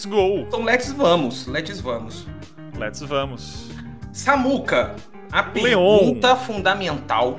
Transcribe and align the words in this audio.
let's 0.00 0.04
go. 0.06 0.38
Então 0.46 0.62
let's 0.62 0.92
vamos, 0.92 1.46
let's 1.46 1.80
vamos. 1.80 2.26
Let's 2.78 3.00
vamos. 3.02 3.68
Samuca, 4.12 4.96
a 5.30 5.42
Leon. 5.42 5.98
pergunta 5.98 6.36
fundamental, 6.36 7.38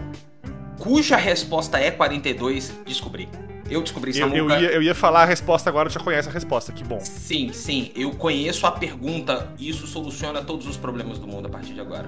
cuja 0.80 1.16
resposta 1.16 1.80
é 1.80 1.92
42, 1.92 2.74
descobri. 2.86 3.28
Eu 3.70 3.82
descobri, 3.82 4.12
Eu, 4.12 4.28
Samuca. 4.28 4.38
eu 4.38 4.50
ia, 4.50 4.72
eu 4.72 4.84
ia 4.84 4.94
falar 4.94 5.22
a 5.24 5.26
resposta 5.26 5.70
agora, 5.70 5.90
tu 5.90 5.94
já 5.94 6.02
conhece 6.02 6.28
a 6.28 6.32
resposta, 6.32 6.74
que 6.74 6.84
bom. 6.84 7.00
Sim, 7.00 7.54
sim, 7.54 7.90
eu 7.96 8.12
conheço 8.12 8.68
a 8.68 8.72
pergunta 8.72 9.50
e 9.58 9.70
isso 9.70 9.88
soluciona 9.88 10.42
todos 10.44 10.68
os 10.68 10.76
problemas 10.76 11.18
do 11.20 11.26
mundo 11.28 11.46
a 11.46 11.50
partir 11.50 11.74
de 11.74 11.80
agora. 11.80 12.06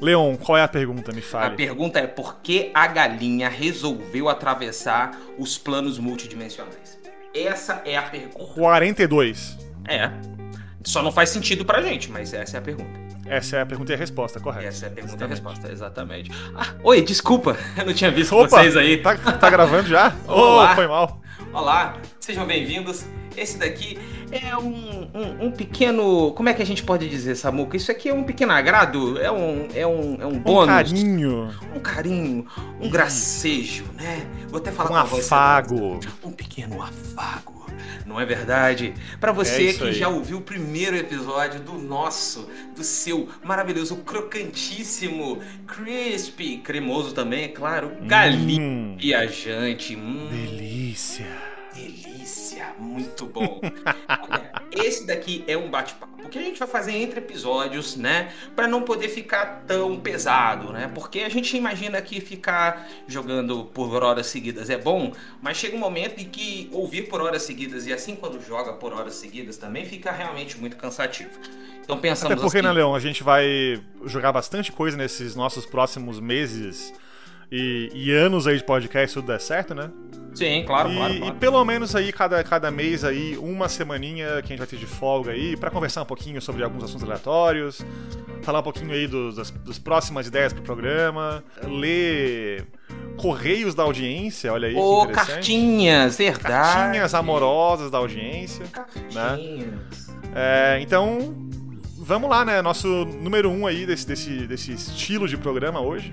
Leon, 0.00 0.36
qual 0.36 0.58
é 0.58 0.62
a 0.62 0.68
pergunta? 0.68 1.12
Me 1.12 1.20
A 1.20 1.22
fale. 1.22 1.56
pergunta 1.56 2.00
é 2.00 2.06
por 2.08 2.40
que 2.42 2.70
a 2.74 2.86
galinha 2.88 3.48
resolveu 3.48 4.28
atravessar 4.28 5.16
os 5.38 5.56
planos 5.56 5.98
multidimensionais? 6.00 6.98
Essa 7.32 7.80
é 7.84 7.96
a 7.96 8.02
pergunta. 8.02 8.52
42. 8.54 9.63
É. 9.88 10.10
Só 10.82 11.02
não 11.02 11.10
faz 11.10 11.30
sentido 11.30 11.64
pra 11.64 11.80
gente, 11.82 12.10
mas 12.10 12.32
essa 12.34 12.56
é 12.56 12.58
a 12.58 12.62
pergunta. 12.62 12.90
Essa 13.26 13.56
é 13.56 13.60
a 13.62 13.66
pergunta 13.66 13.90
e 13.92 13.94
a 13.94 13.98
resposta, 13.98 14.38
correto. 14.38 14.66
Essa 14.66 14.84
é 14.84 14.88
a 14.88 14.92
pergunta 14.92 15.14
e 15.24 15.24
a 15.24 15.26
Exatamente. 15.30 15.40
resposta, 15.56 15.72
exatamente. 15.72 16.30
Ah, 16.54 16.74
oi, 16.82 17.00
desculpa, 17.00 17.56
eu 17.78 17.86
não 17.86 17.94
tinha 17.94 18.10
visto 18.10 18.36
Opa, 18.36 18.48
vocês 18.60 18.76
aí. 18.76 18.98
Tá, 18.98 19.16
tá 19.16 19.48
gravando 19.48 19.88
já? 19.88 20.14
Olá. 20.28 20.72
Oh, 20.72 20.74
foi 20.74 20.86
mal. 20.86 21.20
Olá, 21.52 21.96
sejam 22.20 22.46
bem-vindos. 22.46 23.06
Esse 23.36 23.58
daqui 23.58 23.98
é 24.30 24.56
um, 24.56 25.08
um, 25.14 25.46
um 25.46 25.50
pequeno. 25.50 26.32
Como 26.32 26.48
é 26.48 26.54
que 26.54 26.62
a 26.62 26.66
gente 26.66 26.82
pode 26.84 27.08
dizer, 27.08 27.34
Samuca? 27.34 27.76
Isso 27.76 27.90
aqui 27.90 28.08
é 28.10 28.14
um 28.14 28.22
pequeno 28.22 28.52
agrado? 28.52 29.18
É 29.18 29.30
um, 29.32 29.66
é 29.74 29.86
um, 29.86 30.16
é 30.20 30.26
um 30.26 30.34
Um 30.34 30.38
bônus? 30.38 30.66
carinho, 30.92 31.50
Um 31.74 31.80
carinho, 31.80 32.46
um 32.80 32.88
gracejo, 32.90 33.84
né? 33.94 34.24
Vou 34.48 34.58
até 34.58 34.70
falar 34.70 34.90
um 35.04 35.08
com 35.08 35.16
afago. 35.16 36.00
um 36.22 36.30
pequeno 36.30 36.80
afago. 36.82 37.53
Não 38.06 38.20
é 38.20 38.24
verdade? 38.26 38.94
Pra 39.20 39.30
É 39.30 39.34
você 39.34 39.62
isso 39.62 39.78
que 39.80 39.84
aí. 39.86 39.92
já 39.94 40.08
ouviu 40.08 40.38
o 40.38 40.42
primeiro 40.42 40.96
episódio 40.96 41.60
do 41.60 41.74
nosso, 41.74 42.48
do 42.76 42.84
seu 42.84 43.28
maravilhoso, 43.42 43.96
crocantíssimo, 43.96 45.40
crispy, 45.66 46.58
cremoso 46.58 47.12
também, 47.14 47.44
é 47.44 47.48
claro, 47.48 47.92
galinha 48.02 48.60
Hum, 48.60 48.96
viajante. 48.98 49.96
Hum, 49.96 50.28
delícia. 50.30 51.26
delícia, 51.74 52.74
muito 52.78 53.26
bom. 53.26 53.60
Olha, 54.30 54.52
esse 54.70 55.06
daqui 55.06 55.44
é 55.46 55.56
um 55.56 55.70
bate-papo 55.70 56.13
que 56.28 56.38
a 56.38 56.42
gente 56.42 56.58
vai 56.58 56.68
fazer 56.68 56.92
entre 56.92 57.18
episódios, 57.18 57.96
né? 57.96 58.32
Pra 58.54 58.66
não 58.66 58.82
poder 58.82 59.08
ficar 59.08 59.64
tão 59.66 59.98
pesado, 59.98 60.72
né? 60.72 60.90
Porque 60.94 61.20
a 61.20 61.28
gente 61.28 61.56
imagina 61.56 62.00
que 62.02 62.20
ficar 62.20 62.88
jogando 63.06 63.64
por 63.66 64.02
horas 64.02 64.26
seguidas 64.26 64.70
é 64.70 64.78
bom, 64.78 65.12
mas 65.40 65.56
chega 65.56 65.76
um 65.76 65.80
momento 65.80 66.20
em 66.20 66.24
que 66.24 66.68
ouvir 66.72 67.08
por 67.08 67.20
horas 67.20 67.42
seguidas 67.42 67.86
e 67.86 67.92
assim 67.92 68.16
quando 68.16 68.44
joga 68.44 68.72
por 68.74 68.92
horas 68.92 69.14
seguidas 69.14 69.56
também 69.56 69.84
fica 69.84 70.10
realmente 70.10 70.58
muito 70.58 70.76
cansativo. 70.76 71.30
Então 71.82 71.98
pensamos 71.98 72.32
Até 72.32 72.40
porque, 72.40 72.58
assim, 72.58 72.66
né, 72.66 72.72
Leon, 72.72 72.94
a 72.94 73.00
gente 73.00 73.22
vai 73.22 73.82
jogar 74.06 74.32
bastante 74.32 74.72
coisa 74.72 74.96
nesses 74.96 75.36
nossos 75.36 75.66
próximos 75.66 76.18
meses 76.18 76.92
e, 77.52 77.90
e 77.94 78.12
anos 78.12 78.46
aí 78.46 78.56
de 78.56 78.64
podcast, 78.64 79.08
se 79.08 79.14
tudo 79.14 79.26
der 79.26 79.40
certo, 79.40 79.74
né? 79.74 79.90
Sim, 80.34 80.64
claro, 80.66 80.90
e, 80.90 80.96
claro, 80.96 81.14
e 81.14 81.18
claro. 81.18 81.34
pelo 81.36 81.64
menos 81.64 81.94
aí, 81.94 82.12
cada, 82.12 82.42
cada 82.42 82.70
mês 82.70 83.04
aí, 83.04 83.36
uma 83.38 83.68
semaninha 83.68 84.42
que 84.42 84.46
a 84.46 84.56
gente 84.56 84.58
vai 84.58 84.66
ter 84.66 84.76
de 84.76 84.86
folga 84.86 85.32
aí, 85.32 85.56
pra 85.56 85.70
conversar 85.70 86.02
um 86.02 86.06
pouquinho 86.06 86.42
sobre 86.42 86.64
alguns 86.64 86.84
assuntos 86.84 87.04
aleatórios, 87.04 87.84
falar 88.42 88.60
um 88.60 88.62
pouquinho 88.62 88.92
aí 88.92 89.06
dos, 89.06 89.36
das, 89.36 89.50
das 89.50 89.78
próximas 89.78 90.26
ideias 90.26 90.52
pro 90.52 90.62
programa, 90.62 91.42
ler 91.62 92.66
correios 93.16 93.74
da 93.74 93.84
audiência, 93.84 94.52
olha 94.52 94.68
aí 94.68 94.74
Ô, 94.74 95.04
interessante. 95.04 95.30
cartinhas, 95.30 96.18
verdade. 96.18 96.74
Cartinhas 96.74 97.14
amorosas 97.14 97.90
da 97.90 97.98
audiência. 97.98 98.66
Cartinhas. 98.66 100.10
É, 100.34 100.78
então, 100.80 101.32
vamos 101.96 102.28
lá, 102.28 102.44
né? 102.44 102.60
Nosso 102.60 102.88
número 103.04 103.50
um 103.50 103.66
aí 103.66 103.86
desse, 103.86 104.06
desse, 104.06 104.46
desse 104.46 104.72
estilo 104.72 105.28
de 105.28 105.36
programa 105.36 105.80
hoje. 105.80 106.12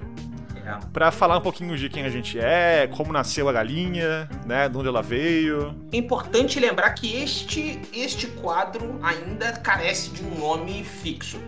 É. 0.65 0.77
Pra 0.93 1.11
falar 1.11 1.37
um 1.37 1.41
pouquinho 1.41 1.75
de 1.77 1.89
quem 1.89 2.05
a 2.05 2.09
gente 2.09 2.39
é, 2.39 2.87
como 2.95 3.11
nasceu 3.11 3.49
a 3.49 3.53
galinha, 3.53 4.29
né? 4.45 4.69
De 4.69 4.77
onde 4.77 4.87
ela 4.87 5.01
veio. 5.01 5.75
É 5.91 5.97
importante 5.97 6.59
lembrar 6.59 6.91
que 6.91 7.15
este, 7.21 7.79
este 7.93 8.27
quadro 8.27 8.99
ainda 9.01 9.53
carece 9.53 10.09
de 10.11 10.23
um 10.23 10.37
nome 10.39 10.83
fixo. 10.83 11.39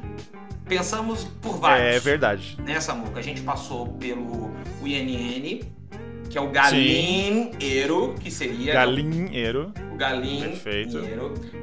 Pensamos 0.66 1.26
por 1.42 1.58
vários. 1.60 1.96
É 1.96 2.00
verdade. 2.00 2.58
Nessa 2.64 2.94
muca, 2.96 3.20
a 3.20 3.24
gente 3.24 3.42
passou 3.42 3.88
pelo 3.90 4.52
INN, 4.84 5.62
que 6.30 6.38
é 6.38 6.42
o 6.42 6.50
galinheiro, 6.50 8.16
que 8.20 8.32
seria 8.32 8.74
Galinheiro. 8.74 9.74
o 9.94 9.98
galinheiro. 9.98 10.50
Perfeito. 10.52 11.00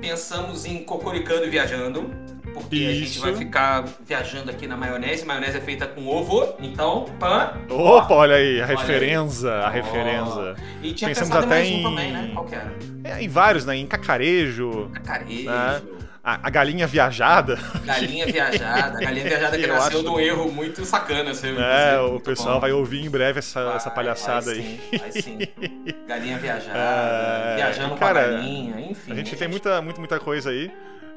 Pensamos 0.01 0.65
em 0.65 0.85
cocoricando 0.85 1.45
e 1.47 1.51
viajando, 1.51 2.11
porque 2.53 2.77
a 2.87 2.93
gente 2.93 3.05
Isso. 3.07 3.21
vai 3.21 3.35
ficar 3.35 3.85
viajando 4.07 4.51
aqui 4.51 4.67
na 4.67 4.77
maionese. 4.77 5.25
Maionese 5.25 5.59
é 5.59 5.61
feita 5.61 5.87
com 5.87 6.07
ovo, 6.07 6.55
então, 6.61 7.07
pã. 7.19 7.55
Opa, 7.69 8.15
olha 8.15 8.37
aí, 8.37 8.61
a 8.61 8.65
Olha 8.65 8.71
aí. 8.73 8.77
referença, 8.77 9.51
a 9.53 9.67
Ó. 9.67 9.71
referência. 9.71 10.55
E 10.83 10.93
tinha 10.93 11.09
Pensamos 11.09 11.35
em 11.35 11.39
até 11.39 11.47
mais 11.47 11.69
um 11.69 11.73
em- 11.73 11.83
também, 11.83 12.13
né? 12.13 12.31
Qual 12.35 12.45
que 12.47 12.55
era? 12.55 12.73
É, 13.05 13.23
em 13.23 13.29
vários, 13.29 13.65
né? 13.65 13.77
Em 13.77 13.87
cacarejo, 13.87 14.91
Cacarejo. 14.93 15.49
Ah, 15.51 15.81
a, 16.23 16.47
a 16.49 16.51
galinha 16.51 16.87
viajada, 16.87 17.59
Galinha 17.83 18.27
viajada, 18.27 19.01
galinha 19.01 19.25
viajada 19.25 19.57
que 19.57 19.65
Eu 19.65 19.69
nasceu 19.69 20.01
acho- 20.01 20.03
de 20.03 20.09
um 20.09 20.21
erro 20.21 20.53
muito 20.53 20.85
sacana, 20.85 21.33
seu. 21.33 21.55
né? 21.55 21.95
inclusive, 21.95 22.17
O 22.17 22.21
pessoal 22.21 22.55
bom. 22.57 22.61
vai 22.61 22.73
ouvir 22.73 23.05
em 23.07 23.09
breve 23.09 23.39
essa, 23.39 23.61
essa 23.75 23.87
Vai, 23.89 23.95
palhaçada 23.97 24.47
vai 24.47 24.55
aí. 24.57 24.81
Sim, 24.91 24.99
vai 24.99 25.13
sim. 25.13 25.39
Galinha 26.07 26.39
viajada, 26.39 26.79
É, 26.79 27.57
viajando 27.57 27.95
cara, 27.97 28.21
com 28.23 28.29
a 28.29 28.33
galinha, 28.33 28.81
enfim. 28.91 29.13
A 29.13 29.15
gente 29.15 29.33
né, 29.33 29.39
tem 29.39 29.49
muita, 29.49 29.81
muita, 29.81 29.99
muita 29.99 30.21
coisa 30.21 30.51
aí. 30.51 30.71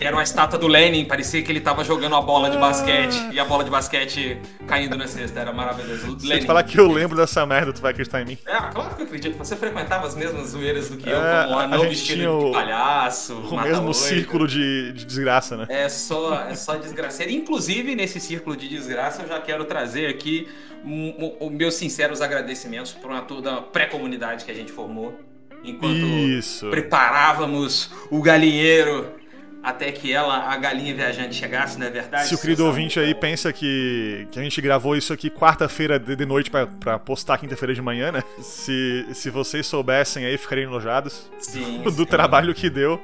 Era 0.00 0.14
uma 0.16 0.22
estátua 0.22 0.56
do 0.58 0.68
Lenin, 0.68 1.04
parecia 1.04 1.42
que 1.42 1.50
ele 1.50 1.60
tava 1.60 1.82
jogando 1.84 2.14
a 2.14 2.22
bola 2.22 2.48
de 2.48 2.56
basquete 2.56 3.16
e 3.32 3.40
a 3.40 3.44
bola 3.44 3.64
de 3.64 3.70
basquete 3.70 4.40
caindo 4.66 4.96
na 4.96 5.06
cesta. 5.08 5.40
Era 5.40 5.52
maravilhoso. 5.52 6.18
Se 6.20 6.24
eu 6.26 6.28
Lenin. 6.30 6.40
te 6.42 6.46
falar 6.46 6.62
que 6.62 6.78
eu 6.78 6.86
lembro 6.90 7.16
dessa 7.16 7.44
merda, 7.44 7.72
tu 7.72 7.82
vai 7.82 7.90
acreditar 7.90 8.22
em 8.22 8.24
mim. 8.24 8.38
É, 8.46 8.56
claro 8.72 8.94
que 8.94 9.02
eu 9.02 9.06
acredito. 9.06 9.36
Você 9.36 9.56
frequentava 9.56 10.06
as 10.06 10.14
mesmas 10.14 10.50
zoeiras 10.50 10.88
do 10.88 10.96
que 10.96 11.08
eu, 11.10 11.16
É, 11.20 11.42
como 11.44 11.58
a 11.58 11.64
anão 11.64 11.80
gente 11.80 11.88
vestido 11.90 12.16
tinha 12.18 12.32
o- 12.32 12.46
de 12.46 12.52
palhaço. 12.52 13.34
O 13.34 13.60
mesmo 13.60 13.92
círculo 13.92 14.46
de, 14.46 14.92
de 14.92 15.04
desgraça, 15.04 15.56
né? 15.56 15.66
É 15.68 15.88
só, 15.88 16.34
é 16.48 16.54
só 16.54 16.76
desgraceira. 16.76 17.30
Inclusive, 17.32 17.94
nesse 17.96 18.20
círculo 18.20 18.56
de 18.56 18.68
desgraça, 18.68 19.22
eu 19.22 19.28
já 19.28 19.40
quero 19.40 19.64
trazer 19.64 20.06
aqui 20.06 20.48
os 20.84 21.50
meus 21.50 21.74
sinceros 21.74 22.22
agradecimentos 22.22 22.92
por 22.92 23.20
toda 23.22 23.54
a 23.56 23.60
pré-comunidade 23.60 24.44
que 24.44 24.50
a 24.50 24.54
gente 24.54 24.70
formou. 24.72 25.18
Enquanto 25.64 26.06
Isso. 26.06 26.68
preparávamos 26.70 27.90
o 28.10 28.22
galinheiro 28.22 29.19
até 29.62 29.92
que 29.92 30.12
ela, 30.12 30.50
a 30.50 30.56
galinha 30.56 30.94
viajante, 30.94 31.34
chegasse, 31.34 31.78
não 31.78 31.86
é 31.86 31.90
verdade? 31.90 32.28
Se 32.28 32.34
o 32.34 32.38
querido 32.38 32.64
ouvinte 32.64 32.98
aí 32.98 33.14
pensa 33.14 33.52
que, 33.52 34.26
que 34.30 34.38
a 34.38 34.42
gente 34.42 34.60
gravou 34.60 34.96
isso 34.96 35.12
aqui 35.12 35.28
quarta-feira 35.28 35.98
de, 35.98 36.24
noite 36.24 36.50
pra, 36.50 36.66
pra 36.66 36.98
postar 36.98 37.38
quinta-feira 37.38 37.74
de 37.74 37.82
manhã, 37.82 38.10
né? 38.10 38.22
Se, 38.40 39.06
se 39.12 39.28
vocês 39.28 39.66
soubessem 39.66 40.24
aí, 40.24 40.38
ficariam 40.38 40.70
enojados 40.70 41.30
Sim, 41.38 41.82
do 41.84 41.90
sim. 41.90 42.04
trabalho 42.06 42.54
que 42.54 42.70
deu. 42.70 43.00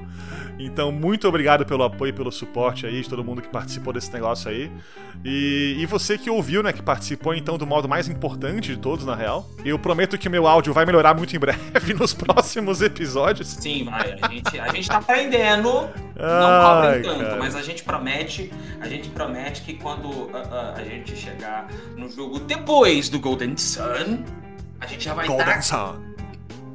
Então, 0.58 0.90
muito 0.90 1.28
obrigado 1.28 1.66
pelo 1.66 1.82
apoio 1.82 2.10
e 2.10 2.12
pelo 2.12 2.32
suporte 2.32 2.86
aí 2.86 3.02
de 3.02 3.08
todo 3.08 3.22
mundo 3.22 3.42
que 3.42 3.48
participou 3.48 3.92
desse 3.92 4.10
negócio 4.12 4.50
aí. 4.50 4.70
E, 5.24 5.76
e 5.78 5.86
você 5.86 6.16
que 6.16 6.30
ouviu, 6.30 6.62
né, 6.62 6.72
que 6.72 6.82
participou 6.82 7.34
então 7.34 7.58
do 7.58 7.66
modo 7.66 7.88
mais 7.88 8.08
importante 8.08 8.74
de 8.74 8.78
todos, 8.78 9.04
na 9.04 9.14
real. 9.14 9.46
Eu 9.64 9.78
prometo 9.78 10.16
que 10.16 10.28
o 10.28 10.30
meu 10.30 10.46
áudio 10.46 10.72
vai 10.72 10.86
melhorar 10.86 11.14
muito 11.14 11.34
em 11.36 11.38
breve 11.38 11.92
nos 11.98 12.14
próximos 12.14 12.80
episódios. 12.80 13.48
Sim, 13.48 13.84
vai. 13.84 14.16
A 14.22 14.28
gente, 14.28 14.60
a 14.60 14.72
gente 14.72 14.88
tá 14.88 14.98
aprendendo. 14.98 15.88
Não 16.48 16.82
cobrem 16.82 17.02
tanto, 17.02 17.24
cara. 17.24 17.36
mas 17.36 17.56
a 17.56 17.62
gente 17.62 17.82
promete, 17.82 18.52
a 18.80 18.88
gente 18.88 19.08
promete 19.08 19.62
que 19.62 19.74
quando 19.74 20.30
ah, 20.34 20.42
ah, 20.50 20.74
a 20.76 20.84
gente 20.84 21.16
chegar 21.16 21.68
no 21.96 22.08
jogo 22.08 22.38
depois 22.40 23.08
do 23.08 23.18
Golden 23.18 23.56
Sun, 23.56 24.24
a 24.80 24.86
gente 24.86 25.04
já 25.04 25.14
vai 25.14 25.26
Golden 25.26 25.58
estar 25.58 25.94
Sun. 25.94 26.14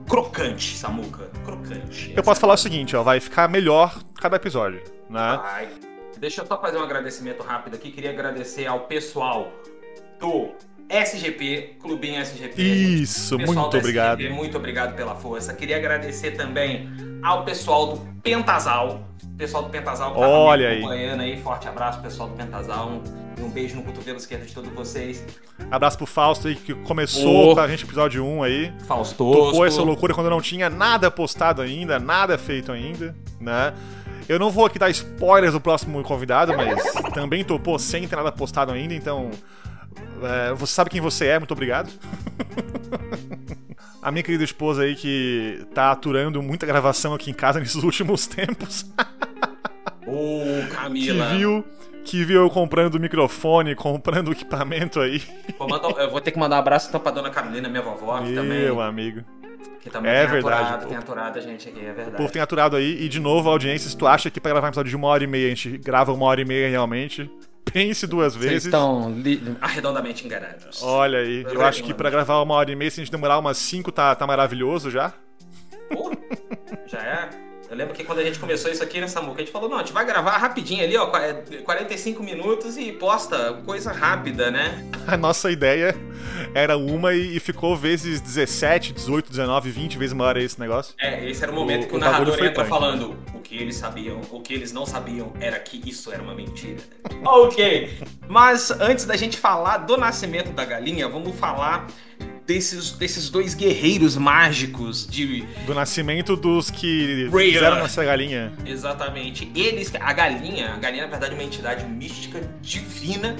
crocante, 0.07 0.77
Samuca. 0.77 1.29
Crocante. 1.45 2.13
Eu 2.15 2.23
posso 2.23 2.39
falar 2.39 2.53
o 2.53 2.57
seguinte, 2.57 2.95
ó, 2.95 3.03
vai 3.03 3.19
ficar 3.19 3.47
melhor 3.47 3.99
cada 4.19 4.35
episódio, 4.35 4.81
né? 5.09 5.39
Vai. 5.41 5.69
Deixa 6.19 6.41
eu 6.41 6.45
só 6.45 6.61
fazer 6.61 6.77
um 6.77 6.83
agradecimento 6.83 7.41
rápido 7.41 7.75
aqui. 7.75 7.91
Queria 7.91 8.11
agradecer 8.11 8.67
ao 8.67 8.81
pessoal 8.81 9.51
do 10.19 10.51
SGP, 10.87 11.77
Clubinho 11.79 12.21
SGP. 12.21 12.61
Isso, 12.61 13.39
muito 13.39 13.69
do 13.69 13.77
obrigado. 13.77 14.19
SGP, 14.19 14.35
muito 14.35 14.57
obrigado 14.57 14.95
pela 14.95 15.15
força. 15.15 15.53
Queria 15.53 15.77
agradecer 15.77 16.31
também 16.31 16.89
ao 17.23 17.45
pessoal 17.45 17.95
do 17.95 18.11
Pentasal. 18.21 19.07
Pessoal 19.37 19.63
do 19.63 19.69
Pentasal 19.69 20.13
que 20.13 20.19
tava 20.19 20.31
Olha 20.31 20.69
aí. 20.69 20.77
acompanhando 20.79 21.21
aí. 21.21 21.41
Forte 21.41 21.67
abraço, 21.67 21.99
pessoal 22.01 22.29
do 22.29 22.35
Pentasal. 22.35 22.89
Um, 22.89 23.01
e 23.39 23.41
um 23.41 23.49
beijo 23.49 23.75
no 23.75 23.83
cotovelo 23.83 24.17
esquerdo 24.17 24.45
de 24.45 24.53
todos 24.53 24.71
vocês. 24.71 25.25
Abraço 25.71 25.97
pro 25.97 26.05
Fausto 26.05 26.47
aí, 26.47 26.55
que 26.55 26.73
começou 26.73 27.51
Ô. 27.51 27.55
com 27.55 27.61
a 27.61 27.67
gente 27.67 27.85
episódio 27.85 28.23
1 28.23 28.43
aí. 28.43 28.73
Fausto. 28.87 29.17
Topou 29.17 29.65
essa 29.65 29.81
loucura 29.81 30.13
quando 30.13 30.29
não 30.29 30.41
tinha 30.41 30.69
nada 30.69 31.09
postado 31.09 31.61
ainda, 31.61 31.97
nada 31.97 32.37
feito 32.37 32.71
ainda, 32.71 33.15
né? 33.39 33.73
Eu 34.29 34.37
não 34.37 34.51
vou 34.51 34.65
aqui 34.65 34.77
dar 34.77 34.89
spoilers 34.89 35.53
do 35.53 35.59
próximo 35.59 36.01
convidado, 36.03 36.53
mas 36.55 36.81
também 37.13 37.43
topou 37.43 37.79
sem 37.79 38.07
ter 38.07 38.15
nada 38.15 38.31
postado 38.31 38.71
ainda, 38.71 38.93
então. 38.93 39.31
é, 40.23 40.53
você 40.53 40.73
sabe 40.73 40.89
quem 40.89 41.01
você 41.01 41.27
é, 41.27 41.39
muito 41.39 41.51
obrigado. 41.51 41.89
A 44.01 44.11
minha 44.11 44.23
querida 44.23 44.43
esposa 44.43 44.81
aí 44.81 44.95
que 44.95 45.63
tá 45.75 45.91
aturando 45.91 46.41
muita 46.41 46.65
gravação 46.65 47.13
aqui 47.13 47.29
em 47.29 47.33
casa 47.33 47.59
nesses 47.61 47.83
últimos 47.83 48.25
tempos. 48.25 48.85
Ô, 50.07 50.41
Que 50.67 50.75
Camila. 50.75 51.27
viu, 51.35 51.63
que 52.03 52.23
viu 52.23 52.41
eu 52.41 52.49
comprando 52.49 52.95
o 52.95 52.99
microfone, 52.99 53.75
comprando 53.75 54.29
o 54.29 54.31
equipamento 54.31 54.99
aí. 54.99 55.21
Vou, 55.57 55.67
mandar- 55.67 55.89
eu 56.01 56.09
vou 56.09 56.19
ter 56.21 56.31
que 56.31 56.39
mandar 56.39 56.55
um 56.57 56.59
abraço 56.59 56.87
então 56.89 56.99
pra 56.99 57.11
dona 57.11 57.29
Carolina, 57.29 57.69
minha 57.69 57.81
vovó, 57.83 58.19
que 58.21 58.33
também. 58.33 58.59
Meu 58.61 58.81
amigo. 58.81 59.23
Que 59.81 59.89
também 59.89 60.11
É 60.11 60.21
tem 60.23 60.31
verdade, 60.33 60.61
aturado, 60.63 60.81
pô. 60.83 60.87
tem 60.89 60.97
aturado 60.97 61.37
a 61.39 61.41
gente 61.41 61.67
aqui, 61.69 61.79
é 61.79 61.91
O 61.91 61.95
verdade. 61.95 62.17
povo 62.17 62.31
tem 62.31 62.41
aturado 62.41 62.75
aí. 62.75 63.03
E 63.03 63.09
de 63.09 63.19
novo, 63.19 63.49
audiência, 63.49 63.89
se 63.89 63.97
tu 63.97 64.05
acha 64.07 64.29
que 64.29 64.39
pra 64.39 64.51
gravar 64.51 64.67
um 64.67 64.69
episódio 64.69 64.89
de 64.89 64.95
uma 64.95 65.07
hora 65.07 65.23
e 65.23 65.27
meia, 65.27 65.47
a 65.47 65.49
gente 65.49 65.77
grava 65.77 66.11
uma 66.13 66.25
hora 66.25 66.39
e 66.41 66.45
meia 66.45 66.69
realmente, 66.69 67.29
pense 67.65 68.05
duas 68.05 68.33
Vocês 68.35 68.45
vezes. 68.51 68.65
estão 68.65 69.11
li- 69.11 69.41
arredondamente 69.59 70.23
enganados. 70.25 70.83
Olha 70.83 71.19
aí, 71.19 71.37
eu 71.41 71.45
Verdade, 71.45 71.63
acho 71.69 71.83
que 71.83 71.93
pra 71.95 72.09
gravar 72.11 72.41
uma 72.41 72.53
hora 72.55 72.71
e 72.71 72.75
meia, 72.75 72.91
se 72.91 73.01
a 73.01 73.03
gente 73.03 73.11
demorar 73.11 73.39
umas 73.39 73.57
cinco, 73.57 73.91
tá, 73.91 74.13
tá 74.13 74.27
maravilhoso 74.27 74.91
já. 74.91 75.13
Pô, 75.91 76.11
já 76.87 76.99
é. 76.99 77.29
Eu 77.71 77.77
lembro 77.77 77.93
que 77.95 78.03
quando 78.03 78.19
a 78.19 78.23
gente 78.23 78.37
começou 78.37 78.69
isso 78.69 78.83
aqui, 78.83 78.99
né, 78.99 79.07
Samuca, 79.07 79.37
a 79.37 79.45
gente 79.45 79.51
falou, 79.51 79.69
não, 79.69 79.77
a 79.77 79.79
gente 79.79 79.93
vai 79.93 80.05
gravar 80.05 80.37
rapidinho 80.37 80.83
ali, 80.83 80.97
ó, 80.97 81.05
qua- 81.07 81.21
é, 81.25 81.33
45 81.63 82.21
minutos 82.21 82.75
e 82.77 82.91
posta 82.91 83.53
coisa 83.65 83.93
rápida, 83.93 84.51
né? 84.51 84.85
A 85.07 85.15
nossa 85.15 85.49
ideia 85.49 85.95
era 86.53 86.75
uma 86.77 87.13
e, 87.13 87.39
ficou 87.39 87.73
vezes 87.77 88.19
17, 88.19 88.91
18, 88.91 89.29
19, 89.29 89.71
20 89.71 89.97
vezes 89.97 90.13
maior 90.13 90.35
esse 90.35 90.59
negócio. 90.59 90.93
É, 90.99 91.25
esse 91.29 91.41
era 91.41 91.49
o 91.49 91.55
momento 91.55 91.85
O- 91.85 91.87
que 91.87 91.93
o, 91.93 91.97
o 91.97 91.99
narrador 92.01 92.33
entra 92.43 92.63
punk. 92.65 92.67
falando 92.69 93.15
o 93.33 93.39
que 93.39 93.55
eles 93.55 93.77
sabiam, 93.77 94.19
o 94.31 94.41
que 94.41 94.53
eles 94.53 94.73
não 94.73 94.85
sabiam 94.85 95.31
era 95.39 95.57
que 95.57 95.81
isso 95.89 96.11
era 96.11 96.21
uma 96.21 96.35
mentira. 96.35 96.81
ok, 97.23 97.89
mas 98.27 98.69
antes 98.71 99.05
da 99.05 99.15
gente 99.15 99.37
falar 99.37 99.77
do 99.77 99.95
nascimento 99.95 100.51
da 100.51 100.65
galinha, 100.65 101.07
vamos 101.07 101.39
falar 101.39 101.87
desses, 102.45 102.91
desses 102.91 103.29
dois 103.29 103.53
guerreiros 103.53 104.15
mágicos 104.15 105.07
de 105.07 105.45
Do 105.65 105.73
nascimento 105.73 106.35
dos 106.35 106.69
que 106.69 107.29
fizeram 107.31 107.79
nossa 107.79 108.03
galinha. 108.03 108.51
Exatamente. 108.65 109.51
Eles, 109.55 109.91
a 109.99 110.13
galinha, 110.13 110.73
a 110.73 110.77
galinha 110.77 111.03
na 111.03 111.09
verdade 111.09 111.33
é 111.33 111.35
uma 111.35 111.43
entidade 111.43 111.85
mística 111.85 112.41
divina 112.61 113.35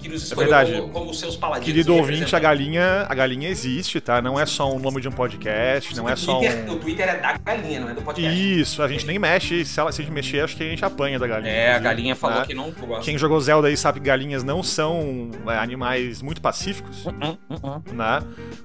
que 0.00 0.08
nos 0.08 0.22
escolheu 0.24 0.52
É 0.52 0.64
verdade. 0.64 0.80
como, 0.80 0.92
como 0.92 1.14
seus 1.14 1.36
paladinos. 1.36 1.66
Querido 1.66 1.92
e 1.92 1.98
ouvinte, 1.98 2.34
a 2.34 2.38
galinha, 2.38 3.06
a 3.08 3.14
galinha 3.14 3.48
existe, 3.48 4.00
tá? 4.00 4.20
Não 4.20 4.38
é 4.38 4.46
só 4.46 4.72
um 4.72 4.78
nome 4.78 5.00
de 5.00 5.08
um 5.08 5.12
podcast, 5.12 5.94
não 5.96 6.08
é 6.08 6.14
o, 6.14 6.16
só 6.16 6.38
Twitter, 6.38 6.64
um. 6.64 6.72
o 6.72 6.76
Twitter 6.76 7.08
é 7.08 7.16
da 7.18 7.36
galinha, 7.36 7.80
não 7.80 7.90
é 7.90 7.94
do 7.94 8.02
podcast. 8.02 8.60
Isso, 8.60 8.82
a 8.82 8.88
gente 8.88 9.06
nem 9.06 9.18
mexe. 9.18 9.64
Se, 9.64 9.78
ela, 9.78 9.92
se 9.92 10.00
a 10.00 10.04
gente 10.04 10.12
mexer, 10.12 10.40
acho 10.40 10.56
que 10.56 10.62
a 10.62 10.68
gente 10.68 10.84
apanha 10.84 11.18
da 11.18 11.26
galinha. 11.26 11.52
É, 11.52 11.74
a 11.74 11.78
galinha 11.78 12.16
falou 12.16 12.40
né? 12.40 12.46
que 12.46 12.54
não 12.54 12.70
gosta. 12.70 13.04
Quem 13.04 13.18
jogou 13.18 13.38
Zelda 13.40 13.68
aí 13.68 13.76
sabe 13.76 14.00
que 14.00 14.06
galinhas 14.06 14.42
não 14.42 14.62
são 14.62 15.30
é, 15.46 15.58
animais 15.58 16.22
muito 16.22 16.40
pacíficos, 16.40 17.06
Hum, 17.06 17.36
hum, 17.50 17.56
hum. 17.62 17.82
né? 17.92 18.20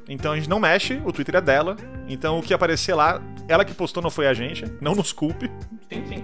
Então 0.07 0.31
a 0.31 0.35
gente 0.35 0.49
não 0.49 0.59
mexe, 0.59 1.01
o 1.03 1.11
Twitter 1.11 1.35
é 1.35 1.41
dela. 1.41 1.75
Então 2.07 2.39
o 2.39 2.41
que 2.41 2.53
aparecer 2.53 2.93
lá, 2.93 3.21
ela 3.47 3.65
que 3.65 3.73
postou 3.73 4.01
não 4.01 4.09
foi 4.09 4.27
a 4.27 4.33
gente, 4.33 4.65
não 4.79 4.95
nos 4.95 5.11
culpe. 5.11 5.49
Sim, 5.91 6.03
sim. 6.07 6.23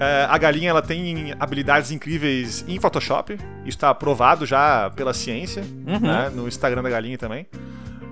É, 0.00 0.26
a 0.28 0.36
galinha 0.38 0.70
ela 0.70 0.82
tem 0.82 1.32
habilidades 1.38 1.90
incríveis 1.90 2.64
em 2.66 2.78
Photoshop, 2.80 3.38
isso 3.64 3.78
tá 3.78 3.94
provado 3.94 4.44
já 4.44 4.90
pela 4.90 5.14
ciência, 5.14 5.62
Uhum. 5.62 6.00
né? 6.00 6.30
No 6.34 6.48
Instagram 6.48 6.82
da 6.82 6.90
galinha 6.90 7.16
também. 7.16 7.46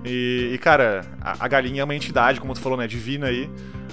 E, 0.05 0.51
e, 0.53 0.57
cara, 0.57 1.05
a, 1.21 1.45
a 1.45 1.47
galinha 1.47 1.81
é 1.81 1.83
uma 1.83 1.95
entidade, 1.95 2.39
como 2.39 2.53
tu 2.53 2.59
falou, 2.61 2.77
né? 2.77 2.87
Divina 2.87 3.27
aí, 3.27 3.49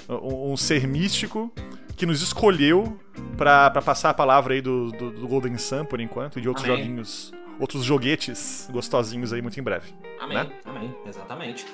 um, 0.09 0.51
um 0.53 0.57
ser 0.57 0.87
místico 0.87 1.51
que 1.95 2.05
nos 2.05 2.21
escolheu 2.21 2.97
pra, 3.37 3.69
pra 3.69 3.81
passar 3.81 4.09
a 4.09 4.13
palavra 4.13 4.53
aí 4.53 4.61
do, 4.61 4.91
do, 4.91 5.11
do 5.11 5.27
Golden 5.27 5.57
Sun 5.57 5.85
por 5.85 5.99
enquanto 6.01 6.39
e 6.39 6.41
de 6.41 6.47
outros 6.49 6.65
Amém. 6.65 6.77
joguinhos, 6.79 7.31
outros 7.59 7.83
joguetes 7.83 8.67
gostosinhos 8.71 9.31
aí 9.33 9.41
muito 9.41 9.59
em 9.59 9.63
breve. 9.63 9.93
Amém, 10.19 10.37
Né? 10.37 10.49
amém, 10.65 10.95
exatamente. 11.05 11.65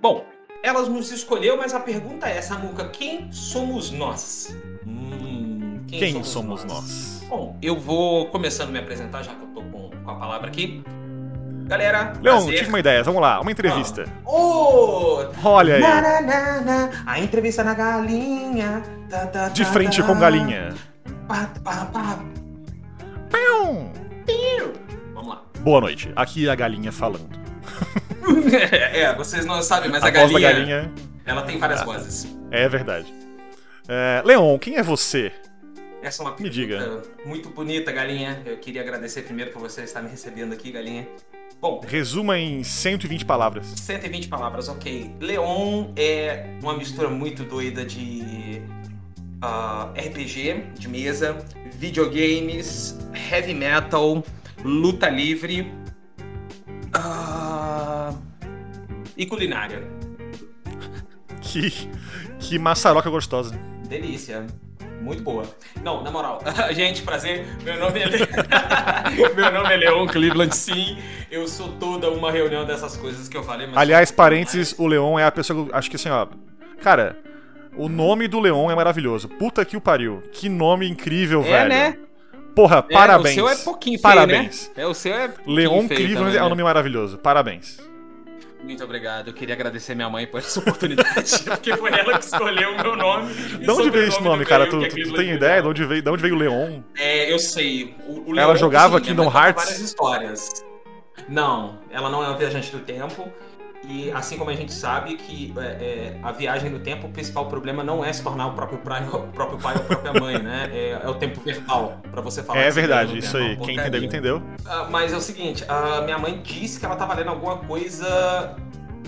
Bom, 0.00 0.24
elas 0.62 0.88
nos 0.88 1.10
escolheu, 1.12 1.56
mas 1.56 1.74
a 1.74 1.80
pergunta 1.80 2.26
é, 2.28 2.40
Samuca, 2.40 2.88
quem 2.88 3.30
somos 3.32 3.90
nós? 3.90 4.56
Hum, 5.92 5.98
Quem, 5.98 6.22
somos 6.22 6.64
nós? 6.64 7.24
Bom, 7.28 7.58
eu 7.60 7.76
vou 7.76 8.26
começando 8.26 8.68
a 8.68 8.72
me 8.72 8.78
apresentar, 8.78 9.24
já 9.24 9.34
que 9.34 9.42
eu 9.42 9.48
tô 9.48 9.62
com, 9.62 9.90
com 9.90 10.10
a 10.10 10.14
palavra 10.14 10.46
aqui. 10.46 10.84
Galera, 11.66 12.12
Leon, 12.22 12.36
prazer. 12.36 12.58
tive 12.58 12.68
uma 12.68 12.78
ideia, 12.78 13.02
vamos 13.02 13.20
lá, 13.20 13.40
uma 13.40 13.50
entrevista. 13.50 14.04
Ô! 14.24 15.24
Olha 15.42 15.76
aí, 15.76 15.80
Na, 15.80 16.00
na, 16.20 16.60
na, 16.60 16.90
a 17.06 17.18
entrevista 17.18 17.64
na 17.64 17.74
galinha. 17.74 18.82
Tá, 19.08 19.26
tá, 19.26 19.48
de 19.48 19.64
frente 19.64 20.00
tá. 20.00 20.06
com 20.06 20.18
galinha. 20.18 20.74
Pá, 21.26 21.50
pá, 21.62 21.86
pá. 21.86 22.18
Pium! 23.28 23.92
Vamos 25.12 25.28
lá. 25.28 25.42
Boa 25.58 25.80
noite, 25.80 26.12
aqui 26.14 26.46
é 26.46 26.50
a 26.52 26.54
galinha 26.54 26.92
falando. 26.92 27.28
é, 28.72 29.12
vocês 29.16 29.44
não 29.44 29.60
sabem, 29.60 29.90
mas 29.90 30.04
a 30.04 30.08
a, 30.08 30.10
voz 30.12 30.32
galinha, 30.32 30.40
da 30.40 30.54
galinha 30.54 30.92
ela 31.24 31.42
tem 31.42 31.58
várias 31.58 31.82
vozes. 31.82 32.28
é 32.50 32.68
verdade. 32.68 33.12
É, 33.88 34.22
Leon, 34.24 34.56
quem 34.58 34.76
é 34.76 34.82
você? 34.84 35.32
Essa 36.02 36.22
é 36.22 36.26
uma 36.26 36.36
Me 36.38 36.48
diga. 36.48 37.02
muito 37.24 37.50
bonita, 37.50 37.92
galinha. 37.92 38.42
Eu 38.46 38.56
queria 38.56 38.80
agradecer 38.80 39.22
primeiro 39.22 39.50
por 39.52 39.60
você 39.60 39.82
estar 39.82 40.00
me 40.02 40.08
recebendo 40.08 40.52
aqui, 40.52 40.72
galinha. 40.72 41.06
Bom, 41.60 41.80
Resuma 41.86 42.38
em 42.38 42.64
120 42.64 43.24
palavras. 43.26 43.66
120 43.66 44.28
palavras, 44.28 44.68
ok. 44.68 45.14
Leon 45.20 45.92
é 45.94 46.56
uma 46.62 46.74
mistura 46.74 47.10
muito 47.10 47.44
doida 47.44 47.84
de 47.84 48.62
ah, 49.42 49.92
RPG 49.94 50.72
de 50.78 50.88
mesa, 50.88 51.36
videogames, 51.72 52.98
heavy 53.30 53.52
metal, 53.52 54.24
luta 54.64 55.10
livre 55.10 55.70
ah, 56.94 58.14
e 59.14 59.26
culinária. 59.26 59.86
Que, 61.42 61.70
que 62.38 62.58
maçaroca 62.58 63.10
gostosa. 63.10 63.54
Delícia. 63.86 64.46
Muito 65.00 65.22
boa. 65.22 65.44
Não, 65.82 66.02
na 66.02 66.10
moral, 66.10 66.40
gente, 66.72 67.02
prazer. 67.02 67.46
Meu 67.64 67.78
nome 67.78 68.00
é, 68.00 68.06
Le... 68.06 68.18
Meu 69.34 69.52
nome 69.52 69.74
é 69.74 69.76
Leon 69.78 70.06
Cleveland, 70.06 70.54
sim. 70.54 70.98
Eu 71.30 71.48
sou 71.48 71.68
toda 71.72 72.10
uma 72.10 72.30
reunião 72.30 72.64
dessas 72.66 72.96
coisas 72.96 73.28
que 73.28 73.36
eu 73.36 73.42
falei, 73.42 73.66
mas. 73.66 73.76
Aliás, 73.76 74.10
parênteses, 74.10 74.74
o 74.78 74.86
Leon 74.86 75.18
é 75.18 75.24
a 75.24 75.32
pessoa 75.32 75.64
que 75.64 75.70
eu 75.70 75.76
acho 75.76 75.88
que 75.90 75.96
assim, 75.96 76.10
ó. 76.10 76.26
Cara, 76.82 77.16
o 77.76 77.88
nome 77.88 78.28
do 78.28 78.38
Leon 78.40 78.70
é 78.70 78.74
maravilhoso. 78.74 79.28
Puta 79.28 79.64
que 79.64 79.76
o 79.76 79.80
pariu. 79.80 80.22
Que 80.32 80.48
nome 80.48 80.88
incrível, 80.88 81.40
É, 81.40 81.44
velho. 81.44 81.68
né? 81.68 81.96
Porra, 82.54 82.84
É, 82.88 82.92
parabéns. 82.94 83.32
O 83.32 83.34
seu 83.36 83.48
é 83.48 83.56
pouquinho 83.56 83.98
feio, 83.98 84.02
Parabéns. 84.02 84.70
né? 84.76 84.82
É, 84.82 84.86
o 84.86 84.92
seu 84.94 85.14
é 85.14 85.28
pouquinho 85.28 85.56
Leon 85.56 85.88
Cleveland 85.88 86.14
também, 86.14 86.36
é 86.36 86.40
um 86.40 86.44
né? 86.44 86.48
nome 86.50 86.62
maravilhoso. 86.62 87.16
Parabéns. 87.18 87.78
Muito 88.62 88.84
obrigado. 88.84 89.28
Eu 89.28 89.34
queria 89.34 89.54
agradecer 89.54 89.94
minha 89.94 90.08
mãe 90.08 90.26
por 90.26 90.38
essa 90.38 90.60
oportunidade, 90.60 91.42
porque 91.44 91.76
foi 91.76 91.90
ela 91.90 92.18
que 92.18 92.24
escolheu 92.24 92.72
o 92.72 92.82
meu 92.82 92.96
nome. 92.96 93.32
De 93.34 93.70
onde 93.70 93.90
veio 93.90 94.08
esse 94.08 94.22
nome, 94.22 94.44
cara? 94.44 94.66
Tu, 94.68 94.84
é 94.84 94.88
tu, 94.88 94.96
tu 94.96 95.14
tem 95.14 95.32
ideia 95.32 95.62
de 95.62 95.68
onde 95.68 95.84
veio, 95.84 96.02
de 96.02 96.10
onde 96.10 96.22
veio 96.22 96.34
o 96.34 96.38
Leon? 96.38 96.80
É, 96.96 97.32
eu 97.32 97.38
sei. 97.38 97.94
O, 98.06 98.32
o 98.32 98.38
ela 98.38 98.54
jogava 98.56 99.00
Kingdom 99.00 99.24
Hearts? 99.24 99.64
várias 99.64 99.80
histórias. 99.80 100.64
Não, 101.28 101.78
ela 101.90 102.10
não 102.10 102.22
é 102.24 102.28
uma 102.28 102.36
viajante 102.36 102.70
do 102.70 102.80
tempo. 102.80 103.30
E 103.88 104.10
assim 104.12 104.36
como 104.36 104.50
a 104.50 104.54
gente 104.54 104.72
sabe 104.72 105.16
que 105.16 105.54
é, 105.56 105.62
é, 105.62 106.20
a 106.22 106.32
viagem 106.32 106.70
no 106.70 106.80
tempo, 106.80 107.06
o 107.06 107.10
principal 107.10 107.46
problema 107.46 107.82
não 107.82 108.04
é 108.04 108.12
se 108.12 108.22
tornar 108.22 108.48
o 108.48 108.52
próprio 108.52 108.78
pai, 108.78 109.08
o 109.08 109.28
próprio 109.28 109.58
pai 109.58 109.74
ou 109.74 109.80
a 109.80 109.84
própria 109.84 110.12
mãe, 110.20 110.38
né? 110.38 110.70
É, 110.72 111.00
é 111.02 111.08
o 111.08 111.14
tempo 111.14 111.40
verbal 111.40 112.00
para 112.10 112.20
você 112.20 112.42
falar. 112.42 112.60
É 112.60 112.70
verdade, 112.70 113.18
isso 113.18 113.36
aí. 113.36 113.56
Quem 113.56 113.76
entendeu, 113.76 114.04
entendeu. 114.04 114.36
Uh, 114.36 114.90
mas 114.90 115.12
é 115.12 115.16
o 115.16 115.20
seguinte, 115.20 115.64
a 115.66 116.02
minha 116.02 116.18
mãe 116.18 116.40
disse 116.42 116.78
que 116.78 116.84
ela 116.84 116.96
tava 116.96 117.14
lendo 117.14 117.30
alguma 117.30 117.56
coisa 117.58 118.54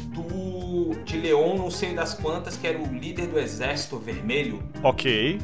do 0.08 0.94
de 1.04 1.18
Leon, 1.18 1.56
não 1.56 1.70
sei 1.70 1.94
das 1.94 2.14
quantas, 2.14 2.56
que 2.56 2.66
era 2.66 2.78
o 2.78 2.86
líder 2.86 3.26
do 3.26 3.38
Exército 3.38 3.98
Vermelho. 3.98 4.62
Ok. 4.82 5.38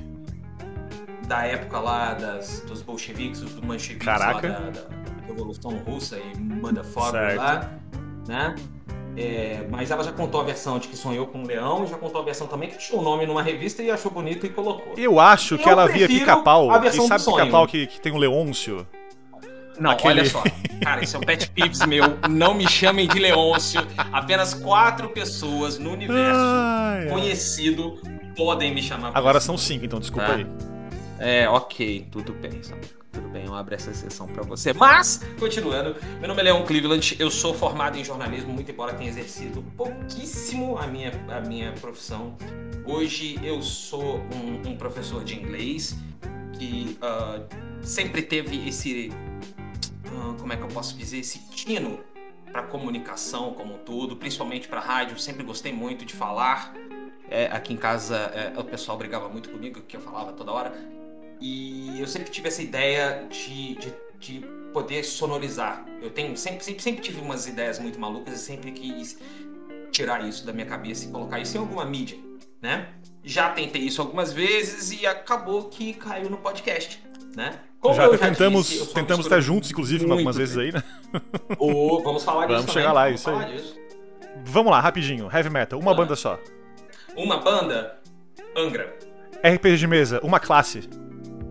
Da 1.26 1.44
época 1.44 1.78
lá 1.78 2.14
das, 2.14 2.60
dos 2.60 2.80
bolcheviques, 2.80 3.40
dos 3.40 3.54
mancheviques 3.60 4.06
Caraca. 4.06 4.48
lá 4.48 4.58
da, 4.58 4.70
da 4.70 5.26
Revolução 5.26 5.76
Russa 5.78 6.18
e 6.18 6.38
manda 6.38 6.82
fora 6.82 7.34
lá, 7.34 7.70
né? 8.26 8.54
É, 9.18 9.66
mas 9.68 9.90
ela 9.90 10.04
já 10.04 10.12
contou 10.12 10.40
a 10.40 10.44
versão 10.44 10.78
de 10.78 10.86
que 10.86 10.96
sonhou 10.96 11.26
com 11.26 11.38
um 11.38 11.46
leão, 11.46 11.84
e 11.84 11.88
já 11.88 11.96
contou 11.96 12.20
a 12.20 12.24
versão 12.24 12.46
também 12.46 12.68
que 12.68 12.76
achou 12.76 13.00
o 13.00 13.02
nome 13.02 13.26
numa 13.26 13.42
revista 13.42 13.82
e 13.82 13.90
achou 13.90 14.12
bonito 14.12 14.46
e 14.46 14.48
colocou. 14.48 14.94
Eu 14.96 15.18
acho 15.18 15.58
que 15.58 15.68
eu 15.68 15.72
ela 15.72 15.88
via 15.88 16.06
pica-pau. 16.06 16.68
E 16.84 16.92
sabe 16.92 17.24
pica-pau 17.24 17.66
que, 17.66 17.86
que 17.88 18.00
tem 18.00 18.12
um 18.12 18.18
Leôncio? 18.18 18.86
Não, 19.80 19.90
Aquele... 19.90 20.20
olha 20.20 20.24
só. 20.30 20.42
Cara, 20.82 21.02
isso 21.02 21.16
é 21.16 21.18
um 21.18 21.22
pet 21.22 21.50
pips 21.50 21.84
meu. 21.86 22.04
Não 22.28 22.54
me 22.54 22.68
chamem 22.68 23.06
de 23.06 23.18
Leôncio. 23.18 23.80
Apenas 24.12 24.54
quatro 24.54 25.08
pessoas 25.08 25.78
no 25.78 25.92
universo 25.92 26.40
ai, 26.40 27.06
conhecido 27.08 28.00
podem 28.36 28.74
me 28.74 28.82
chamar. 28.82 29.12
Agora 29.14 29.40
são 29.40 29.56
cinco, 29.58 29.84
então 29.84 29.98
desculpa 29.98 30.26
tá? 30.26 30.34
aí. 30.34 30.46
É, 31.18 31.48
ok, 31.48 32.06
tudo 32.10 32.32
bem. 32.32 32.60
Tudo 33.10 33.28
bem, 33.30 33.46
eu 33.46 33.54
abro 33.54 33.74
essa 33.74 33.92
sessão 33.92 34.28
para 34.28 34.42
você. 34.44 34.72
Mas, 34.72 35.22
continuando, 35.40 35.96
meu 36.20 36.28
nome 36.28 36.40
é 36.40 36.44
Leon 36.44 36.64
Cleveland, 36.64 37.16
eu 37.18 37.30
sou 37.30 37.52
formado 37.52 37.98
em 37.98 38.04
jornalismo, 38.04 38.52
muito 38.52 38.70
embora 38.70 38.92
tenha 38.92 39.08
exercido 39.08 39.62
pouquíssimo 39.76 40.78
a 40.78 40.86
minha, 40.86 41.12
a 41.28 41.40
minha 41.40 41.72
profissão. 41.72 42.36
Hoje 42.84 43.40
eu 43.42 43.60
sou 43.60 44.20
um, 44.34 44.70
um 44.70 44.76
professor 44.76 45.24
de 45.24 45.34
inglês 45.34 45.96
que 46.52 46.96
uh, 47.02 47.44
sempre 47.82 48.22
teve 48.22 48.68
esse. 48.68 49.10
Uh, 50.06 50.34
como 50.38 50.52
é 50.52 50.56
que 50.56 50.62
eu 50.62 50.68
posso 50.68 50.96
dizer? 50.96 51.18
Esse 51.18 51.40
tino 51.50 52.00
para 52.52 52.62
comunicação 52.62 53.52
como 53.54 53.74
um 53.74 53.78
todo, 53.78 54.16
principalmente 54.16 54.68
para 54.68 54.80
rádio. 54.80 55.18
Sempre 55.18 55.42
gostei 55.42 55.72
muito 55.72 56.04
de 56.04 56.14
falar. 56.14 56.72
É, 57.30 57.46
aqui 57.46 57.74
em 57.74 57.76
casa 57.76 58.16
é, 58.16 58.58
o 58.58 58.64
pessoal 58.64 58.96
brigava 58.96 59.28
muito 59.28 59.50
comigo, 59.50 59.82
que 59.82 59.96
eu 59.96 60.00
falava 60.00 60.32
toda 60.32 60.50
hora. 60.52 60.72
E 61.40 62.00
eu 62.00 62.06
sempre 62.06 62.30
tive 62.30 62.48
essa 62.48 62.62
ideia 62.62 63.26
de, 63.30 63.76
de, 63.76 63.94
de 64.18 64.46
poder 64.72 65.04
sonorizar. 65.04 65.84
Eu 66.02 66.10
tenho 66.10 66.36
sempre, 66.36 66.64
sempre, 66.64 66.82
sempre 66.82 67.02
tive 67.02 67.20
umas 67.20 67.46
ideias 67.46 67.78
muito 67.78 67.98
malucas 67.98 68.34
e 68.34 68.38
sempre 68.38 68.72
quis 68.72 69.18
tirar 69.90 70.26
isso 70.26 70.44
da 70.44 70.52
minha 70.52 70.66
cabeça 70.66 71.06
e 71.06 71.12
colocar 71.12 71.38
isso 71.38 71.56
em 71.56 71.60
alguma 71.60 71.84
mídia, 71.84 72.18
né? 72.60 72.88
Já 73.24 73.50
tentei 73.50 73.82
isso 73.82 74.00
algumas 74.00 74.32
vezes 74.32 74.90
e 74.90 75.06
acabou 75.06 75.64
que 75.64 75.94
caiu 75.94 76.28
no 76.28 76.36
podcast, 76.38 77.02
né? 77.34 77.58
Como 77.80 77.94
já, 77.94 78.10
já 78.10 78.18
tentamos, 78.18 78.68
disse, 78.68 78.92
tentamos 78.92 79.26
estar 79.26 79.40
juntos, 79.40 79.70
inclusive, 79.70 80.10
algumas 80.10 80.36
vezes 80.36 80.56
aí, 80.56 80.72
né? 80.72 80.82
Oh, 81.58 82.02
vamos 82.02 82.24
falar 82.24 82.46
disso. 82.46 82.58
Vamos 82.58 82.72
chegar 82.72 82.92
lá, 82.92 83.04
vamos 83.04 83.20
isso 83.20 83.30
aí. 83.30 83.56
Disso. 83.56 83.76
Vamos 84.44 84.70
lá, 84.70 84.80
rapidinho. 84.80 85.30
Heavy 85.32 85.50
metal, 85.50 85.78
uma 85.78 85.92
ah. 85.92 85.94
banda 85.94 86.16
só. 86.16 86.38
Uma 87.16 87.38
banda? 87.38 87.98
Angra. 88.56 88.96
RPG 89.42 89.76
de 89.76 89.86
mesa, 89.86 90.20
uma 90.22 90.40
classe 90.40 90.88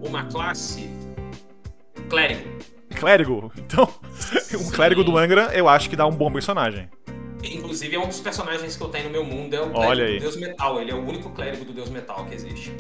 uma 0.02 0.26
classe 0.26 0.90
clérigo. 2.10 2.58
Clérigo? 2.96 3.52
Então, 3.58 3.88
um 4.60 4.72
clérigo 4.72 5.04
do 5.04 5.18
Angra 5.18 5.52
eu 5.54 5.68
acho 5.68 5.90
que 5.90 5.96
dá 5.96 6.06
um 6.06 6.12
bom 6.12 6.32
personagem. 6.32 6.90
Inclusive 7.44 7.96
é 7.96 8.00
um 8.00 8.08
dos 8.08 8.20
personagens 8.20 8.76
que 8.76 8.84
eu 8.84 8.90
tenho 8.90 9.06
no 9.06 9.12
meu 9.12 9.24
mundo, 9.24 9.56
é 9.56 9.62
o 9.62 9.70
clérigo 9.70 9.88
Olha 9.88 10.06
aí. 10.06 10.16
do 10.16 10.22
Deus 10.22 10.38
Metal. 10.38 10.82
Ele 10.82 10.92
é 10.92 10.96
o 10.96 11.08
único 11.08 11.30
clérigo 11.30 11.66
do 11.66 11.74
Deus 11.74 11.90
Metal 11.90 12.26
que 12.26 12.34
existe. 12.34 12.74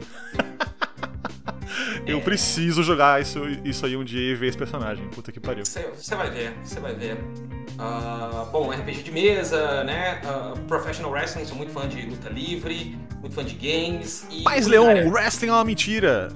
eu 2.06 2.18
é... 2.18 2.22
preciso 2.22 2.82
jogar 2.84 3.22
isso, 3.22 3.40
isso 3.64 3.86
aí 3.86 3.96
um 3.96 4.04
dia 4.04 4.32
e 4.32 4.36
ver 4.36 4.48
esse 4.48 4.58
personagem. 4.58 5.08
Puta 5.10 5.32
que 5.32 5.40
pariu. 5.40 5.64
Você 5.66 6.16
vai 6.16 6.30
ver, 6.30 6.54
você 6.64 6.80
vai 6.80 6.94
ver. 6.94 7.18
Uh, 7.78 8.46
bom, 8.52 8.72
RPG 8.72 9.04
de 9.04 9.12
mesa, 9.12 9.84
né? 9.84 10.20
Uh, 10.24 10.60
professional 10.62 11.12
Wrestling, 11.12 11.46
sou 11.46 11.56
muito 11.56 11.72
fã 11.72 11.88
de 11.88 12.02
luta 12.02 12.28
livre, 12.30 12.98
muito 13.20 13.36
fã 13.36 13.44
de 13.46 13.54
games. 13.54 14.26
E 14.32 14.42
Mas, 14.42 14.66
Leon, 14.66 15.10
wrestling 15.10 15.50
é 15.50 15.54
uma 15.54 15.64
mentira. 15.64 16.30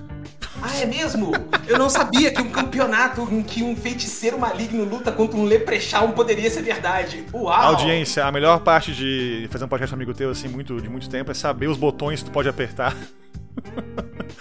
Ah, 0.61 0.77
é 0.79 0.85
mesmo? 0.85 1.31
Eu 1.67 1.77
não 1.79 1.89
sabia 1.89 2.31
que 2.31 2.41
um 2.41 2.49
campeonato 2.49 3.27
em 3.31 3.41
que 3.41 3.63
um 3.63 3.75
feiticeiro 3.75 4.37
maligno 4.37 4.83
luta 4.83 5.11
contra 5.11 5.37
um 5.37 5.43
leprechaun 5.43 6.11
poderia 6.11 6.49
ser 6.49 6.61
verdade. 6.61 7.25
Uau! 7.33 7.51
Audiência, 7.51 8.25
a 8.25 8.31
melhor 8.31 8.59
parte 8.59 8.93
de 8.93 9.47
fazer 9.51 9.65
um 9.65 9.67
podcast 9.67 9.93
amigo 9.93 10.13
teu, 10.13 10.29
assim, 10.29 10.47
muito, 10.47 10.79
de 10.79 10.89
muito 10.89 11.09
tempo, 11.09 11.31
é 11.31 11.33
saber 11.33 11.67
os 11.67 11.77
botões 11.77 12.19
que 12.21 12.29
tu 12.29 12.31
pode 12.31 12.47
apertar. 12.47 12.95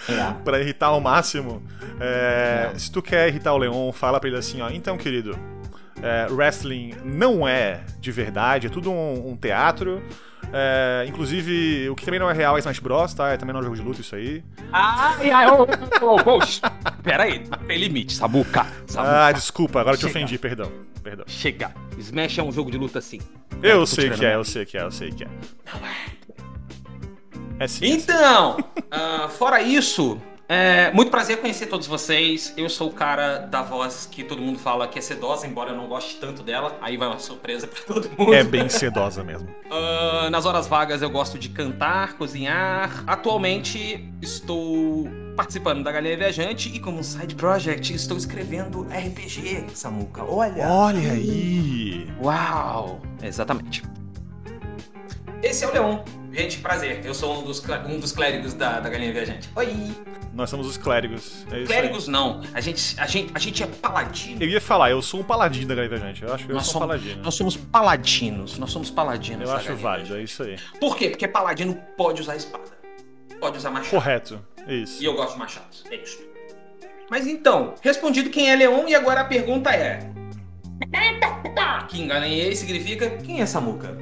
É. 0.07 0.33
pra 0.43 0.59
irritar 0.59 0.87
ao 0.87 1.01
máximo. 1.01 1.63
É, 1.99 2.71
é. 2.73 2.79
Se 2.79 2.91
tu 2.91 3.01
quer 3.01 3.27
irritar 3.27 3.53
o 3.53 3.57
Leon, 3.57 3.91
fala 3.91 4.19
pra 4.19 4.29
ele 4.29 4.37
assim, 4.37 4.61
ó. 4.61 4.69
Então, 4.69 4.97
querido, 4.97 5.37
é, 6.01 6.27
wrestling 6.31 6.93
não 7.03 7.47
é 7.47 7.83
de 7.99 8.11
verdade, 8.11 8.67
é 8.67 8.69
tudo 8.69 8.91
um, 8.91 9.31
um 9.31 9.35
teatro. 9.35 10.01
É, 10.53 11.05
inclusive, 11.07 11.89
o 11.89 11.95
que 11.95 12.03
também 12.03 12.19
não 12.19 12.29
é 12.29 12.33
real 12.33 12.57
é 12.57 12.59
Smash 12.59 12.79
Bros, 12.79 13.13
tá? 13.13 13.29
É 13.29 13.37
também 13.37 13.53
não 13.53 13.59
é 13.59 13.63
um 13.63 13.65
jogo 13.65 13.77
de 13.77 13.81
luta 13.83 14.01
isso 14.01 14.15
aí. 14.15 14.43
Ai, 14.73 15.31
ai, 15.31 15.47
oh, 15.49 15.65
oh, 16.01 16.17
oh, 16.25 17.01
Pera 17.01 17.23
aí, 17.23 17.39
tem 17.67 17.77
limite, 17.77 18.13
Sabuca. 18.13 18.65
Sabuca. 18.85 19.27
Ah, 19.27 19.31
desculpa, 19.31 19.79
agora 19.79 19.95
Chega. 19.95 20.09
te 20.09 20.17
ofendi, 20.17 20.37
perdão. 20.37 20.71
perdão. 21.01 21.25
Chega. 21.27 21.71
Smash 21.97 22.39
é 22.39 22.43
um 22.43 22.51
jogo 22.51 22.69
de 22.69 22.77
luta 22.77 22.99
sim. 22.99 23.19
Eu 23.63 23.83
é, 23.83 23.85
sei 23.85 24.09
que 24.09 24.25
é, 24.25 24.35
eu 24.35 24.43
sei 24.43 24.65
que 24.65 24.77
é, 24.77 24.83
eu 24.83 24.91
sei 24.91 25.11
que 25.11 25.23
é. 25.23 25.27
Não 25.27 25.87
é. 25.87 26.21
É 27.59 27.67
sim. 27.67 27.85
Então, 27.85 28.57
uh, 28.57 29.29
fora 29.37 29.61
isso, 29.61 30.19
é, 30.51 30.91
muito 30.91 31.09
prazer 31.09 31.37
conhecer 31.37 31.67
todos 31.67 31.87
vocês. 31.87 32.53
Eu 32.57 32.69
sou 32.69 32.89
o 32.89 32.91
cara 32.91 33.37
da 33.37 33.61
voz 33.61 34.05
que 34.11 34.21
todo 34.21 34.41
mundo 34.41 34.59
fala 34.59 34.85
que 34.85 34.99
é 34.99 35.01
sedosa, 35.01 35.47
embora 35.47 35.69
eu 35.69 35.77
não 35.77 35.87
goste 35.87 36.17
tanto 36.17 36.43
dela. 36.43 36.77
Aí 36.81 36.97
vai 36.97 37.07
uma 37.07 37.19
surpresa 37.19 37.65
para 37.67 37.81
todo 37.81 38.09
mundo. 38.17 38.33
É 38.33 38.43
bem 38.43 38.67
sedosa 38.67 39.23
mesmo. 39.23 39.47
uh, 39.47 40.29
nas 40.29 40.45
horas 40.45 40.67
vagas 40.67 41.01
eu 41.01 41.09
gosto 41.09 41.39
de 41.39 41.47
cantar, 41.47 42.17
cozinhar. 42.17 43.01
Atualmente 43.07 44.05
estou 44.21 45.07
participando 45.37 45.83
da 45.85 45.91
Galinha 45.93 46.17
Viajante 46.17 46.69
e 46.75 46.81
como 46.81 47.01
side 47.01 47.33
project 47.35 47.93
estou 47.93 48.17
escrevendo 48.17 48.81
RPG, 48.83 49.67
Samuca. 49.73 50.25
Olha! 50.25 50.67
Olha 50.67 51.13
aí! 51.13 52.07
Uau! 52.21 53.01
Exatamente. 53.23 53.83
Esse 55.43 55.63
é 55.63 55.67
o 55.67 55.71
Leon. 55.71 55.99
Gente, 56.31 56.59
prazer. 56.59 57.01
Eu 57.03 57.13
sou 57.13 57.39
um 57.39 57.43
dos, 57.43 57.61
um 57.87 57.99
dos 57.99 58.11
clérigos 58.11 58.53
da, 58.53 58.79
da 58.79 58.89
Galinha 58.89 59.11
Viajante. 59.11 59.49
Oi! 59.55 59.91
Nós 60.33 60.49
somos 60.49 60.65
os 60.65 60.77
clérigos. 60.77 61.45
É 61.51 61.63
clérigos 61.65 62.07
não. 62.07 62.41
A 62.53 62.61
gente, 62.61 62.97
a, 62.99 63.05
gente, 63.05 63.31
a 63.33 63.39
gente 63.39 63.63
é 63.63 63.67
paladino. 63.67 64.41
Eu 64.41 64.47
ia 64.47 64.61
falar, 64.61 64.91
eu 64.91 65.01
sou 65.01 65.19
um 65.19 65.23
paladino 65.23 65.67
da 65.67 65.75
Galinha 65.75 65.97
Viajante. 65.97 66.23
Eu 66.23 66.33
acho 66.33 66.45
que 66.45 66.51
eu 66.51 66.55
nós 66.55 66.65
sou 66.65 66.73
somos, 66.73 66.87
paladino. 66.87 67.23
Nós 67.23 67.35
somos 67.35 67.57
paladinos. 67.57 68.57
Nós 68.57 68.71
somos 68.71 68.89
paladinos. 68.89 69.49
Eu 69.49 69.55
acho 69.55 69.75
válido, 69.75 70.15
é 70.15 70.23
isso 70.23 70.43
aí. 70.43 70.57
Por 70.79 70.95
quê? 70.95 71.09
Porque 71.09 71.27
paladino 71.27 71.75
pode 71.97 72.21
usar 72.21 72.35
espada. 72.35 72.71
Pode 73.39 73.57
usar 73.57 73.71
machado. 73.71 73.89
Correto. 73.89 74.45
Isso. 74.67 75.01
E 75.01 75.05
eu 75.05 75.15
gosto 75.15 75.33
de 75.33 75.39
machados. 75.39 75.83
É 75.89 75.95
isso. 75.95 76.19
Mas 77.09 77.27
então, 77.27 77.73
respondido 77.81 78.29
quem 78.29 78.49
é 78.49 78.55
Leon, 78.55 78.87
e 78.87 78.95
agora 78.95 79.21
a 79.21 79.25
pergunta 79.25 79.71
é. 79.71 79.99
Que 81.89 82.01
enganei 82.01 82.55
significa 82.55 83.09
quem 83.17 83.41
é 83.41 83.45
Samuca? 83.45 83.97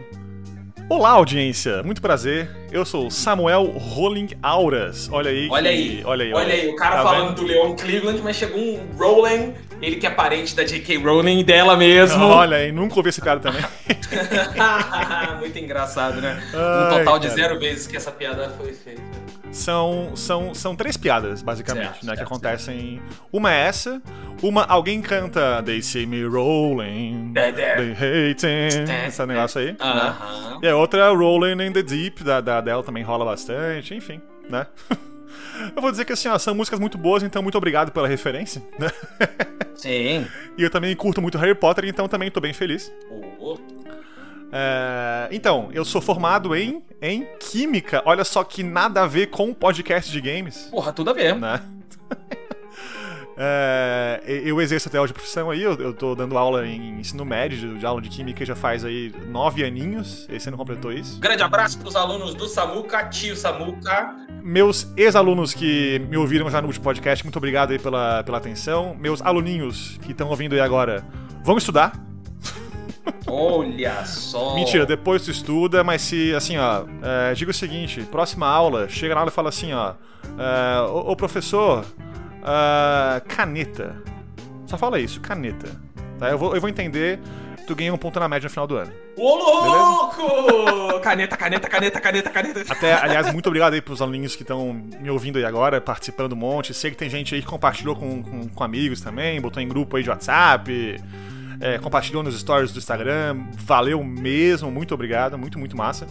Olá, 0.89 1.11
audiência! 1.11 1.83
Muito 1.83 2.01
prazer. 2.01 2.49
Eu 2.71 2.83
sou 2.83 3.11
Samuel 3.11 3.65
Rolling 3.65 4.29
Auras. 4.41 5.07
Olha 5.11 5.29
aí. 5.29 5.47
Olha 5.47 5.69
que... 5.71 5.77
aí. 5.77 6.03
Olha 6.03 6.25
aí. 6.25 6.33
Olha 6.33 6.53
aí. 6.55 6.67
O 6.67 6.75
cara 6.75 6.95
tá 6.95 7.03
falando 7.03 7.27
vendo? 7.27 7.35
do 7.35 7.43
Leon 7.43 7.75
Cleveland, 7.75 8.21
mas 8.23 8.35
chegou 8.35 8.59
um 8.59 8.87
Rowling, 8.97 9.53
ele 9.83 9.97
que 9.97 10.07
é 10.07 10.09
parente 10.09 10.55
da 10.55 10.63
J.K. 10.63 10.97
Rowling 10.97 11.43
dela 11.43 11.77
mesmo. 11.77 12.25
Olha 12.33 12.57
aí, 12.57 12.71
nunca 12.71 12.95
ouvi 12.95 13.09
esse 13.09 13.21
cara 13.21 13.39
também. 13.39 13.61
Muito 15.39 15.59
engraçado, 15.59 16.19
né? 16.21 16.41
Ai, 16.55 16.87
um 16.87 16.97
total 16.97 17.19
de 17.19 17.29
zero 17.29 17.59
vezes 17.59 17.85
que 17.85 17.95
essa 17.95 18.11
piada 18.11 18.49
foi 18.57 18.73
feita. 18.73 19.28
São, 19.51 20.15
são, 20.15 20.53
são 20.53 20.75
três 20.75 20.95
piadas, 20.95 21.41
basicamente, 21.41 21.85
certo, 21.85 22.05
né? 22.05 22.15
Certo, 22.15 22.17
que 22.17 22.23
acontecem. 22.23 23.01
Certo. 23.07 23.25
Uma 23.31 23.53
é 23.53 23.61
essa, 23.61 24.01
uma 24.43 24.63
alguém 24.63 25.01
canta 25.01 25.61
They 25.63 25.81
see 25.81 26.05
me 26.05 26.23
rolling, 26.23 27.33
they 27.33 27.91
hating, 27.93 29.07
esse 29.07 29.25
negócio 29.25 29.59
aí. 29.59 29.71
Uh 29.71 29.75
-huh. 29.75 29.95
né? 29.95 30.59
E 30.63 30.67
a 30.67 30.75
outra 30.75 31.05
é 31.05 31.09
Rolling 31.09 31.61
in 31.63 31.71
the 31.71 31.81
Deep, 31.81 32.23
da, 32.23 32.41
da 32.41 32.59
Adele 32.59 32.83
também 32.83 33.03
rola 33.03 33.25
bastante, 33.25 33.95
enfim, 33.95 34.21
né? 34.49 34.67
Eu 35.75 35.81
vou 35.81 35.91
dizer 35.91 36.05
que 36.05 36.13
assim, 36.13 36.27
ó, 36.27 36.37
são 36.37 36.55
músicas 36.55 36.79
muito 36.79 36.97
boas, 36.97 37.21
então 37.21 37.43
muito 37.43 37.57
obrigado 37.57 37.91
pela 37.91 38.07
referência, 38.07 38.61
né? 38.77 38.89
Sim. 39.75 40.27
E 40.57 40.63
eu 40.63 40.69
também 40.69 40.93
curto 40.93 41.21
muito 41.21 41.37
Harry 41.37 41.55
Potter, 41.55 41.85
então 41.85 42.05
também 42.09 42.29
tô 42.29 42.41
bem 42.41 42.51
feliz. 42.51 42.91
Oh. 43.39 43.57
É, 44.51 45.27
então, 45.31 45.69
eu 45.73 45.85
sou 45.85 46.01
formado 46.01 46.55
em, 46.55 46.83
em 47.01 47.27
Química. 47.39 48.01
Olha 48.05 48.23
só 48.23 48.43
que 48.43 48.63
nada 48.63 49.03
a 49.03 49.07
ver 49.07 49.27
com 49.27 49.53
podcast 49.53 50.11
de 50.11 50.21
games. 50.21 50.67
Porra, 50.71 50.91
tudo 50.91 51.09
a 51.11 51.13
ver. 51.13 51.35
Né? 51.35 51.61
É, 53.41 54.21
eu 54.25 54.59
exerço 54.59 54.89
até 54.89 54.99
hoje 54.99 55.11
a 55.11 55.13
profissão 55.13 55.49
aí, 55.49 55.63
eu, 55.63 55.73
eu 55.75 55.93
tô 55.93 56.13
dando 56.13 56.37
aula 56.37 56.67
em 56.67 56.99
ensino 56.99 57.23
médio, 57.23 57.77
de, 57.77 57.85
aula 57.85 58.01
de 58.01 58.09
química 58.09 58.43
já 58.43 58.53
faz 58.53 58.83
aí 58.83 59.13
nove 59.27 59.63
aninhos, 59.63 60.27
esse 60.29 60.49
ano 60.49 60.57
completou 60.57 60.91
isso. 60.91 61.21
Grande 61.21 61.41
abraço 61.41 61.79
pros 61.79 61.95
alunos 61.95 62.35
do 62.35 62.49
Samuca, 62.49 63.05
tio 63.05 63.37
Samuca. 63.37 64.13
Meus 64.43 64.91
ex-alunos 64.97 65.53
que 65.53 65.99
me 66.09 66.17
ouviram 66.17 66.49
já 66.49 66.59
no 66.59 66.67
último 66.67 66.83
podcast, 66.83 67.23
muito 67.23 67.37
obrigado 67.37 67.71
aí 67.71 67.79
pela, 67.79 68.25
pela 68.25 68.39
atenção. 68.39 68.93
Meus 68.99 69.21
aluninhos 69.21 69.97
que 70.01 70.11
estão 70.11 70.27
ouvindo 70.27 70.51
aí 70.51 70.59
agora, 70.59 71.07
vão 71.41 71.57
estudar. 71.57 72.08
Olha 73.27 74.05
só! 74.05 74.55
Mentira, 74.55 74.85
depois 74.85 75.23
tu 75.23 75.31
estuda, 75.31 75.83
mas 75.83 76.01
se, 76.01 76.33
assim, 76.35 76.57
ó, 76.57 76.83
é, 77.01 77.33
diga 77.33 77.51
o 77.51 77.53
seguinte, 77.53 78.01
próxima 78.03 78.47
aula, 78.47 78.87
chega 78.89 79.13
na 79.13 79.21
aula 79.21 79.31
e 79.31 79.33
fala 79.33 79.49
assim, 79.49 79.73
ó, 79.73 79.93
é, 80.37 80.81
ô, 80.89 81.11
ô 81.11 81.15
professor, 81.15 81.85
Uh, 82.39 83.21
caneta. 83.27 84.01
Só 84.65 84.77
fala 84.77 84.99
isso, 84.99 85.19
caneta. 85.19 85.69
Tá? 86.17 86.29
Eu, 86.29 86.37
vou, 86.37 86.55
eu 86.55 86.61
vou 86.61 86.69
entender. 86.69 87.19
Tu 87.67 87.75
ganha 87.75 87.93
um 87.93 87.97
ponto 87.97 88.19
na 88.19 88.27
média 88.27 88.47
no 88.47 88.49
final 88.49 88.65
do 88.65 88.77
ano. 88.77 88.91
Ô, 89.15 89.35
louco! 89.35 90.99
caneta, 91.01 91.37
caneta, 91.37 91.69
caneta, 91.69 92.01
caneta, 92.01 92.29
caneta. 92.31 92.73
Até, 92.73 92.93
aliás, 92.93 93.31
muito 93.31 93.45
obrigado 93.47 93.73
aí 93.73 93.81
pros 93.81 94.01
aluninhos 94.01 94.35
que 94.35 94.41
estão 94.41 94.73
me 94.73 95.09
ouvindo 95.09 95.37
aí 95.37 95.45
agora, 95.45 95.79
participando 95.79 96.33
um 96.33 96.35
monte. 96.35 96.73
Sei 96.73 96.89
que 96.89 96.97
tem 96.97 97.09
gente 97.09 97.35
aí 97.35 97.41
que 97.41 97.47
compartilhou 97.47 97.95
com, 97.95 98.23
com, 98.23 98.49
com 98.49 98.63
amigos 98.63 99.01
também, 99.01 99.39
botou 99.39 99.61
em 99.61 99.67
grupo 99.67 99.97
aí 99.97 100.03
de 100.03 100.09
WhatsApp, 100.09 100.99
é, 101.59 101.77
compartilhou 101.77 102.23
nos 102.23 102.39
stories 102.39 102.71
do 102.71 102.79
Instagram. 102.79 103.45
Valeu 103.57 104.03
mesmo, 104.03 104.71
muito 104.71 104.93
obrigado, 104.93 105.37
muito, 105.37 105.59
muito 105.59 105.75
massa. 105.75 106.07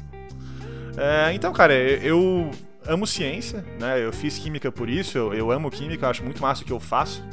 É, 0.97 1.33
então, 1.33 1.53
cara, 1.53 1.75
eu 1.75 2.51
amo 2.87 3.07
ciência, 3.07 3.65
né? 3.79 4.05
Eu 4.05 4.13
fiz 4.13 4.39
química 4.39 4.73
por 4.73 4.89
isso, 4.89 5.17
eu, 5.17 5.35
eu 5.35 5.51
amo 5.51 5.71
química, 5.71 6.07
eu 6.07 6.11
acho 6.11 6.25
muito 6.25 6.43
massa 6.43 6.63
o 6.63 6.67
que 6.67 6.73
eu 6.73 6.81
faço. 6.81 7.25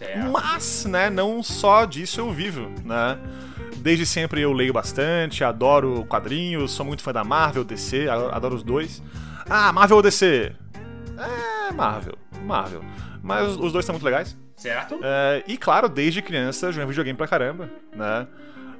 É. 0.00 0.18
Mas, 0.24 0.84
né, 0.84 1.08
não 1.08 1.42
só 1.42 1.84
disso 1.84 2.20
eu 2.20 2.30
vivo, 2.32 2.70
né? 2.84 3.18
Desde 3.76 4.06
sempre 4.06 4.40
eu 4.40 4.52
leio 4.52 4.72
bastante, 4.72 5.44
adoro 5.44 6.04
quadrinhos, 6.06 6.72
sou 6.72 6.86
muito 6.86 7.02
fã 7.02 7.12
da 7.12 7.22
Marvel, 7.22 7.64
DC, 7.64 8.08
adoro 8.08 8.56
os 8.56 8.62
dois. 8.62 9.02
Ah, 9.48 9.72
Marvel 9.72 9.98
ou 9.98 10.02
DC? 10.02 10.52
É, 11.18 11.72
Marvel, 11.72 12.16
Marvel. 12.44 12.82
Mas 13.22 13.56
os 13.56 13.72
dois 13.72 13.84
são 13.84 13.94
muito 13.94 14.04
legais. 14.04 14.36
Certo. 14.64 14.98
É, 15.02 15.42
e 15.46 15.58
claro, 15.58 15.90
desde 15.90 16.22
criança 16.22 16.72
joguei 16.72 16.86
videogame 16.86 17.18
pra 17.18 17.28
caramba, 17.28 17.70
né? 17.94 18.26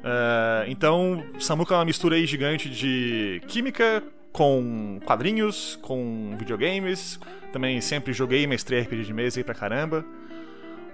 É, 0.03 0.65
então, 0.69 1.23
Samuka 1.39 1.75
é 1.75 1.77
uma 1.77 1.85
mistura 1.85 2.17
aí 2.17 2.25
gigante 2.25 2.71
de 2.71 3.43
química, 3.47 4.03
com 4.33 4.99
quadrinhos, 5.05 5.79
com 5.83 6.35
videogames. 6.39 7.21
Também 7.53 7.83
sempre 7.83 8.15
joguei, 8.15 8.47
mestrei 8.47 8.81
RPG 8.81 9.05
de 9.05 9.13
mesa 9.13 9.39
aí 9.39 9.45
pra 9.45 9.55
caramba. 9.55 10.07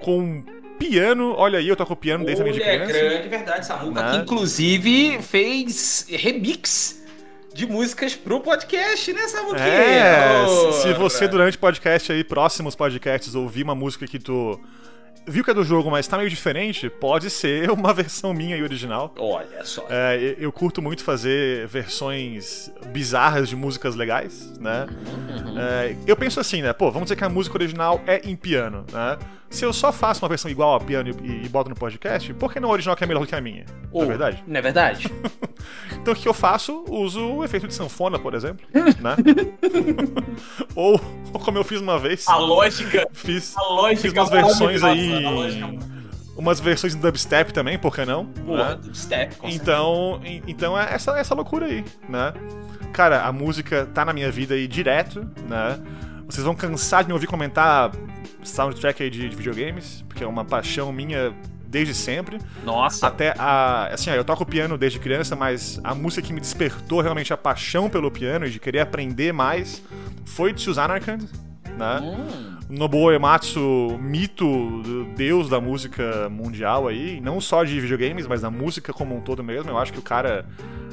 Com 0.01 0.45
piano, 0.77 1.35
olha 1.37 1.61
aí, 1.61 1.69
eu 1.69 1.77
toco 1.77 1.95
piano 1.95 2.25
desde 2.25 2.43
a 2.43 2.45
minha 2.45 2.59
criança. 2.59 2.97
É 2.97 3.09
grande, 3.09 3.29
verdade, 3.29 3.67
Samuca, 3.67 4.03
né? 4.03 4.11
que 4.11 4.17
inclusive 4.17 5.23
fez 5.23 6.05
remix 6.11 7.00
de 7.53 7.67
músicas 7.67 8.15
pro 8.15 8.41
podcast, 8.41 9.13
né, 9.13 9.27
Samuca? 9.29 9.61
É, 9.61 10.47
se 10.83 10.93
você 10.95 11.27
durante 11.27 11.57
o 11.57 11.61
podcast 11.61 12.13
aí, 12.13 12.23
próximos 12.23 12.75
podcasts, 12.75 13.35
ouvir 13.35 13.63
uma 13.63 13.75
música 13.75 14.07
que 14.07 14.19
tu 14.19 14.61
viu 15.27 15.45
que 15.45 15.51
é 15.51 15.55
do 15.55 15.65
jogo, 15.65 15.91
mas 15.91 16.07
tá 16.07 16.17
meio 16.17 16.31
diferente, 16.31 16.89
pode 16.89 17.31
ser 17.31 17.71
uma 17.73 17.93
versão 17.93 18.33
minha 18.33 18.57
e 18.57 18.63
original. 18.63 19.15
Olha 19.19 19.65
só. 19.65 19.87
É, 19.89 20.37
eu 20.39 20.53
curto 20.53 20.83
muito 20.83 21.05
fazer 21.05 21.67
versões 21.67 22.71
bizarras 22.87 23.49
de 23.49 23.57
músicas 23.57 23.95
legais, 23.95 24.53
né? 24.59 24.87
Uhum. 24.89 25.59
É, 25.59 25.97
eu 26.07 26.17
penso 26.17 26.41
assim, 26.41 26.63
né? 26.63 26.73
Pô, 26.73 26.91
vamos 26.91 27.07
dizer 27.07 27.17
que 27.17 27.25
a 27.25 27.29
música 27.29 27.57
original 27.57 28.01
é 28.07 28.21
em 28.25 28.37
piano, 28.37 28.85
né? 28.93 29.19
Se 29.51 29.65
eu 29.65 29.73
só 29.73 29.91
faço 29.93 30.23
uma 30.25 30.29
versão 30.29 30.49
igual 30.49 30.77
a 30.77 30.81
piano 30.81 31.11
e, 31.11 31.45
e 31.45 31.49
boto 31.49 31.69
no 31.69 31.75
podcast, 31.75 32.33
por 32.35 32.53
que 32.53 32.61
não 32.61 32.69
a 32.69 32.73
original 32.73 32.95
que 32.95 33.03
é 33.03 33.07
melhor 33.07 33.21
do 33.21 33.27
que 33.27 33.35
a 33.35 33.41
minha? 33.41 33.67
Oh, 33.91 33.99
não 33.99 34.05
é 34.05 34.09
verdade? 34.09 34.45
Não 34.47 34.57
é 34.57 34.63
verdade? 34.63 35.11
então 36.01 36.15
o 36.15 36.17
que 36.17 36.29
eu 36.29 36.33
faço? 36.33 36.85
Uso 36.89 37.21
o 37.21 37.45
efeito 37.45 37.67
de 37.67 37.75
sanfona, 37.75 38.17
por 38.17 38.33
exemplo, 38.33 38.65
né? 38.73 39.17
ou, 40.77 41.01
ou, 41.33 41.41
como 41.41 41.59
eu 41.59 41.65
fiz 41.65 41.81
uma 41.81 41.99
vez. 41.99 42.29
A 42.29 42.37
lógica. 42.37 43.09
Fiz, 43.13 43.57
a 43.57 43.63
lógica 43.63 44.03
fiz 44.03 44.13
umas 44.13 44.31
versões 44.31 44.85
aí. 44.85 45.10
Umas 46.37 46.59
versões 46.59 46.95
em 46.95 47.01
dubstep 47.01 47.53
também, 47.53 47.79
por 47.79 47.95
que 47.95 48.05
não? 48.05 48.25
Boa, 48.25 48.71
né? 48.71 48.79
dubstep. 48.83 49.37
então, 49.43 50.21
então 50.47 50.79
é 50.79 50.95
essa, 50.95 51.19
essa 51.19 51.35
loucura 51.35 51.67
aí, 51.67 51.85
né? 52.09 52.33
Cara, 52.93 53.25
a 53.27 53.33
música 53.33 53.87
tá 53.93 54.05
na 54.05 54.13
minha 54.13 54.31
vida 54.31 54.55
aí 54.55 54.67
direto, 54.67 55.21
né? 55.49 55.79
Vocês 56.27 56.45
vão 56.45 56.55
cansar 56.55 57.03
de 57.03 57.09
me 57.09 57.13
ouvir 57.13 57.27
comentar 57.27 57.91
soundtrack 58.43 59.03
aí 59.03 59.11
de, 59.11 59.29
de 59.29 59.37
videogames, 59.37 60.05
porque 60.09 60.25
é 60.25 60.27
uma 60.27 60.45
paixão 60.45 60.93
minha 60.93 61.35
desde 61.71 61.95
sempre. 61.95 62.39
Nossa. 62.65 63.07
Até 63.07 63.35
a. 63.39 63.87
Assim, 63.93 64.11
eu 64.11 64.25
toco 64.25 64.45
piano 64.45 64.77
desde 64.77 64.99
criança, 64.99 65.37
mas 65.37 65.81
a 65.85 65.95
música 65.95 66.27
que 66.27 66.33
me 66.33 66.41
despertou 66.41 67.01
realmente 67.01 67.33
a 67.33 67.37
paixão 67.37 67.89
pelo 67.89 68.11
piano 68.11 68.47
e 68.47 68.51
de 68.51 68.59
querer 68.59 68.81
aprender 68.81 69.33
mais 69.33 69.83
foi 70.25 70.53
de 70.53 70.61
Susan 70.61 70.83
Arcand, 70.83 71.27
né? 71.81 72.01
Hum. 72.01 72.59
Nobuo 72.69 73.11
Ematsu, 73.11 73.99
mito, 74.01 74.83
deus 75.17 75.49
da 75.49 75.61
música 75.61 76.29
mundial 76.29 76.87
aí, 76.87 77.21
não 77.21 77.41
só 77.41 77.65
de 77.65 77.81
videogames, 77.81 78.27
mas 78.29 78.43
da 78.43 78.51
música 78.51 78.93
como 78.93 79.17
um 79.17 79.21
todo 79.21 79.43
mesmo. 79.43 79.71
Eu 79.71 79.79
acho 79.79 79.93
que 79.93 79.99
o 79.99 80.03
cara 80.03 80.47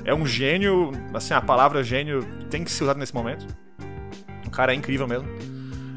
é 0.03 0.13
um 0.13 0.25
gênio, 0.25 0.91
assim, 1.13 1.33
a 1.33 1.41
palavra 1.41 1.83
gênio 1.83 2.25
tem 2.49 2.63
que 2.63 2.71
ser 2.71 2.85
usada 2.85 2.99
nesse 2.99 3.13
momento. 3.13 3.45
O 4.45 4.49
cara 4.49 4.73
é 4.73 4.75
incrível 4.75 5.07
mesmo. 5.07 5.27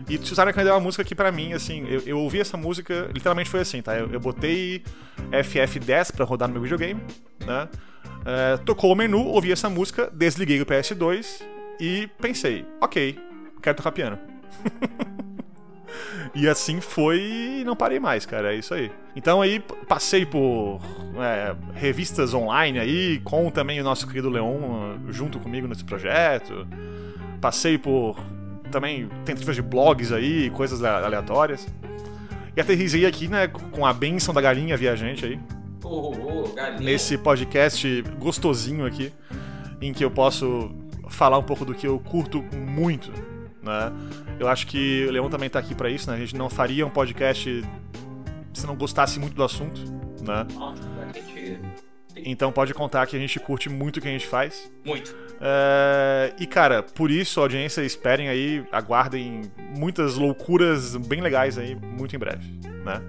E 0.09 0.19
Susana 0.19 0.53
Kanda 0.53 0.71
é 0.71 0.73
uma 0.73 0.81
música 0.81 1.05
que, 1.05 1.15
pra 1.15 1.31
mim, 1.31 1.53
assim, 1.53 1.87
eu, 1.89 2.01
eu 2.05 2.19
ouvi 2.19 2.41
essa 2.41 2.57
música, 2.57 3.09
literalmente 3.15 3.49
foi 3.49 3.61
assim, 3.61 3.81
tá? 3.81 3.97
Eu, 3.97 4.13
eu 4.13 4.19
botei 4.19 4.83
FF10 5.31 6.13
pra 6.13 6.25
rodar 6.25 6.49
no 6.49 6.55
meu 6.55 6.63
videogame, 6.63 7.01
né? 7.47 7.69
É, 8.27 8.57
tocou 8.59 8.93
o 8.93 8.97
menu, 8.97 9.25
ouvi 9.25 9.53
essa 9.53 9.71
música, 9.71 10.11
desliguei 10.13 10.61
o 10.61 10.67
PS2 10.67 11.43
e 11.81 12.09
pensei, 12.21 12.67
ok, 12.81 13.19
quero 13.63 13.77
tocar 13.77 13.93
piano. 13.93 14.30
e 16.35 16.49
assim 16.49 16.81
foi 16.81 17.21
e 17.61 17.65
não 17.65 17.77
parei 17.77 17.99
mais, 18.01 18.25
cara. 18.27 18.55
É 18.55 18.57
isso 18.57 18.75
aí. 18.75 18.91
Então 19.15 19.41
aí 19.41 19.61
passei 19.89 20.25
por 20.25 20.81
é, 21.19 21.55
revistas 21.75 22.35
online 22.35 22.79
aí, 22.79 23.21
com 23.21 23.51
também 23.51 23.81
o 23.81 23.85
nosso 23.85 24.07
querido 24.07 24.31
Leon 24.31 24.99
junto 25.09 25.39
comigo 25.39 25.67
nesse 25.67 25.85
projeto. 25.85 26.67
Passei 27.41 27.79
por 27.79 28.17
também 28.71 29.09
tentativas 29.25 29.57
de 29.57 29.63
blogs 29.63 30.13
aí, 30.13 30.51
coisas 30.51 30.83
aleatórias. 30.83 31.67
E 32.57 32.61
aterrisei 32.61 33.07
aqui, 33.07 33.29
né, 33.29 33.49
com 33.49 33.87
a 33.87 33.93
benção 33.93 34.35
da 34.35 34.41
galinha 34.41 34.77
viajante 34.77 35.25
aí. 35.25 35.41
Oh, 35.85 36.13
oh, 36.13 36.49
galinha. 36.55 36.81
Nesse 36.81 37.17
podcast 37.17 38.03
gostosinho 38.19 38.85
aqui, 38.85 39.13
em 39.81 39.93
que 39.93 40.05
eu 40.05 40.11
posso 40.11 40.71
falar 41.09 41.39
um 41.39 41.43
pouco 41.43 41.65
do 41.65 41.75
que 41.75 41.87
eu 41.87 41.99
curto 41.99 42.43
muito, 42.55 43.11
né? 43.63 43.93
Eu 44.41 44.49
acho 44.49 44.67
que 44.67 45.05
o 45.07 45.11
Leão 45.13 45.29
também 45.29 45.51
tá 45.51 45.59
aqui 45.59 45.75
para 45.75 45.91
isso, 45.91 46.11
né? 46.11 46.17
A 46.17 46.19
gente 46.19 46.35
não 46.35 46.49
faria 46.49 46.87
um 46.87 46.91
podcast 46.91 47.63
se 48.55 48.67
não 48.67 48.75
gostasse 48.75 49.21
muito 49.21 49.35
do 49.35 49.45
assunto, 49.45 49.79
né? 50.23 50.47
Nossa, 50.55 50.83
então 52.17 52.51
pode 52.51 52.73
contar 52.73 53.07
que 53.07 53.15
a 53.15 53.19
gente 53.19 53.39
curte 53.39 53.69
muito 53.69 53.99
o 53.99 54.01
que 54.01 54.09
a 54.09 54.11
gente 54.11 54.27
faz. 54.27 54.73
Muito. 54.83 55.15
É, 55.43 56.33
e 56.41 56.47
cara, 56.47 56.83
por 56.83 57.11
isso, 57.11 57.39
audiência, 57.39 57.83
esperem 57.83 58.31
aí, 58.31 58.65
aguardem 58.73 59.43
muitas 59.77 60.17
loucuras 60.17 60.97
bem 60.97 61.21
legais 61.21 61.59
aí, 61.59 61.75
muito 61.75 62.17
em 62.17 62.19
breve, 62.19 62.59
né? 62.83 63.03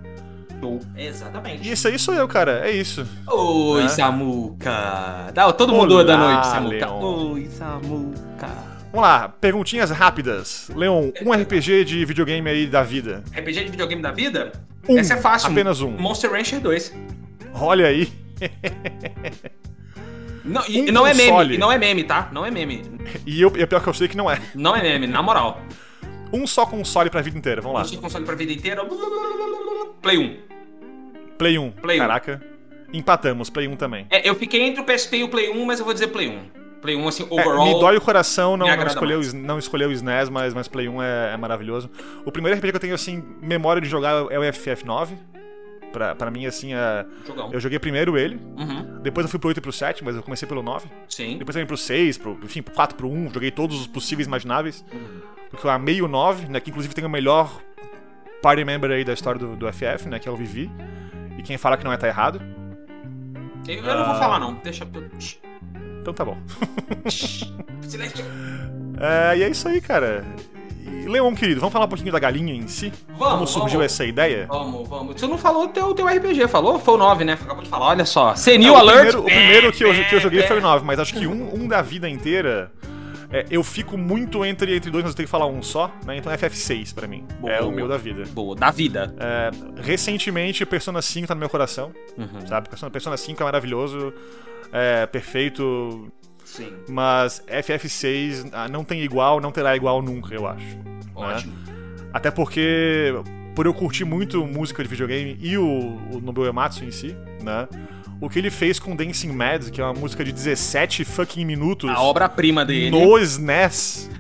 Exatamente. 0.98 1.72
Isso 1.72 1.88
aí 1.88 1.98
sou 1.98 2.13
eu, 2.13 2.28
cara. 2.28 2.67
É 2.67 2.72
isso. 2.72 3.08
Oi, 3.26 3.84
né? 3.84 3.88
Samuca. 3.88 5.32
Tá, 5.34 5.52
todo 5.54 5.74
mundo 5.74 5.96
Olá, 5.96 6.04
da 6.04 6.17
noite, 6.17 6.48
Samuca. 6.48 6.76
Leon. 6.76 7.32
Oi, 7.32 7.48
Samuca. 7.48 8.81
Vamos 8.91 9.08
lá, 9.08 9.30
perguntinhas 9.30 9.89
rápidas. 9.89 10.69
Leon, 10.75 11.12
um 11.25 11.32
RPG 11.32 11.86
de 11.86 12.04
videogame 12.04 12.49
aí 12.49 12.67
da 12.67 12.84
vida. 12.84 13.23
RPG 13.34 13.63
de 13.63 13.71
videogame 13.71 14.01
da 14.01 14.12
vida? 14.12 14.51
Um, 14.88 14.97
Essa 14.97 15.13
é 15.13 15.17
fácil. 15.17 15.49
Apenas 15.49 15.80
um. 15.80 15.91
Monster 15.91 16.30
Rancher 16.30 16.60
2. 16.60 16.93
Olha 17.54 17.88
aí. 17.88 18.12
Não, 20.43 20.63
e, 20.67 20.82
um 20.82 20.86
não 20.91 21.06
é 21.06 21.13
meme, 21.13 21.58
não 21.60 21.71
é 21.71 21.77
meme, 21.77 22.04
tá? 22.04 22.27
Não 22.32 22.43
é 22.43 22.49
meme. 22.49 22.82
E 23.27 23.39
eu, 23.39 23.54
é 23.56 23.65
pior 23.67 23.80
que 23.80 23.88
eu 23.88 23.93
sei 23.93 24.08
que 24.08 24.17
não 24.17 24.30
é. 24.30 24.41
Não 24.56 24.75
é 24.75 24.82
meme, 24.82 25.06
na 25.06 25.21
moral. 25.21 25.62
Um 26.34 26.47
só 26.47 26.65
console 26.65 27.12
pra 27.12 27.21
vida 27.21 27.38
inteira, 27.38 27.62
vamos 27.62 27.77
lá. 27.77 27.84
Um 27.84 27.86
só 27.86 27.97
console 28.01 28.25
pra 28.25 28.34
vida 28.34 28.51
inteira. 28.51 28.84
Play 30.01 30.17
1. 30.17 30.38
Play 31.38 31.60
1. 31.60 31.71
Play 31.73 31.97
Caraca. 31.99 32.41
Empatamos, 32.91 33.51
Play 33.51 33.67
1 33.67 33.75
também. 33.75 34.08
É, 34.10 34.27
eu 34.27 34.34
fiquei 34.34 34.62
entre 34.62 34.82
o 34.82 34.84
PSP 34.84 35.17
e 35.17 35.23
o 35.23 35.30
Play 35.30 35.51
1, 35.51 35.63
mas 35.63 35.77
eu 35.77 35.86
vou 35.86 35.93
dizer 35.93 36.08
Play 36.08 36.27
1. 36.27 36.61
Play 36.82 36.96
1, 36.96 37.08
assim, 37.08 37.28
overall. 37.30 37.67
É, 37.67 37.74
me 37.74 37.80
dói 37.80 37.98
o 37.98 38.02
coração 38.02 38.58
não, 38.58 38.65
não, 38.65 38.88
escolher, 38.88 39.15
o, 39.17 39.36
não 39.36 39.60
escolher 39.60 39.86
o 39.88 39.91
SNES, 39.91 40.30
mas, 40.30 40.54
mas 40.54 40.67
Play 40.67 40.89
1 40.89 41.02
é, 41.02 41.34
é, 41.34 41.38
maravilhoso. 41.38 41.89
O 42.26 42.32
primeiro 42.32 42.58
RPG 42.58 42.72
que 42.72 42.76
eu 42.78 42.82
tenho, 42.82 42.96
assim, 42.96 43.24
memória 43.41 43.82
de 43.82 43.88
jogar 43.88 44.26
é 44.32 44.39
o 44.39 44.41
FF9. 44.41 45.10
Pra, 45.94 46.15
pra 46.15 46.32
mim, 46.32 46.46
assim, 46.46 46.74
é... 46.74 47.06
Eu 47.52 47.60
joguei 47.60 47.78
primeiro 47.78 48.17
ele, 48.17 48.39
Uhum. 48.58 49.00
depois 49.02 49.26
eu 49.26 49.30
fui 49.30 49.38
pro 49.38 49.50
8 49.50 49.58
e 49.58 49.62
pro 49.62 49.74
7, 49.74 50.06
mas 50.06 50.15
eu 50.15 50.24
comecei 50.24 50.48
pelo 50.48 50.63
9. 50.63 50.88
Sim. 51.10 51.38
Depois 51.38 51.54
eu 51.56 51.62
vim 51.62 51.67
pro 51.67 51.76
6, 51.76 52.17
pro, 52.17 52.39
enfim, 52.41 52.62
pro 52.62 52.74
4 52.74 52.96
pro 52.96 53.10
1, 53.10 53.34
joguei 53.34 53.52
todos 53.52 53.82
os 53.82 53.88
possíveis 53.88 54.26
imagináveis. 54.26 54.86
Uhum. 54.94 55.20
Porque 55.50 55.67
eu 55.67 55.70
amei 55.70 56.02
o 56.02 56.08
9, 56.08 56.48
né? 56.48 56.62
Que 56.62 56.70
inclusive 56.70 56.94
tem 56.96 57.04
o 57.04 57.10
melhor 57.10 57.52
party 58.41 58.63
member 58.63 58.89
aí 58.89 59.04
da 59.04 59.12
história 59.12 59.38
do, 59.38 59.54
do 59.58 59.67
FF, 59.74 60.08
né? 60.08 60.17
Que 60.17 60.30
é 60.30 60.32
o 60.32 60.36
Vivi. 60.38 60.72
E 61.38 61.44
quem 61.44 61.58
fala 61.58 61.76
que 61.76 61.84
não 61.84 61.91
é 61.91 61.98
tá 61.98 62.08
errado. 62.08 62.41
Eu, 63.67 63.76
eu 63.76 63.84
não 63.84 64.06
vou 64.06 64.15
Ah. 64.15 64.20
falar, 64.20 64.39
não. 64.39 64.54
Deixa. 64.63 64.88
Então 66.02 66.14
tá 66.14 66.26
bom. 66.26 66.38
Silêncio. 67.82 68.26
É, 69.00 69.38
e 69.38 69.44
é 69.44 69.50
isso 69.50 69.68
aí, 69.68 69.80
cara. 69.82 70.24
E, 70.84 71.08
Leon, 71.08 71.34
querido, 71.36 71.60
vamos 71.60 71.74
falar 71.74 71.86
um 71.86 71.90
pouquinho 71.90 72.12
da 72.12 72.20
galinha 72.20 72.54
em 72.54 72.68
si? 72.68 72.92
Vamos, 73.10 73.34
Como 73.34 73.48
surgiu 73.48 73.80
vamos. 73.80 73.86
essa 73.94 74.06
ideia? 74.06 74.46
Vamos, 74.48 74.88
vamos. 74.88 75.20
Você 75.20 75.28
não 75.28 75.38
falou 75.38 75.66
o 75.66 75.68
teu, 75.70 75.94
teu 75.94 76.08
RPG, 76.08 76.48
falou? 76.48 76.80
Foi 76.80 76.96
o 76.96 76.98
9, 76.98 77.24
né? 77.24 77.34
Acabou 77.34 77.64
de 77.64 77.70
falar, 77.70 77.88
olha 77.88 78.06
só. 78.06 78.36
Senil 78.36 78.74
É, 78.76 78.78
Alert. 78.78 79.00
primeiro, 79.12 79.20
o 79.22 79.24
primeiro 79.26 79.72
que, 79.72 79.84
eu, 79.84 79.94
que 80.06 80.16
eu 80.16 80.20
joguei 80.20 80.42
É, 80.42 80.48
foi 80.48 80.58
o 80.58 80.62
9, 80.62 80.86
mas 80.86 81.00
acho 81.00 81.14
que 81.14 81.26
um, 81.28 81.54
um 81.64 81.68
da 81.68 81.82
vida 81.82 82.08
inteira. 82.10 82.72
é, 83.32 83.46
eu 83.50 83.64
fico 83.64 83.98
muito 83.98 84.44
entre, 84.46 84.76
entre 84.76 84.92
dois, 84.92 85.04
mas 85.04 85.14
eu 85.14 85.18
tenho 85.18 85.28
que 85.28 85.32
falar 85.32 85.48
um 85.48 85.62
só, 85.64 85.92
né? 86.06 86.18
Então 86.18 86.32
FF6 86.32 86.94
pra 86.94 87.08
mim. 87.08 87.26
É 87.46 87.60
Boa. 87.60 87.66
o 87.68 87.72
meu 87.72 87.88
da 87.88 87.98
vida. 87.98 88.24
Boa, 88.32 88.56
da 88.56 88.70
vida. 88.72 89.16
É, 89.20 89.52
recentemente, 89.82 90.66
Persona 90.66 91.02
5 91.02 91.28
tá 91.28 91.34
no 91.36 91.40
meu 91.40 91.50
coração, 91.50 91.92
Uhum. 92.18 92.46
sabe? 92.48 92.70
Persona, 92.70 92.90
Persona 92.92 93.18
5 93.18 93.42
é 93.42 93.46
maravilhoso, 93.46 94.14
é 94.71 95.05
perfeito, 95.05 96.12
Sim. 96.43 96.71
mas 96.89 97.41
FF6 97.47 98.49
ah, 98.53 98.67
não 98.67 98.84
tem 98.84 99.01
igual, 99.01 99.39
não 99.41 99.51
terá 99.51 99.75
igual 99.75 100.01
nunca, 100.01 100.34
eu 100.34 100.47
acho. 100.47 100.65
né? 100.65 100.84
Ótimo. 101.15 101.53
Até 102.13 102.29
porque, 102.29 103.13
por 103.55 103.65
eu 103.65 103.73
curtir 103.73 104.03
muito 104.05 104.45
música 104.45 104.84
de 104.84 104.89
videogame 104.89 105.38
e 105.39 105.57
o, 105.57 105.65
o 106.12 106.21
Nobuo 106.21 106.43
Uematsu 106.45 106.84
em 106.84 106.91
si, 106.91 107.15
né? 107.41 107.67
O 108.19 108.29
que 108.29 108.38
ele 108.38 108.51
fez 108.51 108.79
com 108.79 108.95
Dancing 108.95 109.31
Mad, 109.31 109.69
que 109.69 109.81
é 109.81 109.84
uma 109.84 109.93
música 109.93 110.23
de 110.23 110.31
17 110.31 111.03
fucking 111.03 111.43
minutos 111.43 111.89
A 111.89 112.01
obra-prima 112.01 112.63
dele. 112.63 112.91
no 112.91 113.17
SNES. 113.17 114.12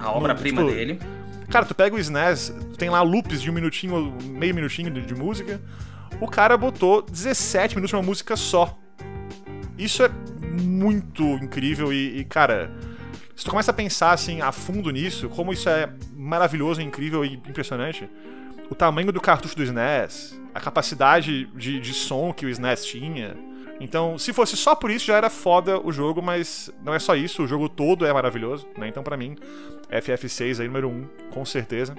A 0.00 0.10
obra-prima 0.10 0.62
tipo, 0.62 0.74
dele. 0.74 0.98
Cara, 1.50 1.66
tu 1.66 1.74
pega 1.74 1.94
o 1.94 1.98
SNES, 1.98 2.54
tu 2.70 2.78
tem 2.78 2.88
lá 2.88 3.02
loops 3.02 3.42
de 3.42 3.50
um 3.50 3.52
minutinho, 3.52 4.16
meio 4.24 4.54
minutinho 4.54 4.90
de, 4.90 5.02
de 5.02 5.14
música. 5.14 5.60
O 6.18 6.26
cara 6.26 6.56
botou 6.56 7.02
17 7.02 7.74
minutos 7.74 7.90
de 7.90 7.96
uma 7.96 8.02
música 8.02 8.36
só. 8.36 8.78
Isso 9.78 10.02
é 10.02 10.10
muito 10.62 11.22
incrível 11.22 11.92
e, 11.92 12.18
e, 12.18 12.24
cara, 12.24 12.70
se 13.34 13.44
tu 13.44 13.50
começa 13.50 13.70
a 13.70 13.74
pensar 13.74 14.12
assim 14.12 14.40
a 14.40 14.52
fundo 14.52 14.90
nisso, 14.90 15.28
como 15.28 15.52
isso 15.52 15.68
é 15.68 15.90
maravilhoso, 16.14 16.80
incrível 16.80 17.24
e 17.24 17.34
impressionante, 17.34 18.08
o 18.70 18.74
tamanho 18.74 19.12
do 19.12 19.20
cartucho 19.20 19.56
do 19.56 19.62
SNES, 19.62 20.40
a 20.54 20.60
capacidade 20.60 21.46
de, 21.54 21.80
de 21.80 21.94
som 21.94 22.32
que 22.32 22.46
o 22.46 22.48
SNES 22.48 22.84
tinha. 22.84 23.36
Então, 23.80 24.16
se 24.16 24.32
fosse 24.32 24.56
só 24.56 24.74
por 24.74 24.90
isso, 24.90 25.06
já 25.06 25.16
era 25.16 25.28
foda 25.28 25.80
o 25.80 25.90
jogo, 25.90 26.22
mas 26.22 26.70
não 26.84 26.94
é 26.94 26.98
só 26.98 27.16
isso, 27.16 27.42
o 27.42 27.48
jogo 27.48 27.68
todo 27.68 28.06
é 28.06 28.12
maravilhoso, 28.12 28.66
né? 28.78 28.86
Então, 28.86 29.02
pra 29.02 29.16
mim, 29.16 29.36
FF6 29.90 30.60
aí, 30.60 30.66
número 30.68 30.88
1, 30.88 31.08
com 31.32 31.44
certeza. 31.44 31.96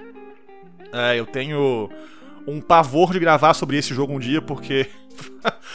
É, 0.92 1.18
eu 1.18 1.26
tenho 1.26 1.90
um 2.46 2.60
pavor 2.60 3.12
de 3.12 3.18
gravar 3.18 3.52
sobre 3.54 3.76
esse 3.76 3.92
jogo 3.92 4.14
um 4.14 4.18
dia, 4.18 4.40
porque 4.40 4.88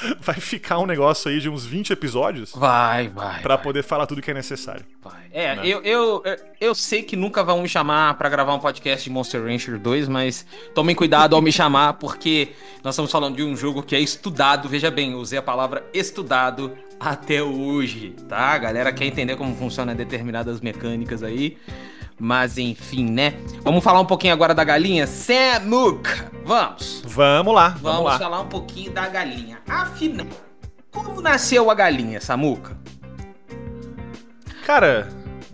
vai 0.19 0.35
ficar 0.35 0.79
um 0.79 0.85
negócio 0.85 1.29
aí 1.29 1.39
de 1.39 1.49
uns 1.49 1.65
20 1.65 1.91
episódios 1.91 2.53
Vai, 2.55 3.07
vai. 3.09 3.41
pra 3.41 3.55
vai, 3.55 3.63
poder 3.63 3.83
falar 3.83 4.05
tudo 4.05 4.21
que 4.21 4.31
é 4.31 4.33
necessário. 4.33 4.85
vai. 5.03 5.19
É, 5.31 5.55
né? 5.55 5.61
eu, 5.65 5.81
eu, 5.83 6.23
eu 6.59 6.73
sei 6.73 7.03
que 7.03 7.15
nunca 7.15 7.43
vão 7.43 7.61
me 7.61 7.69
chamar 7.69 8.15
pra 8.15 8.29
gravar 8.29 8.53
um 8.53 8.59
podcast 8.59 9.03
de 9.03 9.09
Monster 9.09 9.43
Rancher 9.43 9.79
2, 9.79 10.07
mas 10.07 10.45
tomem 10.73 10.95
cuidado 10.95 11.35
ao 11.35 11.41
me 11.41 11.51
chamar, 11.51 11.93
porque 11.93 12.49
nós 12.83 12.95
estamos 12.95 13.11
falando 13.11 13.35
de 13.35 13.43
um 13.43 13.55
jogo 13.55 13.83
que 13.83 13.95
é 13.95 13.99
estudado. 13.99 14.67
Veja 14.67 14.89
bem, 14.89 15.11
eu 15.11 15.19
usei 15.19 15.37
a 15.37 15.41
palavra 15.41 15.85
estudado 15.93 16.71
até 16.99 17.41
hoje, 17.41 18.15
tá? 18.27 18.37
A 18.53 18.57
galera 18.57 18.91
quer 18.91 19.05
entender 19.05 19.35
como 19.35 19.55
funcionam 19.55 19.95
determinadas 19.95 20.59
mecânicas 20.61 21.23
aí. 21.23 21.57
Mas 22.19 22.57
enfim, 22.57 23.09
né? 23.09 23.35
Vamos 23.63 23.83
falar 23.83 24.01
um 24.01 24.05
pouquinho 24.05 24.33
agora 24.33 24.53
da 24.53 24.63
galinha? 24.63 25.07
Samuk! 25.07 26.09
Vamos! 26.43 27.01
Vamos 27.05 27.53
lá, 27.53 27.69
vamos, 27.69 27.81
Vamos 27.81 28.05
lá. 28.05 28.19
falar 28.19 28.41
um 28.41 28.47
pouquinho 28.47 28.91
da 28.91 29.07
galinha. 29.07 29.59
Afinal, 29.67 30.27
como 30.91 31.21
nasceu 31.21 31.69
a 31.71 31.75
galinha, 31.75 32.19
Samuca? 32.19 32.77
Cara, 34.65 35.09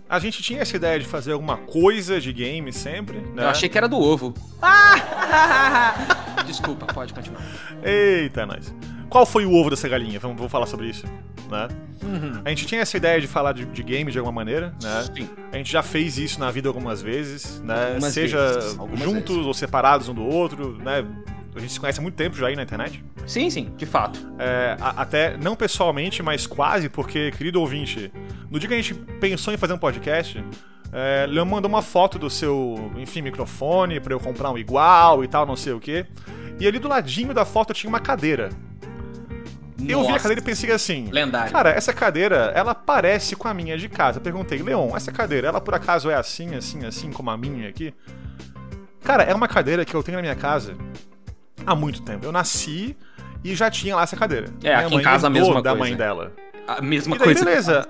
a 0.08 0.18
gente 0.18 0.42
tinha 0.42 0.60
essa 0.60 0.76
ideia 0.76 0.98
de 0.98 1.06
fazer 1.06 1.32
alguma 1.32 1.56
coisa 1.56 2.20
de 2.20 2.32
game 2.32 2.72
sempre, 2.72 3.18
né? 3.34 3.44
Eu 3.44 3.48
achei 3.48 3.68
que 3.68 3.78
era 3.78 3.88
do 3.88 3.98
ovo. 3.98 4.34
Ah! 4.62 6.42
Desculpa, 6.46 6.86
pode 6.86 7.12
continuar. 7.12 7.42
Eita, 7.82 8.46
nós. 8.46 8.74
Qual 9.16 9.24
foi 9.24 9.46
o 9.46 9.54
ovo 9.54 9.70
dessa 9.70 9.88
galinha? 9.88 10.20
Vamos, 10.20 10.36
vamos 10.36 10.52
falar 10.52 10.66
sobre 10.66 10.88
isso, 10.88 11.06
né? 11.50 11.68
Uhum. 12.02 12.42
A 12.44 12.50
gente 12.50 12.66
tinha 12.66 12.82
essa 12.82 12.98
ideia 12.98 13.18
de 13.18 13.26
falar 13.26 13.54
de, 13.54 13.64
de 13.64 13.82
game 13.82 14.12
de 14.12 14.18
alguma 14.18 14.30
maneira, 14.34 14.74
né? 14.82 15.06
Sim. 15.16 15.26
A 15.50 15.56
gente 15.56 15.72
já 15.72 15.82
fez 15.82 16.18
isso 16.18 16.38
na 16.38 16.50
vida 16.50 16.68
algumas 16.68 17.00
vezes, 17.00 17.58
né? 17.62 17.92
Algumas 17.92 18.12
Seja 18.12 18.52
vezes, 18.52 18.72
juntos 19.02 19.30
vezes. 19.36 19.46
ou 19.46 19.54
separados 19.54 20.06
um 20.10 20.14
do 20.14 20.22
outro, 20.22 20.76
né? 20.84 21.02
A 21.54 21.58
gente 21.60 21.72
se 21.72 21.80
conhece 21.80 21.98
há 21.98 22.02
muito 22.02 22.14
tempo 22.14 22.36
já 22.36 22.48
aí 22.48 22.56
na 22.56 22.62
internet. 22.62 23.02
Sim, 23.26 23.48
sim, 23.48 23.72
de 23.74 23.86
fato. 23.86 24.20
É, 24.38 24.76
a- 24.78 25.00
até, 25.00 25.34
não 25.38 25.56
pessoalmente, 25.56 26.22
mas 26.22 26.46
quase, 26.46 26.90
porque, 26.90 27.30
querido 27.30 27.58
ouvinte, 27.58 28.12
no 28.50 28.58
dia 28.58 28.68
que 28.68 28.74
a 28.74 28.76
gente 28.82 28.92
pensou 29.18 29.54
em 29.54 29.56
fazer 29.56 29.72
um 29.72 29.78
podcast, 29.78 30.44
é, 30.92 31.24
Leon 31.26 31.46
mandou 31.46 31.70
uma 31.70 31.80
foto 31.80 32.18
do 32.18 32.28
seu, 32.28 32.92
enfim, 32.98 33.22
microfone 33.22 33.98
pra 33.98 34.12
eu 34.12 34.20
comprar 34.20 34.50
um 34.50 34.58
igual 34.58 35.24
e 35.24 35.26
tal, 35.26 35.46
não 35.46 35.56
sei 35.56 35.72
o 35.72 35.80
quê. 35.80 36.04
E 36.60 36.66
ali 36.68 36.78
do 36.78 36.86
ladinho 36.86 37.32
da 37.32 37.46
foto 37.46 37.72
tinha 37.72 37.88
uma 37.88 38.00
cadeira. 38.00 38.50
Eu 39.86 40.04
vi 40.06 40.12
a 40.12 40.18
cadeira 40.18 40.40
e 40.40 40.44
pensei 40.44 40.70
assim. 40.70 41.08
Lendário. 41.10 41.52
Cara, 41.52 41.70
essa 41.70 41.92
cadeira, 41.92 42.52
ela 42.54 42.74
parece 42.74 43.36
com 43.36 43.46
a 43.46 43.54
minha 43.54 43.76
de 43.76 43.88
casa. 43.88 44.18
Eu 44.18 44.22
perguntei, 44.22 44.62
Leon, 44.62 44.96
essa 44.96 45.12
cadeira, 45.12 45.48
ela 45.48 45.60
por 45.60 45.74
acaso 45.74 46.08
é 46.10 46.14
assim, 46.14 46.54
assim, 46.54 46.84
assim, 46.86 47.12
como 47.12 47.30
a 47.30 47.36
minha 47.36 47.68
aqui? 47.68 47.92
Cara, 49.02 49.22
é 49.22 49.34
uma 49.34 49.46
cadeira 49.46 49.84
que 49.84 49.94
eu 49.94 50.02
tenho 50.02 50.16
na 50.16 50.22
minha 50.22 50.34
casa 50.34 50.76
há 51.66 51.74
muito 51.74 52.02
tempo. 52.02 52.24
Eu 52.24 52.32
nasci 52.32 52.96
e 53.44 53.54
já 53.54 53.70
tinha 53.70 53.94
lá 53.94 54.02
essa 54.02 54.16
cadeira. 54.16 54.48
É, 54.62 54.74
aqui 54.74 54.94
em 54.94 55.02
casa 55.02 55.26
a 55.26 55.30
mesma 55.30 55.62
da 55.62 55.70
coisa. 55.70 55.76
mãe 55.76 55.96
dela. 55.96 56.32
A 56.66 56.80
mesma 56.80 57.16
daí, 57.16 57.24
coisa. 57.24 57.44
beleza. 57.44 57.88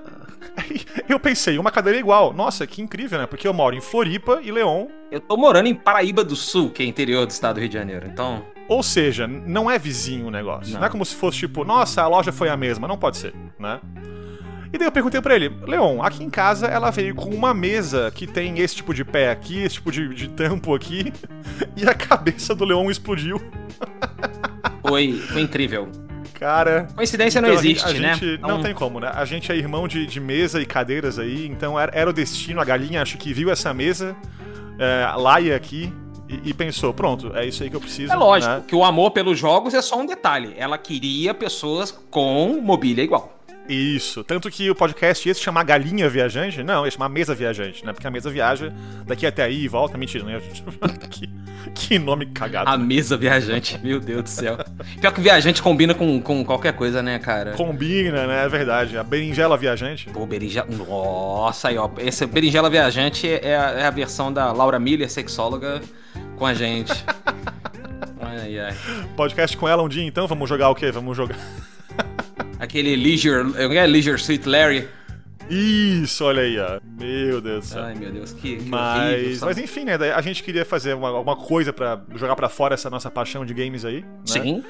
Eu 1.07 1.19
pensei, 1.19 1.57
uma 1.57 1.71
cadeira 1.71 1.97
igual. 1.97 2.33
Nossa, 2.33 2.67
que 2.67 2.81
incrível, 2.81 3.17
né? 3.17 3.25
Porque 3.25 3.47
eu 3.47 3.53
moro 3.53 3.75
em 3.75 3.81
Floripa 3.81 4.39
e 4.43 4.51
Leon. 4.51 4.87
Eu 5.09 5.21
tô 5.21 5.37
morando 5.37 5.67
em 5.67 5.73
Paraíba 5.73 6.23
do 6.23 6.35
Sul, 6.35 6.69
que 6.69 6.83
é 6.83 6.85
interior 6.85 7.25
do 7.25 7.29
estado 7.29 7.55
do 7.55 7.59
Rio 7.61 7.69
de 7.69 7.75
Janeiro. 7.75 8.07
Então, 8.07 8.43
Ou 8.67 8.83
seja, 8.83 9.27
não 9.27 9.69
é 9.71 9.79
vizinho 9.79 10.27
o 10.27 10.31
negócio. 10.31 10.73
Não. 10.73 10.79
Não. 10.81 10.87
é 10.87 10.89
como 10.89 11.05
se 11.05 11.15
fosse 11.15 11.37
tipo, 11.39 11.63
nossa, 11.63 12.01
a 12.01 12.07
loja 12.07 12.31
foi 12.31 12.49
a 12.49 12.57
mesma. 12.57 12.87
Não 12.87 12.97
pode 12.97 13.17
ser, 13.17 13.33
né? 13.57 13.79
E 14.73 14.77
daí 14.77 14.87
eu 14.87 14.91
perguntei 14.91 15.21
pra 15.21 15.33
ele, 15.33 15.47
Leon, 15.65 16.01
aqui 16.01 16.21
em 16.23 16.29
casa 16.29 16.67
ela 16.67 16.91
veio 16.91 17.15
com 17.15 17.29
uma 17.29 17.53
mesa 17.53 18.11
que 18.13 18.27
tem 18.27 18.59
esse 18.59 18.75
tipo 18.75 18.93
de 18.93 19.05
pé 19.05 19.31
aqui, 19.31 19.59
esse 19.63 19.75
tipo 19.75 19.89
de, 19.91 20.09
de 20.13 20.27
tampo 20.27 20.75
aqui, 20.75 21.13
e 21.77 21.87
a 21.87 21.93
cabeça 21.93 22.53
do 22.53 22.65
Leon 22.65 22.91
explodiu. 22.91 23.41
foi, 24.85 25.13
foi 25.13 25.41
incrível. 25.41 25.87
Cara. 26.33 26.87
Coincidência 26.95 27.41
não 27.41 27.49
então 27.49 27.59
a 27.59 27.63
gente- 27.63 27.77
existe, 27.77 27.97
a 27.97 27.99
né? 28.01 28.13
gente- 28.13 28.41
Não 28.41 28.61
tem 28.61 28.73
como, 28.73 28.99
né? 28.99 29.09
A 29.13 29.25
gente 29.25 29.51
é 29.51 29.55
irmão 29.55 29.87
de, 29.87 30.05
de 30.05 30.19
mesa 30.19 30.61
e 30.61 30.65
cadeiras 30.65 31.17
aí, 31.17 31.47
então 31.47 31.79
era, 31.79 31.91
era 31.95 32.09
o 32.09 32.13
destino. 32.13 32.59
A 32.61 32.65
galinha 32.65 33.01
acho 33.01 33.17
que 33.17 33.33
viu 33.33 33.49
essa 33.49 33.73
mesa, 33.73 34.15
é, 34.77 35.11
Laia 35.17 35.55
aqui, 35.55 35.91
e, 36.29 36.49
e 36.49 36.53
pensou: 36.53 36.93
pronto, 36.93 37.35
é 37.35 37.45
isso 37.45 37.63
aí 37.63 37.69
que 37.69 37.75
eu 37.75 37.81
preciso. 37.81 38.11
É 38.11 38.15
lógico 38.15 38.53
né? 38.53 38.63
que 38.67 38.75
o 38.75 38.83
amor 38.83 39.11
pelos 39.11 39.37
jogos 39.37 39.73
é 39.73 39.81
só 39.81 39.99
um 39.99 40.05
detalhe. 40.05 40.53
Ela 40.57 40.77
queria 40.77 41.33
pessoas 41.33 41.91
com 42.09 42.59
mobília 42.61 43.03
igual. 43.03 43.36
Isso. 43.67 44.23
Tanto 44.23 44.49
que 44.49 44.69
o 44.69 44.75
podcast 44.75 45.27
ia 45.27 45.33
se 45.33 45.41
chamar 45.41 45.63
Galinha 45.63 46.09
Viajante. 46.09 46.63
Não, 46.63 46.85
ia 46.85 46.91
chamar 46.91 47.09
Mesa 47.09 47.35
Viajante, 47.35 47.85
né? 47.85 47.93
Porque 47.93 48.07
a 48.07 48.11
mesa 48.11 48.29
viaja 48.29 48.71
daqui 49.05 49.25
até 49.25 49.43
aí 49.43 49.63
e 49.63 49.67
volta. 49.67 49.97
Mentira, 49.97 50.23
né? 50.23 50.41
que, 51.09 51.29
que 51.73 51.99
nome 51.99 52.27
cagado. 52.27 52.69
A 52.69 52.77
mesa 52.77 53.17
viajante, 53.17 53.77
meu 53.83 53.99
Deus 53.99 54.23
do 54.23 54.29
céu. 54.29 54.57
Pior 54.99 55.11
que 55.11 55.21
viajante 55.21 55.61
combina 55.61 55.93
com, 55.93 56.21
com 56.21 56.45
qualquer 56.45 56.73
coisa, 56.73 57.01
né, 57.01 57.19
cara? 57.19 57.53
Combina, 57.53 58.25
né? 58.25 58.45
É 58.45 58.49
verdade. 58.49 58.97
A 58.97 59.03
berinjela 59.03 59.57
viajante. 59.57 60.09
Pô, 60.09 60.25
berinjela. 60.25 60.67
Nossa, 60.69 61.69
aí, 61.69 61.77
ó. 61.77 61.89
Essa 61.97 62.25
berinjela 62.25 62.69
viajante 62.69 63.27
é 63.27 63.57
a, 63.57 63.69
é 63.71 63.85
a 63.85 63.91
versão 63.91 64.31
da 64.31 64.51
Laura 64.51 64.79
Miller, 64.79 65.09
sexóloga, 65.09 65.81
com 66.37 66.45
a 66.45 66.53
gente. 66.53 66.93
Ai, 68.19 68.59
ai. 68.59 68.75
Podcast 69.15 69.55
com 69.55 69.67
ela 69.67 69.81
um 69.81 69.87
dia, 69.87 70.03
então. 70.03 70.27
Vamos 70.27 70.49
jogar 70.49 70.69
o 70.69 70.75
quê? 70.75 70.91
Vamos 70.91 71.15
jogar. 71.15 71.37
Aquele 72.59 72.95
Leisure. 72.95 73.53
É 73.57 73.85
Leisure 73.85 74.17
Sweet 74.19 74.47
Larry. 74.47 74.87
Isso, 75.49 76.25
olha 76.25 76.41
aí, 76.41 76.59
ó. 76.59 76.79
Meu 76.99 77.39
Deus 77.39 77.65
do 77.65 77.69
céu. 77.73 77.83
Ai, 77.83 77.95
meu 77.95 78.11
Deus, 78.11 78.33
que, 78.33 78.41
que 78.41 78.47
horrível, 78.55 78.67
Mas, 78.69 79.37
sabe? 79.37 79.45
mas 79.55 79.57
enfim, 79.63 79.85
né? 79.85 79.93
A 80.13 80.21
gente 80.21 80.43
queria 80.43 80.65
fazer 80.65 80.93
uma- 80.93 81.07
alguma 81.09 81.35
coisa 81.37 81.71
pra 81.71 82.01
jogar 82.15 82.35
pra 82.35 82.49
fora 82.49 82.73
essa 82.73 82.89
nossa 82.89 83.09
paixão 83.09 83.45
de 83.45 83.53
games 83.53 83.85
aí. 83.85 84.01
Né? 84.01 84.07
Sim. 84.25 84.63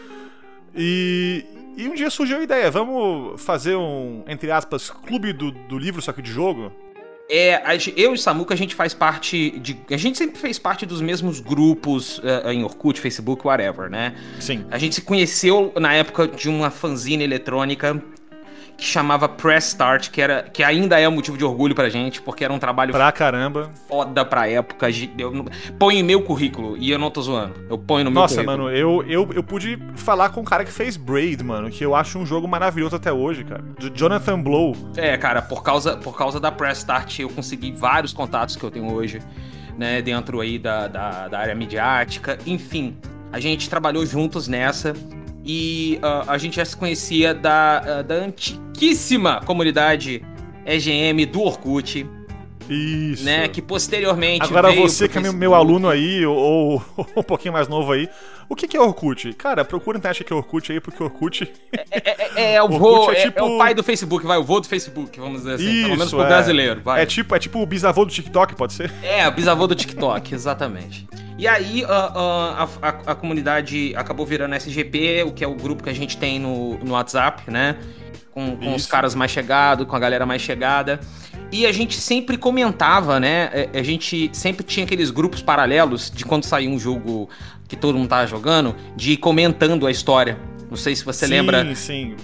E, 0.75 1.43
e 1.75 1.87
um 1.87 1.95
dia 1.95 2.09
surgiu 2.11 2.37
a 2.37 2.43
ideia, 2.43 2.69
vamos 2.69 3.41
fazer 3.41 3.75
um, 3.75 4.23
entre 4.27 4.51
aspas, 4.51 4.91
clube 4.91 5.33
do, 5.33 5.49
do 5.51 5.79
livro, 5.79 6.01
só 6.01 6.11
que 6.13 6.21
de 6.21 6.31
jogo? 6.31 6.71
É, 7.29 7.61
eu 7.97 8.11
e 8.11 8.13
o 8.13 8.17
Samuca, 8.17 8.53
a 8.53 8.57
gente 8.57 8.73
faz 8.73 8.93
parte 8.93 9.59
de. 9.59 9.77
A 9.89 9.97
gente 9.97 10.17
sempre 10.17 10.39
fez 10.39 10.57
parte 10.57 10.85
dos 10.85 11.01
mesmos 11.01 11.41
grupos 11.41 12.21
eh, 12.23 12.53
em 12.53 12.63
Orkut, 12.63 13.01
Facebook, 13.01 13.45
whatever, 13.45 13.89
né? 13.89 14.15
Sim. 14.39 14.65
A 14.71 14.77
gente 14.77 14.95
se 14.95 15.01
conheceu 15.01 15.73
na 15.75 15.93
época 15.93 16.27
de 16.27 16.47
uma 16.47 16.69
fanzine 16.69 17.23
eletrônica 17.23 18.01
que 18.77 18.85
chamava 18.85 19.27
Press 19.27 19.69
Start, 19.69 20.11
que, 20.11 20.21
era, 20.21 20.43
que 20.43 20.61
ainda 20.63 20.99
é 20.99 21.09
um 21.09 21.11
motivo 21.11 21.35
de 21.35 21.43
orgulho 21.43 21.73
pra 21.73 21.89
gente, 21.89 22.21
porque 22.21 22.43
era 22.43 22.53
um 22.53 22.59
trabalho 22.59 22.93
Pra 22.93 23.11
caramba. 23.11 23.71
foda 23.87 24.23
pra 24.23 24.47
época. 24.47 24.87
Eu, 25.17 25.45
põe 25.79 25.97
em 25.97 26.03
meu 26.03 26.21
currículo, 26.21 26.77
e 26.77 26.91
eu 26.91 26.99
não 26.99 27.09
tô 27.09 27.21
zoando. 27.23 27.55
Eu 27.69 27.77
ponho 27.79 28.05
no 28.05 28.11
meu 28.11 28.21
Nossa, 28.21 28.35
currículo. 28.35 28.57
mano, 28.65 28.69
eu, 28.75 29.03
eu, 29.07 29.29
eu 29.33 29.41
pude 29.43 29.79
falar 29.95 30.29
com 30.29 30.41
um 30.41 30.43
cara 30.43 30.63
que 30.63 30.71
fez 30.71 30.95
Braid, 30.95 31.43
mano, 31.43 31.71
que 31.71 31.83
eu 31.83 31.95
acho 31.95 32.19
um 32.19 32.25
jogo 32.25 32.47
maravilhoso 32.47 32.95
até 32.95 33.11
hoje, 33.11 33.43
cara. 33.43 33.63
De 33.79 33.89
Jonathan 33.89 34.39
Blow. 34.39 34.75
É, 34.95 35.17
cara, 35.17 35.41
por 35.41 35.63
causa, 35.63 35.97
por 35.97 36.15
causa 36.15 36.39
da 36.39 36.51
Press 36.51 36.77
Start 36.77 37.17
eu 37.19 37.29
consegui 37.29 37.71
vários 37.71 38.13
contatos 38.13 38.55
que 38.55 38.63
eu 38.63 38.69
tenho 38.69 38.93
hoje, 38.93 39.21
né, 39.75 40.03
dentro 40.03 40.39
aí 40.39 40.59
da, 40.59 40.87
da, 40.87 41.27
da 41.27 41.39
área 41.39 41.55
midiática. 41.55 42.37
Enfim, 42.45 42.95
a 43.31 43.39
gente 43.39 43.67
trabalhou 43.69 44.05
juntos 44.05 44.47
nessa 44.47 44.93
e 45.47 45.97
ah, 46.01 46.25
a 46.27 46.37
gente 46.37 46.57
já 46.57 46.65
se 46.65 46.75
conhecia 46.75 47.33
da, 47.33 47.77
ah, 47.77 48.01
da 48.01 48.15
antiquíssima 48.15 49.39
comunidade 49.45 50.21
EGM 50.65 51.25
do 51.25 51.41
Orkut, 51.41 52.05
Isso. 52.69 53.23
né, 53.23 53.47
que 53.47 53.61
posteriormente 53.61 54.43
Agora 54.43 54.73
você 54.73 55.07
que 55.07 55.17
é 55.17 55.31
meu, 55.31 55.55
aluno 55.55 55.87
aí, 55.87 56.25
ou, 56.25 56.83
ou 56.97 57.07
um 57.15 57.23
pouquinho 57.23 57.53
mais 57.53 57.69
novo 57.69 57.93
aí, 57.93 58.09
o 58.49 58.55
que, 58.55 58.67
que 58.67 58.75
é 58.75 58.81
Orkut? 58.81 59.33
Cara, 59.33 59.63
procura 59.63 59.97
internet 59.97 60.21
o 60.21 60.25
que 60.25 60.33
é 60.33 60.35
Orkut 60.35 60.69
aí, 60.69 60.81
porque 60.81 61.01
Orkut... 61.01 61.49
É, 61.71 62.31
é, 62.35 62.53
é 62.55 62.61
o 62.61 62.65
Orkut 62.71 62.79
vô, 62.79 63.11
é 63.11 63.15
é, 63.15 63.23
tipo- 63.23 63.39
é 63.39 63.43
o 63.43 63.57
pai 63.57 63.73
do 63.73 63.83
Facebook, 63.83 64.25
vai, 64.25 64.37
o 64.37 64.43
vô 64.43 64.59
do 64.59 64.67
Facebook, 64.67 65.17
vamos 65.17 65.43
dizer 65.43 65.53
assim, 65.53 65.63
pelo 65.63 65.89
menos 65.91 66.07
Isso, 66.07 66.15
pro 66.17 66.25
é. 66.25 66.27
brasileiro, 66.27 66.81
vai. 66.81 67.01
É 67.01 67.05
tipo, 67.05 67.33
é 67.33 67.39
tipo 67.39 67.61
o 67.61 67.65
bisavô 67.65 68.03
do 68.03 68.11
TikTok, 68.11 68.53
pode 68.55 68.73
ser? 68.73 68.91
É, 69.01 69.25
o 69.25 69.31
bisavô 69.31 69.65
do 69.65 69.75
TikTok, 69.75 70.35
exatamente. 70.35 71.07
E 71.37 71.47
aí 71.47 71.83
ah, 71.87 72.11
ah, 72.15 72.67
a, 72.81 72.89
a- 72.89 73.11
a 73.11 73.15
comunidade 73.15 73.93
acabou 73.95 74.25
virando 74.25 74.55
SGP, 74.55 75.23
o 75.25 75.31
que 75.31 75.43
é 75.43 75.47
o 75.47 75.53
grupo 75.55 75.83
que 75.83 75.89
a 75.89 75.93
gente 75.93 76.17
tem 76.17 76.39
no, 76.39 76.77
no 76.79 76.93
WhatsApp, 76.93 77.49
né? 77.51 77.77
Com, 78.31 78.55
com 78.57 78.75
os 78.75 78.85
caras 78.85 79.15
mais 79.15 79.31
chegados, 79.31 79.87
com 79.87 79.95
a 79.95 79.99
galera 79.99 80.25
mais 80.25 80.41
chegada. 80.41 80.99
E 81.51 81.65
a 81.65 81.71
gente 81.71 81.95
sempre 81.95 82.37
comentava, 82.37 83.19
né? 83.19 83.49
é, 83.53 83.79
A 83.79 83.83
gente 83.83 84.29
sempre 84.33 84.63
tinha 84.63 84.85
aqueles 84.85 85.09
grupos 85.09 85.41
paralelos 85.41 86.11
de 86.13 86.23
quando 86.25 86.43
saía 86.43 86.69
um 86.69 86.77
jogo 86.77 87.29
que 87.67 87.75
todo 87.75 87.97
mundo 87.97 88.09
tava 88.09 88.27
jogando, 88.27 88.75
de 88.95 89.13
ir 89.13 89.17
comentando 89.17 89.87
a 89.87 89.91
história. 89.91 90.37
Não 90.69 90.77
sei 90.77 90.95
se 90.95 91.03
você 91.03 91.25
sim, 91.25 91.31
lembra. 91.33 91.75
Sim, 91.75 92.15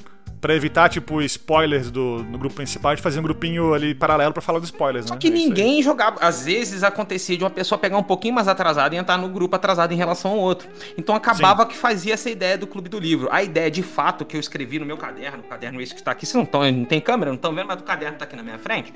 Pra 0.43 0.53
evitar, 0.53 0.89
tipo, 0.89 1.21
spoilers 1.21 1.89
do, 1.89 2.21
no 2.21 2.37
grupo 2.37 2.53
principal, 2.53 2.91
a 2.91 2.95
gente 2.95 3.01
fazia 3.01 3.17
um 3.21 3.23
grupinho 3.23 3.73
ali 3.73 3.95
paralelo 3.95 4.33
pra 4.33 4.41
falar 4.41 4.59
dos 4.59 4.67
spoilers, 4.67 5.05
Só 5.07 5.13
né? 5.13 5.19
que 5.21 5.27
É 5.27 5.31
ninguém 5.31 5.81
jogava. 5.81 6.17
Às 6.19 6.43
vezes 6.43 6.83
acontecia 6.83 7.37
de 7.37 7.45
uma 7.45 7.49
pessoa 7.49 7.79
pegar 7.79 7.97
um 7.97 8.03
pouquinho 8.03 8.33
mais 8.35 8.49
atrasada 8.49 8.93
e 8.93 8.97
entrar 8.97 9.17
no 9.17 9.29
grupo 9.29 9.55
atrasado 9.55 9.93
em 9.93 9.95
relação 9.95 10.31
ao 10.31 10.37
outro. 10.39 10.67
Então 10.97 11.15
acabava 11.15 11.65
que 11.65 11.77
fazia 11.77 12.13
essa 12.13 12.29
ideia 12.29 12.57
do 12.57 12.67
Clube 12.67 12.89
do 12.89 12.99
Livro. 12.99 13.29
A 13.31 13.41
ideia 13.41 13.71
de 13.71 13.81
fato 13.81 14.25
que 14.25 14.35
eu 14.35 14.39
escrevi 14.41 14.79
no 14.79 14.85
meu 14.85 14.97
caderno, 14.97 15.39
o 15.39 15.43
caderno 15.43 15.79
esse 15.79 15.95
que 15.95 16.03
tá 16.03 16.11
aqui, 16.11 16.25
vocês 16.25 16.35
não, 16.35 16.45
tão, 16.45 16.69
não 16.69 16.83
tem 16.83 16.99
câmera, 16.99 17.31
não 17.31 17.37
estão 17.37 17.55
vendo, 17.55 17.67
mas 17.67 17.79
o 17.79 17.83
caderno 17.83 18.17
tá 18.17 18.25
aqui 18.25 18.35
na 18.35 18.43
minha 18.43 18.59
frente. 18.59 18.91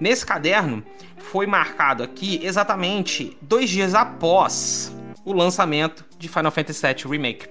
Nesse 0.00 0.26
caderno 0.26 0.82
foi 1.18 1.46
marcado 1.46 2.02
aqui 2.02 2.40
exatamente 2.42 3.36
dois 3.40 3.70
dias 3.70 3.94
após 3.94 4.92
o 5.24 5.32
lançamento 5.32 6.04
de 6.18 6.28
Final 6.28 6.50
Fantasy 6.50 6.84
VII 6.84 7.08
Remake. 7.12 7.46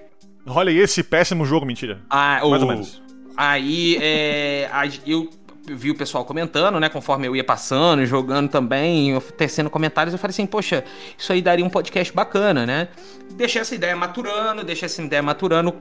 Olha 0.46 0.68
aí 0.70 0.76
esse 0.76 1.02
péssimo 1.02 1.46
jogo, 1.46 1.64
mentira. 1.64 2.02
Ah, 2.10 2.40
Mais 2.42 2.62
o- 2.62 2.66
ou 2.66 2.70
menos. 2.72 3.02
Aí 3.36 3.98
é, 4.00 4.68
eu 5.06 5.28
vi 5.66 5.90
o 5.90 5.94
pessoal 5.94 6.24
comentando, 6.24 6.78
né? 6.78 6.88
Conforme 6.88 7.26
eu 7.26 7.34
ia 7.34 7.44
passando, 7.44 8.04
jogando 8.04 8.50
também, 8.50 9.18
tecendo 9.36 9.70
comentários, 9.70 10.12
eu 10.12 10.18
falei 10.18 10.32
assim, 10.32 10.46
poxa, 10.46 10.84
isso 11.16 11.32
aí 11.32 11.40
daria 11.40 11.64
um 11.64 11.70
podcast 11.70 12.12
bacana, 12.12 12.66
né? 12.66 12.88
Deixei 13.32 13.60
essa 13.60 13.74
ideia 13.74 13.96
maturando, 13.96 14.62
deixei 14.62 14.86
essa 14.86 15.02
ideia 15.02 15.22
maturando. 15.22 15.74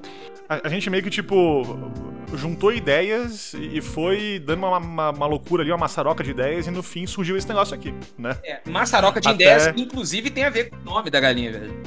A, 0.47 0.67
a 0.67 0.69
gente 0.69 0.89
meio 0.89 1.03
que, 1.03 1.09
tipo, 1.09 1.91
juntou 2.33 2.71
ideias 2.73 3.53
e 3.53 3.81
foi 3.81 4.41
dando 4.45 4.59
uma, 4.65 4.77
uma, 4.77 5.09
uma 5.11 5.25
loucura 5.25 5.63
ali, 5.63 5.71
uma 5.71 5.77
maçaroca 5.77 6.23
de 6.23 6.31
ideias, 6.31 6.65
e 6.65 6.71
no 6.71 6.81
fim 6.81 7.05
surgiu 7.05 7.35
esse 7.37 7.47
negócio 7.47 7.75
aqui, 7.75 7.93
né? 8.17 8.37
É, 8.43 8.61
maçaroca 8.69 9.19
de 9.19 9.27
Até- 9.27 9.35
ideias, 9.35 9.67
inclusive 9.75 10.29
tem 10.29 10.45
a 10.45 10.49
ver 10.49 10.69
com 10.69 10.77
o 10.77 10.83
nome 10.83 11.09
da 11.09 11.19
galinha, 11.19 11.51
velho. 11.51 11.83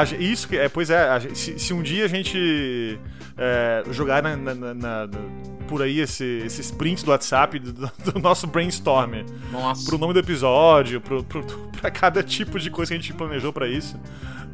A 0.00 0.04
isso 0.04 0.48
que 0.48 0.58
é, 0.58 0.68
pois 0.68 0.90
é, 0.90 1.08
a 1.08 1.20
se, 1.20 1.58
se 1.58 1.72
um 1.72 1.82
dia 1.82 2.04
a 2.04 2.08
gente 2.08 2.98
é, 3.36 3.82
jogar 3.90 4.22
na- 4.22 4.36
na- 4.36 4.54
na- 4.54 4.74
na- 4.74 5.08
por 5.68 5.82
aí 5.82 5.98
esse, 6.00 6.42
esses 6.44 6.70
prints 6.70 7.02
do 7.02 7.10
WhatsApp 7.10 7.58
do, 7.58 7.72
do 8.12 8.18
nosso 8.20 8.46
brainstorm 8.46 9.14
Nossa. 9.50 9.84
pro 9.84 9.98
nome 9.98 10.12
do 10.12 10.18
episódio, 10.20 11.00
pro, 11.00 11.24
pro, 11.24 11.42
pra 11.80 11.90
cada 11.90 12.22
tipo 12.22 12.58
de 12.58 12.70
coisa 12.70 12.90
que 12.90 12.98
a 12.98 13.00
gente 13.00 13.12
planejou 13.14 13.52
pra 13.52 13.66
isso, 13.68 13.98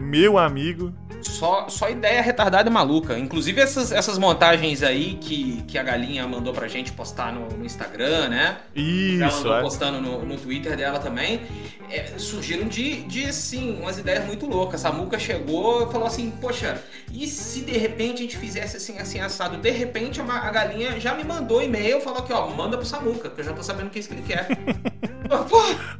meu 0.02 0.36
amigo. 0.38 0.92
Só, 1.22 1.68
só 1.68 1.88
ideia 1.88 2.20
retardada 2.20 2.68
e 2.68 2.72
maluca. 2.72 3.16
Inclusive 3.16 3.60
essas, 3.60 3.92
essas 3.92 4.18
montagens 4.18 4.82
aí 4.82 5.14
que, 5.20 5.62
que 5.62 5.78
a 5.78 5.82
galinha 5.82 6.26
mandou 6.26 6.52
pra 6.52 6.66
gente 6.66 6.92
postar 6.92 7.32
no, 7.32 7.48
no 7.56 7.64
Instagram, 7.64 8.28
né? 8.28 8.58
ela 8.74 9.28
Isso, 9.28 9.38
andou 9.38 9.56
é. 9.56 9.62
postando 9.62 10.00
no, 10.00 10.24
no 10.24 10.36
Twitter 10.36 10.76
dela 10.76 10.98
também, 10.98 11.40
é, 11.88 12.18
surgiram 12.18 12.66
de, 12.66 13.02
de, 13.02 13.26
assim, 13.26 13.78
umas 13.80 13.98
ideias 13.98 14.24
muito 14.26 14.46
loucas. 14.46 14.84
A 14.84 14.90
Samuca 14.90 15.18
chegou 15.18 15.88
e 15.88 15.92
falou 15.92 16.06
assim, 16.06 16.32
poxa, 16.40 16.82
e 17.12 17.26
se 17.26 17.60
de 17.60 17.78
repente 17.78 18.14
a 18.14 18.22
gente 18.22 18.36
fizesse 18.36 18.76
assim, 18.76 18.98
assim, 18.98 19.20
assado? 19.20 19.56
De 19.56 19.70
repente 19.70 20.20
a, 20.20 20.50
galinha 20.50 20.98
já 20.98 21.14
me 21.14 21.22
mandou 21.22 21.62
e-mail, 21.62 22.00
falou 22.00 22.22
que, 22.22 22.32
ó, 22.32 22.48
manda 22.48 22.76
pro 22.76 22.86
Samuca, 22.86 23.30
que 23.30 23.40
eu 23.40 23.44
já 23.44 23.52
tô 23.52 23.62
sabendo 23.62 23.86
o 23.86 23.90
que 23.90 23.98
é 23.98 24.00
isso 24.00 24.08
que 24.08 24.14
ele 24.16 24.22
quer. 24.22 24.48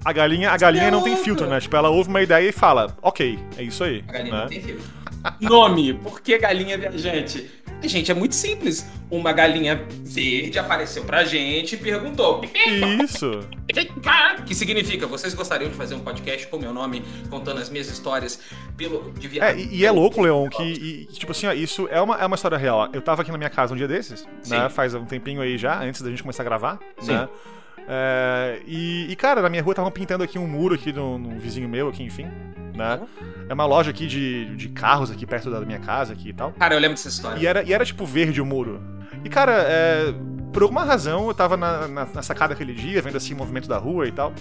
A 0.05 0.13
galinha, 0.13 0.51
a 0.51 0.57
galinha 0.57 0.91
não 0.91 1.03
tem 1.03 1.17
filtro, 1.17 1.47
né? 1.47 1.61
Tipo, 1.61 1.77
ela 1.77 1.91
ouve 1.91 2.09
uma 2.09 2.23
ideia 2.23 2.49
e 2.49 2.53
fala, 2.53 2.97
ok, 3.03 3.39
é 3.57 3.63
isso 3.63 3.85
aí. 3.85 4.05
a 4.09 4.13
galinha 4.13 4.35
né? 4.35 4.41
não 4.43 4.49
tem 4.49 4.61
filho. 4.61 4.81
Nome, 5.41 5.95
por 5.95 6.21
que 6.21 6.37
galinha 6.39 6.77
viajante? 6.77 7.49
Gente, 7.85 8.11
é 8.13 8.15
muito 8.15 8.35
simples. 8.35 8.87
Uma 9.11 9.33
galinha 9.33 9.85
verde 10.05 10.57
apareceu 10.59 11.05
pra 11.05 11.25
gente 11.25 11.75
e 11.75 11.79
perguntou. 11.79 12.41
Isso. 13.05 13.41
Que 14.47 14.55
significa, 14.55 15.07
vocês 15.07 15.35
gostariam 15.35 15.69
de 15.71 15.77
fazer 15.77 15.95
um 15.95 16.01
podcast 16.01 16.47
com 16.47 16.59
meu 16.59 16.73
nome, 16.73 17.03
contando 17.29 17.59
as 17.61 17.69
minhas 17.69 17.89
histórias 17.89 18.41
pelo, 18.77 19.13
de 19.13 19.27
É, 19.27 19.31
viagem? 19.31 19.69
e, 19.71 19.79
e 19.79 19.87
é 19.87 19.91
louco, 19.91 20.23
Leon, 20.23 20.49
que, 20.49 20.63
e, 20.63 21.07
tipo 21.07 21.33
assim, 21.33 21.47
ó, 21.47 21.53
isso 21.53 21.89
é 21.91 22.01
uma, 22.01 22.17
é 22.17 22.27
uma 22.27 22.37
história 22.37 22.57
real. 22.57 22.89
Eu 22.93 23.03
tava 23.03 23.23
aqui 23.23 23.33
na 23.33 23.39
minha 23.39 23.51
casa 23.51 23.75
um 23.75 23.77
dia 23.77 23.89
desses, 23.89 24.25
né? 24.47 24.69
Sim. 24.69 24.75
Faz 24.75 24.95
um 24.95 25.05
tempinho 25.05 25.41
aí 25.41 25.59
já, 25.59 25.81
antes 25.83 26.03
da 26.03 26.11
gente 26.11 26.23
começar 26.23 26.43
a 26.43 26.47
gravar, 26.47 26.79
Sim. 27.01 27.13
né? 27.13 27.29
É, 27.89 28.61
e, 28.67 29.07
e, 29.11 29.17
cara, 29.17 29.43
na 29.43 29.49
minha 29.49 29.63
rua 29.63 29.73
estavam 29.73 29.91
pintando 29.91 30.23
aqui 30.25 30.39
um 30.39 30.47
muro 30.47 30.75
aqui 30.75 30.93
no 30.93 31.39
vizinho 31.39 31.69
meu, 31.69 31.89
aqui, 31.89 32.03
enfim, 32.03 32.29
né? 32.75 33.01
É 33.49 33.55
uma 33.55 33.67
loja 33.67 33.91
aqui 33.91 34.07
de, 34.07 34.57
de 34.57 34.69
carros 34.69 35.11
aqui 35.11 35.27
perto 35.27 35.51
da 35.51 35.61
minha 35.61 35.79
casa 35.79 36.13
aqui 36.13 36.31
e 36.31 36.33
tal. 36.33 36.53
Cara, 36.53 36.75
eu 36.75 36.81
lembro 36.81 36.97
dessa 36.97 37.09
história. 37.09 37.41
E 37.41 37.47
era, 37.47 37.63
e 37.63 37.73
era 37.73 37.85
tipo 37.85 38.07
verde 38.07 38.41
o 38.41 38.47
muro. 38.47 38.81
E, 39.25 39.29
cara, 39.29 39.53
é, 39.67 40.15
por 40.53 40.63
alguma 40.63 40.85
razão, 40.85 41.29
eu 41.29 41.35
tava 41.35 41.57
na, 41.57 41.89
na, 41.89 42.07
na 42.07 42.23
sacada 42.23 42.55
aquele 42.55 42.75
dia, 42.75 43.01
vendo 43.03 43.17
assim 43.17 43.35
o 43.35 43.37
movimento 43.37 43.69
da 43.69 43.79
rua 43.79 44.07
e 44.07 44.13
tal. 44.13 44.33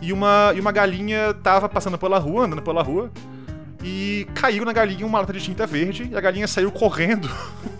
E 0.00 0.12
uma, 0.12 0.52
e 0.54 0.60
uma 0.60 0.70
galinha 0.70 1.34
tava 1.34 1.68
passando 1.68 1.98
pela 1.98 2.18
rua, 2.18 2.44
andando 2.44 2.62
pela 2.62 2.82
rua. 2.82 3.10
E 3.82 4.26
caiu 4.34 4.64
na 4.64 4.72
galinha 4.72 5.06
uma 5.06 5.20
lata 5.20 5.32
de 5.32 5.40
tinta 5.40 5.66
verde. 5.66 6.08
E 6.10 6.16
a 6.16 6.20
galinha 6.20 6.48
saiu 6.48 6.70
correndo, 6.70 7.28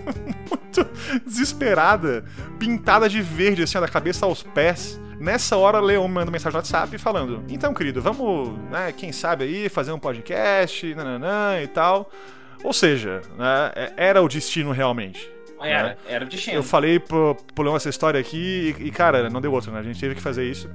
muito 0.49 0.87
desesperada, 1.27 2.25
pintada 2.59 3.09
de 3.09 3.21
verde, 3.21 3.63
assim, 3.63 3.79
ó, 3.79 3.81
da 3.81 3.89
cabeça 3.89 4.25
aos 4.27 4.43
pés. 4.43 5.01
Nessa 5.19 5.57
hora, 5.57 5.81
Leon 5.81 6.07
me 6.07 6.15
manda 6.15 6.31
mensagem 6.31 6.53
no 6.53 6.59
WhatsApp 6.59 6.97
falando: 6.99 7.43
Então, 7.49 7.75
querido, 7.75 8.01
vamos, 8.01 8.57
né, 8.71 8.93
quem 8.97 9.11
sabe 9.11 9.45
aí, 9.45 9.69
fazer 9.69 9.91
um 9.91 9.99
podcast, 9.99 10.95
nananã 10.95 11.61
e 11.61 11.67
tal. 11.67 12.11
Ou 12.63 12.73
seja, 12.73 13.21
né, 13.37 13.73
é- 13.75 13.93
era 13.97 14.23
o 14.23 14.29
destino 14.29 14.71
realmente. 14.71 15.29
Era, 15.61 15.89
né? 15.89 15.97
era 16.09 16.25
o 16.25 16.29
destino. 16.29 16.57
Eu 16.57 16.63
falei 16.63 17.01
pro, 17.01 17.37
pro 17.53 17.65
Leon 17.65 17.77
essa 17.77 17.89
história 17.89 18.21
aqui 18.21 18.77
e, 18.79 18.87
e, 18.87 18.91
cara, 18.93 19.29
não 19.29 19.41
deu 19.41 19.53
outra, 19.53 19.73
né? 19.73 19.81
A 19.81 19.83
gente 19.83 19.99
teve 19.99 20.15
que 20.15 20.21
fazer 20.21 20.49
isso. 20.49 20.71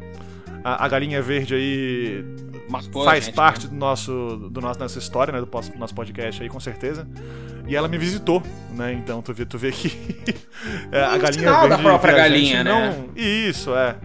A, 0.61 0.85
a 0.85 0.87
galinha 0.89 1.21
verde 1.21 1.55
aí 1.55 2.25
Marcou 2.73 3.05
faz 3.05 3.25
gente, 3.25 3.35
parte 3.35 3.65
né? 3.67 3.69
do 3.73 3.75
nosso, 3.77 4.49
do 4.51 4.59
nosso, 4.59 4.79
nossa 4.79 4.97
história, 4.97 5.31
né? 5.31 5.39
Do 5.39 5.49
nosso 5.77 5.93
podcast 5.93 6.41
aí, 6.41 6.49
com 6.49 6.59
certeza. 6.59 7.07
E 7.67 7.75
ela 7.75 7.87
me 7.87 7.99
visitou, 7.99 8.41
né? 8.71 8.93
Então 8.93 9.21
tu 9.21 9.31
vê, 9.31 9.45
tu 9.45 9.59
vê 9.59 9.71
que 9.71 10.25
é, 10.91 11.03
a 11.03 11.17
galinha 11.17 11.49
sinal 11.49 11.69
da 11.69 11.77
própria 11.77 12.13
galinha, 12.13 12.63
não... 12.63 12.79
né? 12.79 13.05
Isso, 13.15 13.75
é. 13.75 13.95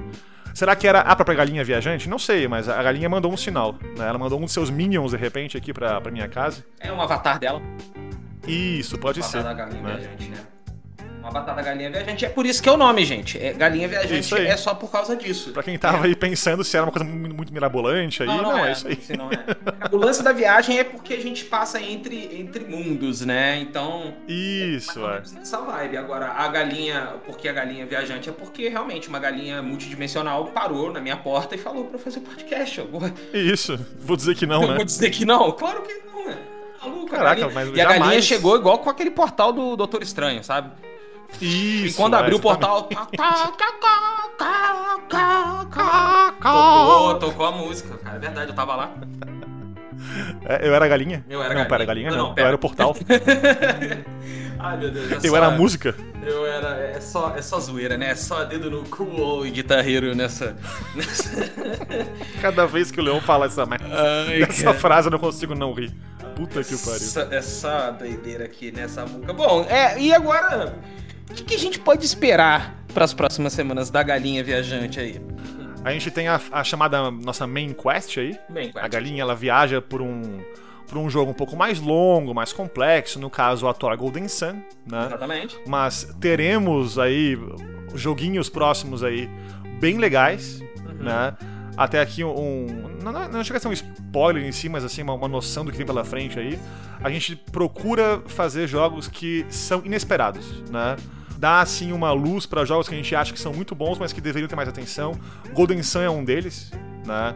Será 0.52 0.76
que 0.76 0.87
era 0.87 1.00
a 1.00 1.16
própria 1.16 1.37
galinha 1.37 1.64
viajante? 1.64 2.11
Não 2.11 2.18
sei, 2.18 2.46
mas 2.46 2.68
a 2.68 2.83
galinha 2.83 3.09
mandou 3.09 3.33
um 3.33 3.37
sinal. 3.37 3.74
Né? 3.96 4.07
Ela 4.07 4.18
mandou 4.18 4.38
um 4.38 4.42
dos 4.42 4.52
seus 4.52 4.68
minions, 4.68 5.12
de 5.12 5.16
repente, 5.16 5.57
aqui 5.57 5.72
pra, 5.72 6.00
pra 6.00 6.12
minha 6.12 6.28
casa. 6.28 6.64
É 6.78 6.92
um 6.92 7.00
avatar 7.00 7.38
dela. 7.38 7.62
Isso, 8.46 8.98
pode 8.98 9.20
O 9.20 9.22
ser. 9.22 9.38
avatar 9.38 9.57
da 9.57 9.64
galinha 9.64 9.83
né? 9.83 9.96
viajante, 9.96 10.28
né? 10.31 10.38
A 11.28 11.30
batata 11.30 11.60
galinha 11.60 11.90
viajante. 11.90 12.24
É 12.24 12.28
por 12.30 12.46
isso 12.46 12.62
que 12.62 12.68
é 12.68 12.72
o 12.72 12.76
nome, 12.76 13.04
gente. 13.04 13.38
É, 13.38 13.52
galinha 13.52 13.86
viajante 13.86 14.34
é 14.34 14.56
só 14.56 14.74
por 14.74 14.90
causa 14.90 15.14
disso. 15.14 15.50
Pra 15.50 15.62
quem 15.62 15.78
tava 15.78 16.06
aí 16.06 16.16
pensando 16.16 16.64
se 16.64 16.74
era 16.76 16.86
uma 16.86 16.90
coisa 16.92 17.04
muito, 17.06 17.52
mirabolante 17.52 18.22
aí, 18.22 18.26
não, 18.28 18.64
é, 18.64 18.72
isso 18.72 18.88
aí. 18.88 18.98
Não 19.16 19.30
é. 19.30 19.44
O 19.92 19.96
lance 19.98 20.22
da 20.22 20.32
viagem 20.32 20.78
é 20.78 20.84
porque 20.84 21.12
a 21.12 21.20
gente 21.20 21.44
passa 21.44 21.80
entre, 21.80 22.40
entre 22.40 22.64
mundos, 22.64 23.20
né? 23.20 23.58
Então. 23.60 24.14
Isso, 24.26 25.00
é. 25.06 25.12
menos 25.20 25.36
Essa 25.36 25.60
vibe. 25.60 25.96
Agora, 25.98 26.28
a 26.32 26.48
galinha, 26.48 27.14
porque 27.26 27.46
a 27.48 27.52
galinha 27.52 27.84
viajante 27.84 28.28
é 28.30 28.32
porque 28.32 28.68
realmente 28.68 29.08
uma 29.08 29.18
galinha 29.18 29.60
multidimensional 29.60 30.46
parou 30.46 30.90
na 30.92 31.00
minha 31.00 31.16
porta 31.16 31.54
e 31.54 31.58
falou 31.58 31.84
pra 31.84 31.96
eu 31.96 32.02
fazer 32.02 32.20
podcast. 32.20 32.78
Eu 32.78 32.88
vou, 32.88 33.02
Isso. 33.34 33.78
Vou 34.00 34.16
dizer 34.16 34.34
que 34.34 34.46
não, 34.46 34.62
eu 34.62 34.68
né? 34.68 34.76
vou 34.76 34.84
dizer 34.84 35.10
que 35.10 35.24
não? 35.26 35.52
Claro 35.52 35.82
que 35.82 35.92
não, 36.06 36.24
né? 36.26 36.38
Maluco, 36.80 37.06
a 37.06 37.18
Caraca, 37.18 37.40
galinha- 37.42 37.54
mas 37.54 37.68
E 37.76 37.80
a 37.80 37.84
galinha 37.84 38.04
jamais- 38.04 38.24
chegou 38.24 38.56
igual 38.56 38.78
com 38.78 38.88
aquele 38.88 39.10
portal 39.10 39.52
do 39.52 39.76
Doutor 39.76 40.00
Estranho, 40.02 40.42
sabe? 40.44 40.70
Isso. 41.40 41.86
E 41.86 41.92
quando 41.94 42.14
abriu 42.14 42.36
o 42.38 42.40
portal. 42.40 42.88
Tocou, 46.42 47.14
tocou 47.18 47.46
a 47.46 47.52
música, 47.52 47.96
cara. 47.98 48.16
É 48.16 48.18
verdade, 48.20 48.50
eu 48.50 48.54
tava 48.54 48.74
lá. 48.76 48.92
É, 50.46 50.66
eu 50.66 50.74
era 50.74 50.84
a 50.84 50.88
galinha? 50.88 51.24
Eu 51.28 51.40
era 51.42 51.48
não, 51.48 51.54
galinha. 51.54 51.68
pera, 51.68 51.84
galinha 51.84 52.10
Não, 52.10 52.16
não. 52.16 52.22
não, 52.24 52.30
eu 52.30 52.34
pera. 52.34 52.46
era 52.48 52.56
o 52.56 52.58
portal. 52.58 52.96
Ai, 54.60 54.76
meu 54.76 54.90
Deus. 54.90 55.12
é 55.12 55.16
eu 55.16 55.20
só- 55.30 55.36
era 55.36 55.46
a 55.46 55.50
música. 55.50 55.94
Eu 56.24 56.46
era. 56.46 56.68
É 56.80 57.00
só, 57.00 57.34
é 57.36 57.42
só 57.42 57.58
zoeira, 57.60 57.96
né? 57.96 58.10
É 58.10 58.14
só 58.14 58.44
dedo 58.44 58.70
no 58.70 58.82
cu 58.84 59.44
e 59.46 59.50
guitarreiro 59.50 60.14
nessa. 60.14 60.56
nessa... 60.94 61.30
Cada 62.40 62.66
vez 62.66 62.90
que 62.90 63.00
o 63.00 63.02
Leão 63.04 63.20
fala 63.20 63.46
essa, 63.46 63.64
merda- 63.66 63.86
Ai, 64.28 64.42
essa 64.42 64.74
frase, 64.74 65.08
eu 65.08 65.12
não 65.12 65.18
consigo 65.18 65.54
não 65.54 65.72
rir. 65.72 65.92
Puta 66.34 66.62
que 66.62 66.76
pariu. 66.76 66.96
Essa, 66.96 67.28
essa 67.30 67.90
doideira 67.92 68.44
aqui 68.44 68.70
nessa 68.72 69.04
música. 69.06 69.32
Bom, 69.32 69.64
é, 69.68 69.98
e 70.00 70.12
agora? 70.14 70.76
O 71.30 71.34
que, 71.34 71.44
que 71.44 71.54
a 71.54 71.58
gente 71.58 71.78
pode 71.78 72.04
esperar 72.04 72.82
para 72.92 73.04
as 73.04 73.12
próximas 73.12 73.52
semanas 73.52 73.90
da 73.90 74.02
galinha 74.02 74.42
viajante 74.42 74.98
aí? 74.98 75.20
A 75.84 75.92
gente 75.92 76.10
tem 76.10 76.28
a, 76.28 76.40
a 76.50 76.64
chamada 76.64 77.10
nossa 77.10 77.46
main 77.46 77.72
quest 77.72 78.18
aí. 78.18 78.38
Bem, 78.48 78.72
A 78.74 78.88
galinha 78.88 79.22
ela 79.22 79.34
viaja 79.34 79.80
por 79.80 80.02
um 80.02 80.40
por 80.88 80.96
um 80.96 81.10
jogo 81.10 81.30
um 81.30 81.34
pouco 81.34 81.54
mais 81.54 81.78
longo, 81.78 82.34
mais 82.34 82.50
complexo, 82.50 83.20
no 83.20 83.28
caso 83.28 83.66
o 83.66 83.68
atual 83.68 83.94
Golden 83.96 84.26
Sun, 84.26 84.62
né? 84.86 85.06
Exatamente. 85.06 85.58
Mas 85.66 86.04
teremos 86.18 86.98
aí 86.98 87.38
joguinhos 87.94 88.48
próximos 88.48 89.04
aí 89.04 89.28
bem 89.78 89.98
legais, 89.98 90.60
né? 90.98 91.36
Até 91.76 92.00
aqui 92.00 92.24
um. 92.24 92.66
Não, 93.02 93.12
não, 93.12 93.28
não 93.28 93.44
chega 93.44 93.58
a 93.58 93.60
ser 93.60 93.68
um 93.68 93.72
spoiler 93.72 94.44
em 94.44 94.50
si, 94.50 94.68
mas 94.68 94.82
assim, 94.82 95.02
uma, 95.02 95.12
uma 95.12 95.28
noção 95.28 95.64
do 95.64 95.70
que 95.70 95.76
vem 95.76 95.86
pela 95.86 96.04
frente 96.04 96.38
aí. 96.38 96.58
A 97.00 97.10
gente 97.10 97.36
procura 97.36 98.20
fazer 98.26 98.66
jogos 98.66 99.06
que 99.06 99.46
são 99.48 99.82
inesperados, 99.84 100.62
né? 100.70 100.96
Dá 101.38 101.61
assim 101.61 101.92
uma 101.92 102.11
luz 102.11 102.46
para 102.46 102.64
jogos 102.64 102.88
que 102.88 102.94
a 102.94 102.96
gente 102.96 103.14
acha 103.14 103.33
que 103.33 103.38
são 103.38 103.53
muito 103.53 103.72
bons, 103.72 103.96
mas 103.96 104.12
que 104.12 104.20
deveriam 104.20 104.48
ter 104.48 104.57
mais 104.57 104.68
atenção. 104.68 105.12
Golden 105.53 105.81
Sun 105.85 106.01
é 106.01 106.11
um 106.11 106.24
deles, 106.24 106.72
né? 107.07 107.33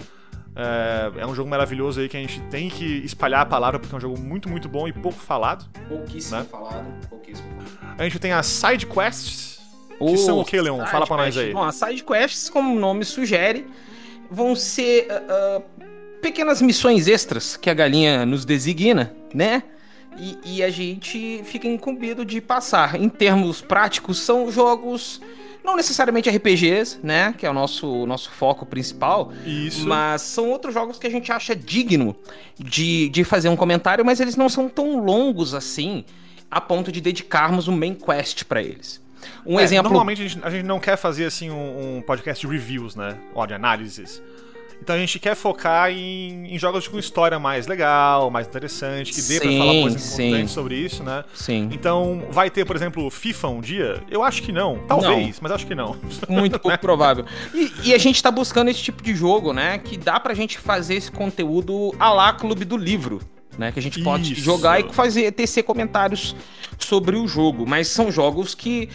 É, 0.57 1.21
é 1.21 1.27
um 1.27 1.33
jogo 1.37 1.49
maravilhoso 1.49 2.01
aí 2.01 2.09
que 2.09 2.17
a 2.17 2.21
gente 2.21 2.41
tem 2.51 2.69
que 2.69 2.85
espalhar 3.05 3.43
a 3.43 3.47
palavra 3.47 3.79
porque 3.79 3.95
é 3.95 3.97
um 3.97 4.01
jogo 4.01 4.19
muito, 4.19 4.49
muito 4.49 4.69
bom 4.69 4.89
e 4.89 4.93
pouco 4.93 5.19
falado. 5.19 5.65
Pouquíssimo 5.89 6.37
Né? 6.41 6.47
falado. 6.51 7.09
Pouquíssimo 7.09 7.49
falado. 7.79 8.01
A 8.01 8.03
gente 8.03 8.19
tem 8.19 8.33
as 8.33 8.47
side 8.47 8.87
quests, 8.87 9.61
que 9.99 10.17
são 10.19 10.41
o 10.41 10.45
que, 10.45 10.61
Leon? 10.61 10.85
Fala 10.87 11.07
pra 11.07 11.19
nós 11.19 11.39
aí. 11.39 11.53
Bom, 11.53 11.63
as 11.63 11.77
side 11.77 12.03
quests, 12.03 12.51
como 12.51 12.75
o 12.75 12.79
nome 12.81 13.05
sugere, 13.05 13.65
vão 14.29 14.57
ser 14.57 15.07
ah, 15.11 15.23
ah, 15.29 15.63
pequenas 16.21 16.61
missões 16.61 17.07
extras 17.07 17.57
que 17.57 17.71
a 17.71 17.75
galinha 17.75 18.27
nos 18.27 18.45
designa, 18.45 19.15
né? 19.33 19.63
E, 20.19 20.39
e 20.45 20.63
a 20.63 20.71
gente 20.71 21.43
fica 21.45 21.67
incumbido 21.67 22.25
de 22.25 22.41
passar. 22.41 23.01
Em 23.01 23.09
termos 23.09 23.61
práticos, 23.61 24.21
são 24.21 24.51
jogos 24.51 25.21
não 25.65 25.77
necessariamente 25.77 26.29
RPGs, 26.29 26.99
né? 27.03 27.35
Que 27.39 27.47
é 27.47 27.51
o 27.51 27.53
nosso, 27.53 28.05
nosso 28.07 28.31
foco 28.31 28.67
principal. 28.67 29.33
Isso. 29.47 29.87
Mas 29.87 30.23
são 30.23 30.49
outros 30.51 30.75
jogos 30.75 30.99
que 30.99 31.07
a 31.07 31.11
gente 31.11 31.31
acha 31.31 31.55
digno 31.55 32.17
de, 32.59 33.09
de 33.09 33.25
fazer 33.25 33.49
um 33.49 33.57
comentário, 33.57 34.05
mas 34.05 34.21
eles 34.21 34.37
não 34.37 34.49
são 34.49 34.69
tão 34.69 35.05
longos 35.05 35.55
assim 35.55 36.05
a 36.51 36.61
ponto 36.61 36.93
de 36.93 37.01
dedicarmos 37.01 37.69
um 37.69 37.77
main 37.77 37.95
quest 37.95 38.45
pra 38.45 38.61
eles. 38.63 39.01
Um 39.47 39.59
É, 39.59 39.63
exemplo. 39.63 39.85
Normalmente 39.85 40.23
a 40.23 40.29
gente, 40.29 40.45
a 40.45 40.51
gente 40.51 40.65
não 40.67 40.81
quer 40.81 40.97
fazer 40.97 41.25
assim 41.27 41.49
um, 41.51 41.99
um 41.99 42.03
podcast 42.03 42.45
de 42.47 42.53
reviews, 42.53 42.97
né? 42.97 43.17
Ó, 43.35 43.47
de 43.47 43.55
análises. 43.55 44.21
Então 44.83 44.97
a 44.97 44.99
gente 44.99 45.21
quer 45.21 45.37
focar 45.37 45.93
em, 45.93 46.53
em 46.53 46.59
jogos 46.59 46.89
com 46.89 46.99
história 46.99 47.39
mais 47.39 47.69
legal, 47.69 48.29
mais 48.33 48.49
interessante, 48.49 49.13
que 49.13 49.23
dê 49.23 49.39
pra 49.39 49.49
Sim, 49.49 49.59
falar 49.59 49.73
coisas 49.75 50.03
sim. 50.03 50.27
importantes 50.27 50.53
sobre 50.53 50.75
isso, 50.75 51.05
né? 51.05 51.23
Sim. 51.33 51.69
Então, 51.71 52.25
vai 52.33 52.51
ter, 52.51 52.65
por 52.65 52.75
exemplo, 52.75 53.09
FIFA 53.09 53.49
um 53.49 53.61
dia? 53.61 54.03
Eu 54.11 54.25
acho 54.25 54.43
que 54.43 54.51
não. 54.51 54.81
Talvez, 54.89 55.39
mas 55.41 55.53
acho 55.53 55.69
que 55.69 55.75
não. 55.77 55.97
Muito 56.29 56.59
pouco 56.59 56.77
provável. 56.79 57.25
E, 57.55 57.71
e 57.85 57.95
a 57.95 57.99
gente 57.99 58.21
tá 58.21 58.29
buscando 58.29 58.71
esse 58.71 58.83
tipo 58.83 59.05
de 59.05 59.15
jogo, 59.15 59.53
né? 59.53 59.79
Que 59.79 59.97
dá 59.97 60.19
pra 60.19 60.35
gente 60.35 60.59
fazer 60.59 60.97
esse 60.97 61.13
conteúdo 61.13 61.95
a 61.97 62.13
lá 62.13 62.33
Clube 62.33 62.65
do 62.65 62.77
Livro. 62.77 63.21
Né, 63.57 63.71
que 63.71 63.79
a 63.79 63.83
gente 63.83 64.03
pode 64.03 64.33
Isso. 64.33 64.41
jogar 64.41 64.81
e 64.81 64.95
fazer 64.95 65.31
tecer 65.33 65.63
comentários 65.63 66.35
sobre 66.79 67.17
o 67.17 67.29
jogo. 67.29 67.67
Mas 67.67 67.87
são 67.87 68.11
jogos 68.11 68.55
que, 68.55 68.89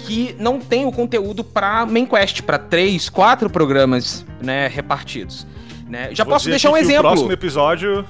que 0.00 0.34
não 0.38 0.58
tem 0.58 0.84
o 0.86 0.92
conteúdo 0.92 1.42
pra 1.44 1.86
main 1.86 2.06
quest, 2.06 2.42
pra 2.42 2.58
três, 2.58 3.08
quatro 3.08 3.48
programas 3.50 4.24
né, 4.42 4.66
repartidos. 4.68 5.46
Né? 5.88 6.10
Já 6.14 6.24
Vou 6.24 6.32
posso 6.34 6.48
deixar 6.48 6.70
um 6.70 6.74
aqui 6.74 6.84
que 6.84 6.90
exemplo. 6.92 7.08
O 7.08 7.12
próximo 7.12 7.32
episódio 7.32 8.04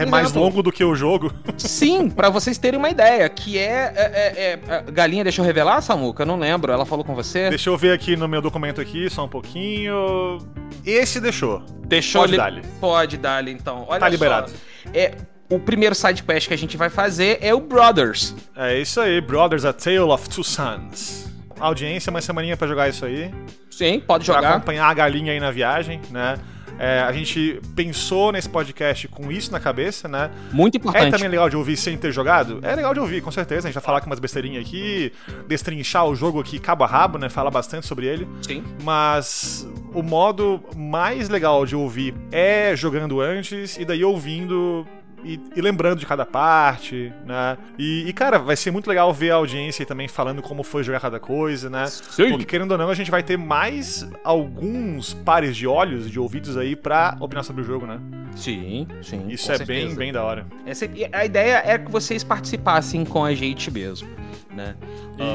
é, 0.00 0.04
um 0.04 0.08
mais 0.08 0.32
longo 0.32 0.62
do 0.62 0.70
que 0.72 0.84
o 0.84 0.94
jogo. 0.94 1.32
Sim, 1.58 2.08
pra 2.08 2.30
vocês 2.30 2.58
terem 2.58 2.78
uma 2.78 2.88
ideia, 2.88 3.28
que 3.28 3.58
é, 3.58 3.92
é, 3.96 4.12
é- 4.14 4.58
é- 4.68 4.82
Galinha, 4.92 5.24
deixa 5.24 5.40
eu 5.40 5.44
revelar, 5.44 5.80
Samuca? 5.80 6.22
Eu 6.22 6.26
não 6.26 6.38
lembro. 6.38 6.72
Ela 6.72 6.86
falou 6.86 7.04
com 7.04 7.14
você? 7.14 7.48
Deixa 7.50 7.68
eu 7.68 7.76
ver 7.76 7.92
aqui 7.92 8.16
no 8.16 8.28
meu 8.28 8.40
documento 8.40 8.80
aqui, 8.80 9.10
só 9.10 9.24
um 9.24 9.28
pouquinho. 9.28 10.38
Esse 10.84 11.20
deixou. 11.20 11.62
Deixou 11.86 12.22
Pode 12.22 12.32
li- 12.32 12.38
dar-lhe. 12.38 12.62
Pode 12.80 13.16
dar-lhe, 13.16 13.50
então. 13.50 13.84
Olha 13.88 14.00
Tá 14.00 14.06
só. 14.06 14.10
liberado. 14.10 14.52
É, 14.94 15.12
o 15.50 15.58
primeiro 15.58 15.94
side 15.94 16.22
quest 16.22 16.48
que 16.48 16.54
a 16.54 16.58
gente 16.58 16.76
vai 16.76 16.90
fazer 16.90 17.38
é 17.40 17.54
o 17.54 17.60
Brothers. 17.60 18.34
É 18.56 18.78
isso 18.78 19.00
aí, 19.00 19.20
Brothers, 19.20 19.64
A 19.64 19.72
Tale 19.72 19.98
of 20.00 20.28
Two 20.28 20.44
Sons. 20.44 21.26
Audiência, 21.58 22.10
uma 22.10 22.20
semaninha 22.20 22.56
pra 22.56 22.66
jogar 22.68 22.88
isso 22.88 23.04
aí. 23.04 23.30
Sim, 23.70 24.00
pode 24.00 24.24
Pra 24.24 24.34
jogar. 24.36 24.54
acompanhar 24.56 24.86
a 24.88 24.94
galinha 24.94 25.32
aí 25.32 25.40
na 25.40 25.50
viagem, 25.50 26.00
né? 26.10 26.36
É, 26.78 27.00
a 27.00 27.10
gente 27.10 27.58
pensou 27.74 28.30
nesse 28.30 28.50
podcast 28.50 29.08
com 29.08 29.32
isso 29.32 29.50
na 29.50 29.58
cabeça, 29.58 30.06
né? 30.08 30.30
Muito 30.52 30.74
É 30.74 30.78
importante. 30.78 31.10
também 31.10 31.28
legal 31.28 31.48
de 31.48 31.56
ouvir 31.56 31.74
sem 31.74 31.96
ter 31.96 32.12
jogado? 32.12 32.58
É 32.62 32.74
legal 32.76 32.92
de 32.92 33.00
ouvir, 33.00 33.22
com 33.22 33.30
certeza. 33.30 33.66
A 33.66 33.70
gente 33.70 33.74
vai 33.74 33.82
falar 33.82 34.02
com 34.02 34.06
umas 34.08 34.18
besteirinhas 34.18 34.62
aqui, 34.66 35.10
destrinchar 35.48 36.04
o 36.06 36.14
jogo 36.14 36.38
aqui 36.38 36.58
cabo 36.58 36.84
a 36.84 36.86
rabo, 36.86 37.16
né? 37.16 37.30
Falar 37.30 37.50
bastante 37.50 37.86
sobre 37.86 38.04
ele. 38.06 38.28
Sim. 38.42 38.62
Mas 38.82 39.66
o 39.94 40.02
modo 40.02 40.60
mais 40.76 41.30
legal 41.30 41.64
de 41.64 41.74
ouvir 41.74 42.14
é 42.30 42.76
jogando 42.76 43.22
antes 43.22 43.78
e 43.78 43.84
daí 43.86 44.04
ouvindo 44.04 44.86
e, 45.26 45.40
e 45.56 45.60
lembrando 45.60 45.98
de 45.98 46.06
cada 46.06 46.24
parte, 46.24 47.12
né? 47.24 47.58
E, 47.78 48.04
e, 48.08 48.12
cara, 48.12 48.38
vai 48.38 48.56
ser 48.56 48.70
muito 48.70 48.88
legal 48.88 49.12
ver 49.12 49.30
a 49.32 49.34
audiência 49.34 49.82
aí 49.82 49.86
também 49.86 50.06
falando 50.08 50.40
como 50.40 50.62
foi 50.62 50.82
jogar 50.84 51.00
cada 51.00 51.18
coisa, 51.20 51.68
né? 51.68 51.86
Sim. 51.86 52.30
Porque 52.30 52.44
querendo 52.44 52.72
ou 52.72 52.78
não, 52.78 52.88
a 52.88 52.94
gente 52.94 53.10
vai 53.10 53.22
ter 53.22 53.36
mais 53.36 54.08
alguns 54.24 55.12
pares 55.14 55.56
de 55.56 55.66
olhos, 55.66 56.10
de 56.10 56.18
ouvidos 56.20 56.56
aí 56.56 56.76
pra 56.76 57.16
opinar 57.20 57.44
sobre 57.44 57.62
o 57.62 57.64
jogo, 57.64 57.86
né? 57.86 57.98
Sim, 58.34 58.86
sim. 59.02 59.26
Isso 59.28 59.50
é 59.50 59.56
certeza. 59.56 59.86
bem, 59.88 59.94
bem 59.96 60.12
da 60.12 60.22
hora. 60.22 60.46
Essa- 60.64 60.88
a 61.12 61.24
ideia 61.24 61.62
é 61.64 61.78
que 61.78 61.90
vocês 61.90 62.22
participassem 62.22 63.04
com 63.04 63.24
a 63.24 63.34
gente 63.34 63.70
mesmo, 63.70 64.08
né? 64.54 64.74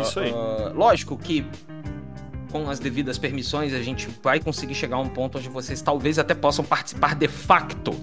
Isso 0.02 0.20
Ah, 0.20 0.24
aí. 0.24 0.32
ah, 0.34 0.72
lógico 0.76 1.18
que 1.18 1.46
com 2.52 2.70
as 2.70 2.80
devidas 2.80 3.18
permissões 3.18 3.74
a 3.74 3.82
gente 3.82 4.08
vai 4.22 4.40
conseguir 4.40 4.76
chegar 4.76 4.98
a 4.98 5.00
um 5.00 5.08
ponto 5.08 5.38
onde 5.38 5.50
vocês 5.50 5.82
talvez 5.82 6.20
até 6.20 6.36
possam 6.36 6.64
participar 6.64 7.16
de 7.16 7.28
facto 7.28 7.96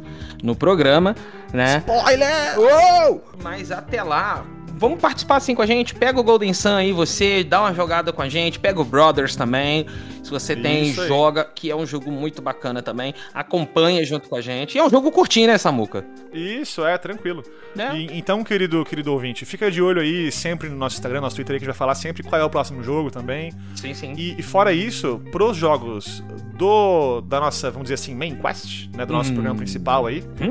no 0.43 0.57
programa, 0.57 1.15
né? 1.53 1.79
Spoiler! 1.87 2.59
Uou! 2.59 3.25
Mas 3.43 3.71
até 3.71 4.03
lá, 4.03 4.45
vamos 4.79 5.01
participar 5.01 5.37
assim 5.37 5.55
com 5.55 5.63
a 5.63 5.67
gente. 5.67 5.95
Pega 5.95 6.19
o 6.19 6.23
Golden 6.23 6.53
Sun 6.55 6.75
aí, 6.77 6.93
você 6.93 7.43
dá 7.45 7.61
uma 7.61 7.75
jogada 7.75 8.13
com 8.13 8.23
a 8.23 8.29
gente. 8.29 8.59
Pega 8.59 8.81
o 8.81 8.85
Brothers 8.85 9.37
também. 9.37 9.87
Se 10.23 10.31
você 10.31 10.55
tem, 10.55 10.89
Isso 10.91 11.01
aí. 11.01 11.09
joga, 11.09 11.45
que 11.45 11.71
é 11.71 11.77
um 11.77 11.87
jogo 11.87 12.11
muito 12.11 12.43
bacana 12.43 12.83
também. 12.83 13.15
Acompanha 13.33 14.05
junto 14.05 14.29
com 14.29 14.37
a 14.37 14.41
gente. 14.41 14.75
E 14.75 14.79
é 14.79 14.85
um 14.85 14.91
jogo 14.91 15.11
curtinho, 15.11 15.47
né, 15.47 15.57
Samuca? 15.59 16.05
Isso, 16.33 16.85
é, 16.85 16.97
tranquilo. 16.99 17.43
Né? 17.75 17.97
E- 17.97 18.19
então, 18.19 18.45
querido, 18.45 18.85
querido 18.85 19.13
ouvinte, 19.13 19.45
fica 19.47 19.71
de 19.71 19.81
olho 19.81 20.01
aí 20.01 20.31
sempre 20.31 20.69
no 20.69 20.77
nosso 20.77 20.97
Instagram, 20.97 21.21
nosso 21.21 21.37
Twitter 21.37 21.55
aí, 21.55 21.59
que 21.59 21.65
a 21.65 21.67
gente 21.67 21.75
vai 21.75 21.79
falar 21.79 21.95
sempre 21.95 22.23
qual 22.23 22.41
é 22.41 22.45
o 22.45 22.51
próximo 22.51 22.83
jogo 22.83 23.11
também. 23.11 23.53
Sim, 23.75 23.95
sim. 23.95 24.15
E, 24.19 24.35
e 24.39 24.43
fora 24.43 24.73
isso, 24.73 25.21
pros 25.33 25.57
jogos 25.57 26.23
do 26.55 27.21
da 27.23 27.41
nossa, 27.41 27.71
vamos 27.71 27.85
dizer 27.85 27.95
assim, 27.95 28.15
main 28.15 28.35
quest, 28.37 28.89
né, 28.95 29.07
do 29.07 29.13
nosso 29.13 29.31
Hum. 29.31 29.35
programa 29.35 29.57
principal 29.57 30.07
aí, 30.07 30.23
Hum? 30.41 30.51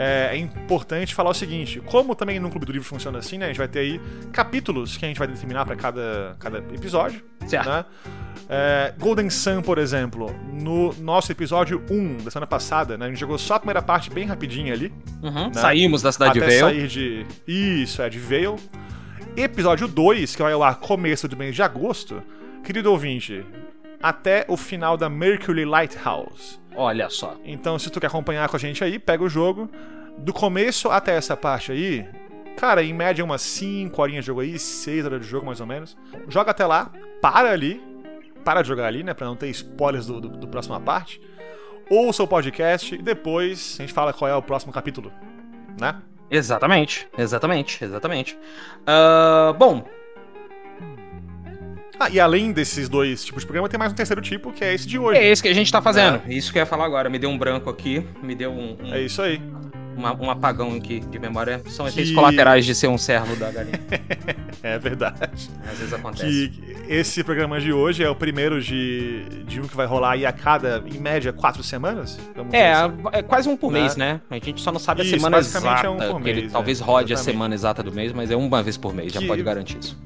É, 0.00 0.28
é 0.32 0.36
importante 0.36 1.12
falar 1.14 1.30
o 1.30 1.34
seguinte, 1.34 1.80
como 1.80 2.14
também 2.14 2.38
no 2.38 2.48
Clube 2.50 2.64
do 2.64 2.70
Livro 2.72 2.86
funciona 2.86 3.18
assim, 3.18 3.36
né, 3.36 3.46
a 3.46 3.48
gente 3.48 3.58
vai 3.58 3.66
ter 3.66 3.80
aí 3.80 4.00
capítulos 4.32 4.96
que 4.96 5.04
a 5.04 5.08
gente 5.08 5.18
vai 5.18 5.26
determinar 5.26 5.66
pra 5.66 5.74
cada, 5.74 6.36
cada 6.38 6.58
episódio, 6.58 7.20
Certo. 7.46 7.68
né? 7.68 7.84
É, 8.48 8.94
Golden 8.98 9.28
Sun, 9.28 9.60
por 9.60 9.76
exemplo, 9.76 10.32
no 10.52 10.94
nosso 11.00 11.32
episódio 11.32 11.84
1 11.90 12.18
da 12.24 12.30
semana 12.30 12.46
passada, 12.46 12.96
né, 12.96 13.06
a 13.06 13.08
gente 13.08 13.18
jogou 13.18 13.36
só 13.38 13.54
a 13.54 13.58
primeira 13.58 13.82
parte 13.82 14.08
bem 14.10 14.24
rapidinha 14.26 14.72
ali, 14.72 14.92
Uhum. 15.22 15.48
né? 15.48 15.52
Saímos 15.54 16.00
da 16.00 16.12
cidade 16.12 16.34
de 16.34 16.44
até 16.44 16.60
Vale. 16.60 16.76
sair 16.76 16.86
de. 16.88 17.26
Isso, 17.46 18.00
é, 18.00 18.08
de 18.08 18.18
Vale. 18.20 18.56
episódio 19.36 19.88
2, 19.88 20.34
que 20.36 20.42
vai 20.42 20.52
ar 20.52 20.76
começo 20.76 21.26
do 21.28 21.36
mês 21.36 21.54
de 21.54 21.62
agosto, 21.62 22.22
querido 22.64 22.90
ouvinte, 22.90 23.44
até 24.02 24.44
o 24.48 24.56
final 24.56 24.96
da 24.96 25.08
Mercury 25.08 25.64
Lighthouse. 25.64 26.60
Olha 26.76 27.10
só. 27.10 27.36
Então, 27.44 27.78
se 27.78 27.90
tu 27.90 28.00
quer 28.00 28.06
acompanhar 28.06 28.48
com 28.48 28.56
a 28.56 28.58
gente 28.58 28.82
aí, 28.84 28.98
pega 28.98 29.24
o 29.24 29.28
jogo. 29.28 29.68
Do 30.18 30.32
começo 30.32 30.88
até 30.90 31.16
essa 31.16 31.36
parte 31.36 31.72
aí, 31.72 32.08
cara, 32.56 32.82
em 32.82 32.92
média 32.92 33.24
umas 33.24 33.42
5 33.42 34.00
horinhas 34.00 34.24
de 34.24 34.26
jogo 34.26 34.40
aí, 34.40 34.58
6 34.58 35.04
horas 35.04 35.20
de 35.20 35.26
jogo 35.26 35.46
mais 35.46 35.60
ou 35.60 35.66
menos. 35.66 35.96
Joga 36.28 36.50
até 36.50 36.66
lá, 36.66 36.90
para 37.20 37.50
ali, 37.50 37.80
para 38.44 38.62
de 38.62 38.68
jogar 38.68 38.86
ali, 38.86 39.02
né, 39.02 39.14
pra 39.14 39.26
não 39.26 39.36
ter 39.36 39.48
spoilers 39.48 40.06
do, 40.06 40.20
do, 40.20 40.28
do 40.28 40.48
próxima 40.48 40.80
parte. 40.80 41.20
Ouça 41.90 42.22
o 42.22 42.28
podcast 42.28 42.94
e 42.94 43.02
depois 43.02 43.76
a 43.78 43.82
gente 43.82 43.92
fala 43.92 44.12
qual 44.12 44.30
é 44.30 44.34
o 44.34 44.42
próximo 44.42 44.72
capítulo, 44.72 45.12
né? 45.80 46.02
Exatamente, 46.30 47.08
exatamente, 47.16 47.82
exatamente. 47.82 48.38
Uh, 48.82 49.54
bom. 49.54 49.97
Ah, 52.00 52.08
e 52.10 52.20
além 52.20 52.52
desses 52.52 52.88
dois 52.88 53.24
tipos 53.24 53.42
de 53.42 53.46
programa, 53.46 53.68
tem 53.68 53.78
mais 53.78 53.92
um 53.92 53.94
terceiro 53.94 54.22
tipo, 54.22 54.52
que 54.52 54.64
é 54.64 54.72
esse 54.72 54.86
de 54.86 54.98
hoje. 54.98 55.18
É 55.18 55.30
esse 55.30 55.42
que 55.42 55.48
a 55.48 55.54
gente 55.54 55.70
tá 55.70 55.82
fazendo. 55.82 56.22
É. 56.26 56.32
Isso 56.32 56.52
que 56.52 56.58
eu 56.58 56.60
ia 56.60 56.66
falar 56.66 56.84
agora. 56.84 57.10
Me 57.10 57.18
deu 57.18 57.28
um 57.28 57.36
branco 57.36 57.68
aqui, 57.68 58.06
me 58.22 58.34
deu 58.34 58.52
um. 58.52 58.76
um... 58.80 58.94
É 58.94 59.00
isso 59.00 59.20
aí 59.20 59.40
uma, 59.98 60.14
um 60.14 60.30
apagão 60.30 60.74
aqui 60.76 61.00
de 61.00 61.18
memória. 61.18 61.60
São 61.66 61.84
que... 61.84 61.92
efeitos 61.92 62.14
colaterais 62.14 62.64
de 62.64 62.74
ser 62.74 62.86
um 62.86 62.96
servo 62.96 63.34
da 63.36 63.50
galinha. 63.50 63.80
é 64.62 64.78
verdade. 64.78 65.50
Às 65.70 65.78
vezes 65.78 65.92
acontece. 65.92 66.48
Que 66.48 66.76
esse 66.88 67.24
programa 67.24 67.60
de 67.60 67.72
hoje 67.72 68.02
é 68.02 68.08
o 68.08 68.14
primeiro 68.14 68.62
de, 68.62 69.24
de 69.44 69.60
um 69.60 69.64
que 69.64 69.76
vai 69.76 69.86
rolar 69.86 70.12
aí 70.12 70.24
a 70.24 70.32
cada, 70.32 70.82
em 70.86 70.98
média, 70.98 71.32
quatro 71.32 71.62
semanas? 71.62 72.18
É, 72.52 72.72
assim. 72.72 72.94
é 73.12 73.22
quase 73.22 73.48
um 73.48 73.56
por 73.56 73.72
né? 73.72 73.80
mês, 73.80 73.96
né? 73.96 74.20
A 74.30 74.38
gente 74.38 74.62
só 74.62 74.70
não 74.70 74.78
sabe 74.78 75.02
isso, 75.02 75.16
a 75.16 75.18
semana 75.18 75.38
exata. 75.38 75.86
É 75.86 75.90
um 75.90 75.96
por 75.96 76.20
mês, 76.20 76.38
ele 76.38 76.48
talvez 76.48 76.80
rode 76.80 77.12
exatamente. 77.12 77.30
a 77.30 77.32
semana 77.32 77.54
exata 77.54 77.82
do 77.82 77.92
mês, 77.92 78.12
mas 78.12 78.30
é 78.30 78.36
uma 78.36 78.62
vez 78.62 78.76
por 78.76 78.94
mês, 78.94 79.12
que... 79.12 79.20
já 79.20 79.26
pode 79.26 79.42
garantir 79.42 79.78
isso 79.78 79.98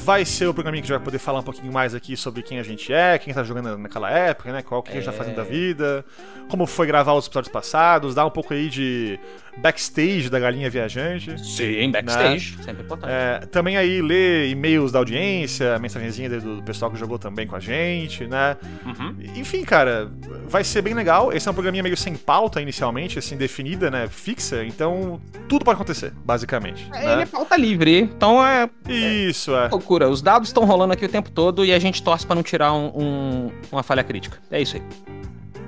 vai 0.00 0.24
ser 0.24 0.46
o 0.46 0.54
programinha 0.54 0.82
que 0.82 0.86
a 0.86 0.88
gente 0.88 0.98
vai 0.98 1.04
poder 1.04 1.18
falar 1.18 1.40
um 1.40 1.42
pouquinho 1.42 1.72
mais 1.72 1.94
aqui 1.94 2.16
sobre 2.16 2.42
quem 2.42 2.58
a 2.58 2.62
gente 2.62 2.92
é, 2.92 3.18
quem 3.18 3.32
tá 3.32 3.44
jogando 3.44 3.76
naquela 3.76 4.10
época, 4.10 4.52
né? 4.52 4.62
Qual 4.62 4.82
que 4.82 4.90
é... 4.90 4.92
a 4.92 4.94
gente 4.96 5.04
tá 5.04 5.12
fazendo 5.12 5.36
da 5.36 5.44
vida, 5.44 6.04
como 6.48 6.66
foi 6.66 6.86
gravar 6.86 7.12
os 7.12 7.26
episódios 7.26 7.52
passados, 7.52 8.14
dar 8.14 8.24
um 8.24 8.30
pouco 8.30 8.54
aí 8.54 8.68
de 8.68 9.18
backstage 9.58 10.28
da 10.28 10.38
Galinha 10.38 10.70
Viajante. 10.70 11.38
Sim, 11.44 11.88
né? 11.88 12.02
backstage, 12.02 12.56
né? 12.58 12.64
sempre 12.64 12.82
importante. 12.82 13.10
É, 13.10 13.46
também 13.46 13.76
aí 13.76 14.00
ler 14.00 14.48
e-mails 14.48 14.92
da 14.92 14.98
audiência, 14.98 15.78
mensagenzinha 15.78 16.40
do 16.40 16.62
pessoal 16.62 16.90
que 16.90 16.98
jogou 16.98 17.18
também 17.18 17.46
com 17.46 17.56
a 17.56 17.60
gente, 17.60 18.26
né? 18.26 18.56
Uhum. 18.84 19.16
Enfim, 19.36 19.62
cara, 19.64 20.10
vai 20.48 20.64
ser 20.64 20.82
bem 20.82 20.94
legal. 20.94 21.32
Esse 21.32 21.48
é 21.48 21.50
um 21.50 21.54
programinha 21.54 21.82
meio 21.82 21.96
sem 21.96 22.14
pauta 22.14 22.60
inicialmente, 22.60 23.18
assim, 23.18 23.36
definida, 23.36 23.90
né? 23.90 24.08
Fixa, 24.08 24.64
então 24.64 25.20
tudo 25.48 25.64
pode 25.64 25.76
acontecer, 25.76 26.12
basicamente. 26.24 26.88
É, 26.92 27.06
né? 27.06 27.12
Ele 27.12 27.22
é 27.22 27.26
pauta 27.26 27.56
livre, 27.56 28.00
então 28.00 28.44
é. 28.44 28.68
Isso, 28.88 29.54
é. 29.54 29.66
é 29.66 29.68
loucura. 29.68 30.08
Os 30.08 30.22
dados 30.22 30.48
estão 30.48 30.64
rolando 30.64 30.92
aqui 30.92 31.04
o 31.04 31.08
tempo 31.08 31.30
todo 31.30 31.64
e 31.64 31.72
a 31.72 31.78
gente 31.78 32.02
torce 32.02 32.26
para 32.26 32.36
não 32.36 32.42
tirar 32.42 32.72
um, 32.72 32.86
um, 32.94 33.50
uma 33.70 33.82
falha 33.82 34.02
crítica. 34.02 34.38
É 34.50 34.60
isso 34.60 34.76
aí. 34.76 35.19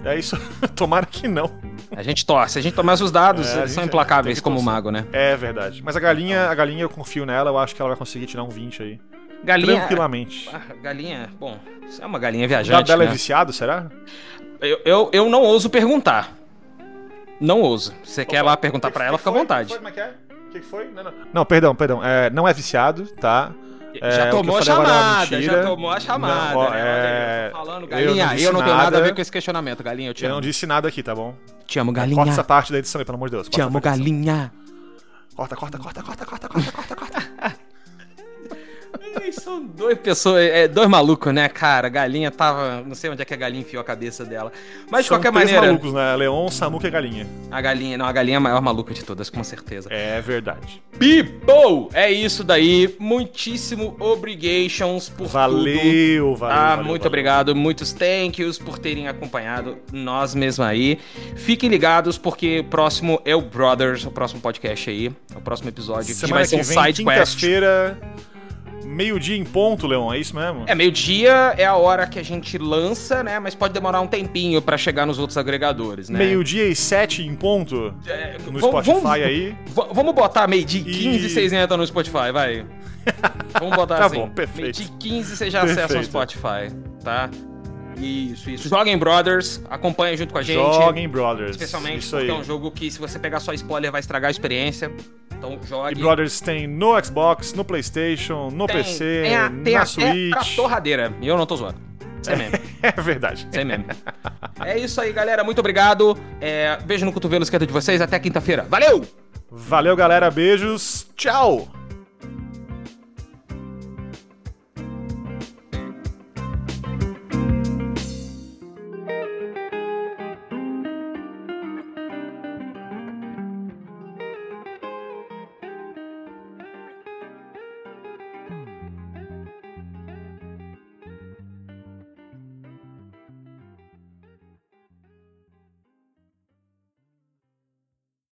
É 0.04 0.18
isso. 0.18 0.36
Tomara 0.74 1.06
que 1.06 1.28
não. 1.28 1.50
A 1.94 2.02
gente 2.02 2.24
torce. 2.26 2.58
A 2.58 2.62
gente 2.62 2.74
toma 2.74 2.92
os 2.92 3.10
dados, 3.10 3.48
é, 3.48 3.58
eles 3.60 3.72
são 3.72 3.84
implacáveis 3.84 4.40
como 4.40 4.58
o 4.58 4.62
mago, 4.62 4.90
né? 4.90 5.06
É 5.12 5.36
verdade. 5.36 5.82
Mas 5.82 5.96
a 5.96 6.00
galinha, 6.00 6.48
a 6.48 6.54
galinha 6.54 6.82
eu 6.82 6.88
confio 6.88 7.24
nela, 7.24 7.50
eu 7.50 7.58
acho 7.58 7.74
que 7.74 7.80
ela 7.80 7.90
vai 7.90 7.98
conseguir 7.98 8.26
tirar 8.26 8.42
um 8.42 8.48
20 8.48 8.82
aí. 8.82 9.00
Galinha. 9.44 9.78
Tranquilamente. 9.78 10.48
Ah, 10.52 10.60
galinha, 10.80 11.28
bom, 11.38 11.58
é 12.00 12.06
uma 12.06 12.18
galinha 12.18 12.46
viajante. 12.46 12.82
O 12.82 12.86
dela 12.86 13.02
é 13.02 13.06
né? 13.06 13.10
é 13.10 13.14
viciado, 13.14 13.52
será? 13.52 13.90
Eu, 14.60 14.80
eu, 14.84 15.10
eu 15.12 15.28
não 15.28 15.42
ouso 15.42 15.68
perguntar. 15.68 16.32
Não 17.40 17.60
ouso. 17.60 17.92
Se 18.04 18.14
você 18.14 18.22
Opa, 18.22 18.30
quer 18.30 18.42
lá 18.42 18.56
perguntar 18.56 18.90
para 18.92 19.04
ela, 19.04 19.18
fica 19.18 19.30
à 19.30 19.32
vontade. 19.32 19.68
Foi, 19.68 19.78
como 19.78 19.88
é 19.88 19.92
que 19.92 20.00
é? 20.00 20.14
O 20.30 20.50
que 20.50 20.60
foi? 20.62 20.88
Não, 20.92 21.02
não. 21.02 21.12
não, 21.32 21.44
perdão, 21.44 21.74
perdão. 21.74 22.04
É, 22.04 22.30
não 22.30 22.46
é 22.46 22.52
viciado, 22.52 23.06
tá? 23.16 23.52
Já 24.00 24.26
é, 24.26 24.30
tomou 24.30 24.56
a 24.56 24.60
é 24.60 24.62
chamada, 24.62 25.42
já 25.42 25.62
tomou 25.62 25.90
a 25.90 26.00
chamada. 26.00 26.54
Não, 26.54 26.60
ó, 26.60 26.70
né? 26.70 26.78
é... 26.78 27.50
falando, 27.52 27.86
galinha, 27.86 28.34
eu, 28.34 28.40
eu 28.40 28.52
não, 28.52 28.62
tenho 28.62 28.76
nada, 28.76 28.98
a 28.98 29.00
ver 29.00 29.14
com 29.14 29.20
esse 29.20 29.30
questionamento, 29.30 29.82
galinha, 29.82 30.10
eu 30.10 30.14
te 30.14 30.24
amo. 30.24 30.32
Eu 30.32 30.34
não 30.36 30.40
disse 30.40 30.66
nada 30.66 30.88
aqui, 30.88 31.02
tá 31.02 31.14
bom? 31.14 31.34
Te 31.66 31.78
amo, 31.78 31.92
galinha. 31.92 32.16
Corta 32.16 32.32
essa 32.32 32.44
parte 32.44 32.72
da 32.72 32.78
edição 32.78 33.00
aí, 33.00 33.04
pelo 33.04 33.16
amor 33.16 33.28
de 33.28 33.36
Deus. 33.36 33.48
Te 33.48 33.60
amo, 33.60 33.80
galinha. 33.80 34.52
Corta, 35.34 35.56
corta, 35.56 35.78
corta, 35.78 36.02
corta, 36.02 36.26
corta, 36.26 36.48
corta, 36.48 36.72
corta, 36.72 36.96
corta. 36.96 37.56
São 39.32 39.64
dois 39.64 39.98
pessoas, 39.98 40.42
é, 40.42 40.68
dois 40.68 40.88
malucos, 40.88 41.32
né, 41.32 41.48
cara? 41.48 41.86
A 41.86 41.90
galinha 41.90 42.30
tava. 42.30 42.82
Não 42.86 42.94
sei 42.94 43.10
onde 43.10 43.22
é 43.22 43.24
que 43.24 43.34
a 43.34 43.36
galinha 43.36 43.62
enfiou 43.62 43.80
a 43.80 43.84
cabeça 43.84 44.24
dela. 44.24 44.52
Mas 44.90 45.06
São 45.06 45.18
de 45.18 45.22
qualquer 45.22 45.32
três 45.32 45.50
maneira. 45.52 45.66
malucos, 45.66 45.92
né? 45.92 46.16
Leon, 46.16 46.48
Samuca 46.48 46.86
e 46.86 46.88
a 46.88 46.90
galinha. 46.90 47.26
A 47.50 47.60
galinha, 47.60 47.98
não, 47.98 48.06
a 48.06 48.12
galinha 48.12 48.36
é 48.36 48.38
a 48.38 48.40
maior 48.40 48.60
maluca 48.60 48.92
de 48.94 49.04
todas, 49.04 49.30
com 49.30 49.42
certeza. 49.42 49.88
É 49.90 50.20
verdade. 50.20 50.82
People! 50.98 51.88
É 51.94 52.10
isso 52.10 52.44
daí. 52.44 52.94
Muitíssimo 52.98 53.96
obrigations 53.98 55.08
por 55.08 55.26
valeu, 55.26 55.78
tudo. 55.78 56.36
Valeu, 56.36 56.52
ah, 56.52 56.70
valeu, 56.70 56.84
muito 56.84 57.02
valeu. 57.02 57.06
obrigado. 57.08 57.56
Muitos 57.56 57.92
thank 57.92 58.40
yous 58.40 58.58
por 58.58 58.78
terem 58.78 59.08
acompanhado 59.08 59.78
nós 59.92 60.34
mesmos 60.34 60.66
aí. 60.66 60.98
Fiquem 61.36 61.68
ligados, 61.68 62.18
porque 62.18 62.60
o 62.60 62.64
próximo 62.64 63.20
é 63.24 63.34
o 63.34 63.40
Brothers, 63.42 64.04
o 64.04 64.10
próximo 64.10 64.40
podcast 64.40 64.88
aí. 64.88 65.12
O 65.34 65.40
próximo 65.40 65.68
episódio. 65.68 66.14
Semana 66.14 66.26
que 66.26 66.32
vai 66.32 66.44
ser 66.46 66.56
um 66.60 66.64
side 66.84 67.04
quest. 67.04 67.34
Quinta-feira. 67.38 68.11
Meio-dia 68.84 69.36
em 69.36 69.44
ponto, 69.44 69.86
Leon, 69.86 70.12
é 70.12 70.18
isso 70.18 70.34
mesmo? 70.34 70.64
É, 70.66 70.74
meio-dia 70.74 71.54
é 71.56 71.64
a 71.64 71.76
hora 71.76 72.06
que 72.06 72.18
a 72.18 72.22
gente 72.22 72.58
lança, 72.58 73.22
né? 73.22 73.38
Mas 73.38 73.54
pode 73.54 73.72
demorar 73.72 74.00
um 74.00 74.06
tempinho 74.06 74.60
para 74.60 74.76
chegar 74.76 75.06
nos 75.06 75.18
outros 75.18 75.36
agregadores, 75.36 76.08
né? 76.08 76.18
Meio-dia 76.18 76.66
e 76.68 76.74
sete 76.74 77.22
em 77.22 77.34
ponto 77.34 77.94
é, 78.06 78.36
no 78.50 78.58
Spotify 78.58 78.92
vamos, 78.92 79.10
aí. 79.10 79.56
Vamos 79.92 80.14
botar 80.14 80.46
meio-dia 80.46 80.80
e 80.80 80.84
15 80.84 81.26
e 81.26 81.28
vocês 81.28 81.52
entram 81.52 81.76
no 81.76 81.86
Spotify, 81.86 82.32
vai. 82.32 82.64
Vamos 83.58 83.74
botar 83.74 83.96
tá 83.96 84.06
assim. 84.06 84.16
Bom, 84.16 84.30
perfeito. 84.30 84.78
Meio-dia 84.78 84.86
e 84.86 84.98
15 84.98 85.36
você 85.36 85.50
já 85.50 85.62
acessa 85.62 85.98
o 85.98 86.04
Spotify, 86.04 86.72
tá? 87.02 87.28
Isso, 88.02 88.50
isso. 88.50 88.68
Joguem 88.68 88.96
Brothers, 88.96 89.62
acompanhem 89.70 90.16
junto 90.16 90.32
com 90.32 90.38
a 90.38 90.42
gente. 90.42 90.56
Joguem 90.56 91.08
Brothers. 91.08 91.50
Especialmente 91.52 92.00
isso 92.00 92.16
porque 92.16 92.30
aí. 92.30 92.36
é 92.36 92.40
um 92.40 92.44
jogo 92.44 92.70
que, 92.70 92.90
se 92.90 92.98
você 92.98 93.18
pegar 93.18 93.40
só 93.40 93.52
spoiler, 93.52 93.92
vai 93.92 94.00
estragar 94.00 94.28
a 94.28 94.30
experiência. 94.30 94.90
Então 95.42 95.58
jogue. 95.66 95.98
E 95.98 96.02
Brothers 96.02 96.40
tem 96.40 96.68
no 96.68 97.04
Xbox, 97.04 97.52
no 97.52 97.64
PlayStation, 97.64 98.48
no 98.50 98.68
tem, 98.68 98.76
PC, 98.76 99.22
tem 99.24 99.36
a, 99.36 99.50
tem 99.50 99.74
na 99.74 99.82
a, 99.82 99.86
Switch. 99.86 100.30
Pra 100.30 100.44
torradeira. 100.54 101.12
E 101.20 101.26
eu 101.26 101.36
não 101.36 101.44
tô 101.44 101.56
zoando. 101.56 101.78
Sem 102.22 102.36
meme. 102.36 102.52
É 102.82 103.00
verdade. 103.00 103.48
Sem 103.50 103.64
meme. 103.64 103.84
É 104.64 104.78
isso 104.78 105.00
aí, 105.00 105.12
galera. 105.12 105.42
Muito 105.42 105.58
obrigado. 105.58 106.16
É, 106.40 106.78
beijo 106.84 107.04
no 107.04 107.12
cotovelo 107.12 107.42
esquerdo 107.42 107.66
de 107.66 107.72
vocês. 107.72 108.00
Até 108.00 108.18
quinta-feira. 108.18 108.64
Valeu! 108.68 109.04
Valeu, 109.50 109.96
galera. 109.96 110.30
Beijos. 110.30 111.06
Tchau! 111.16 111.68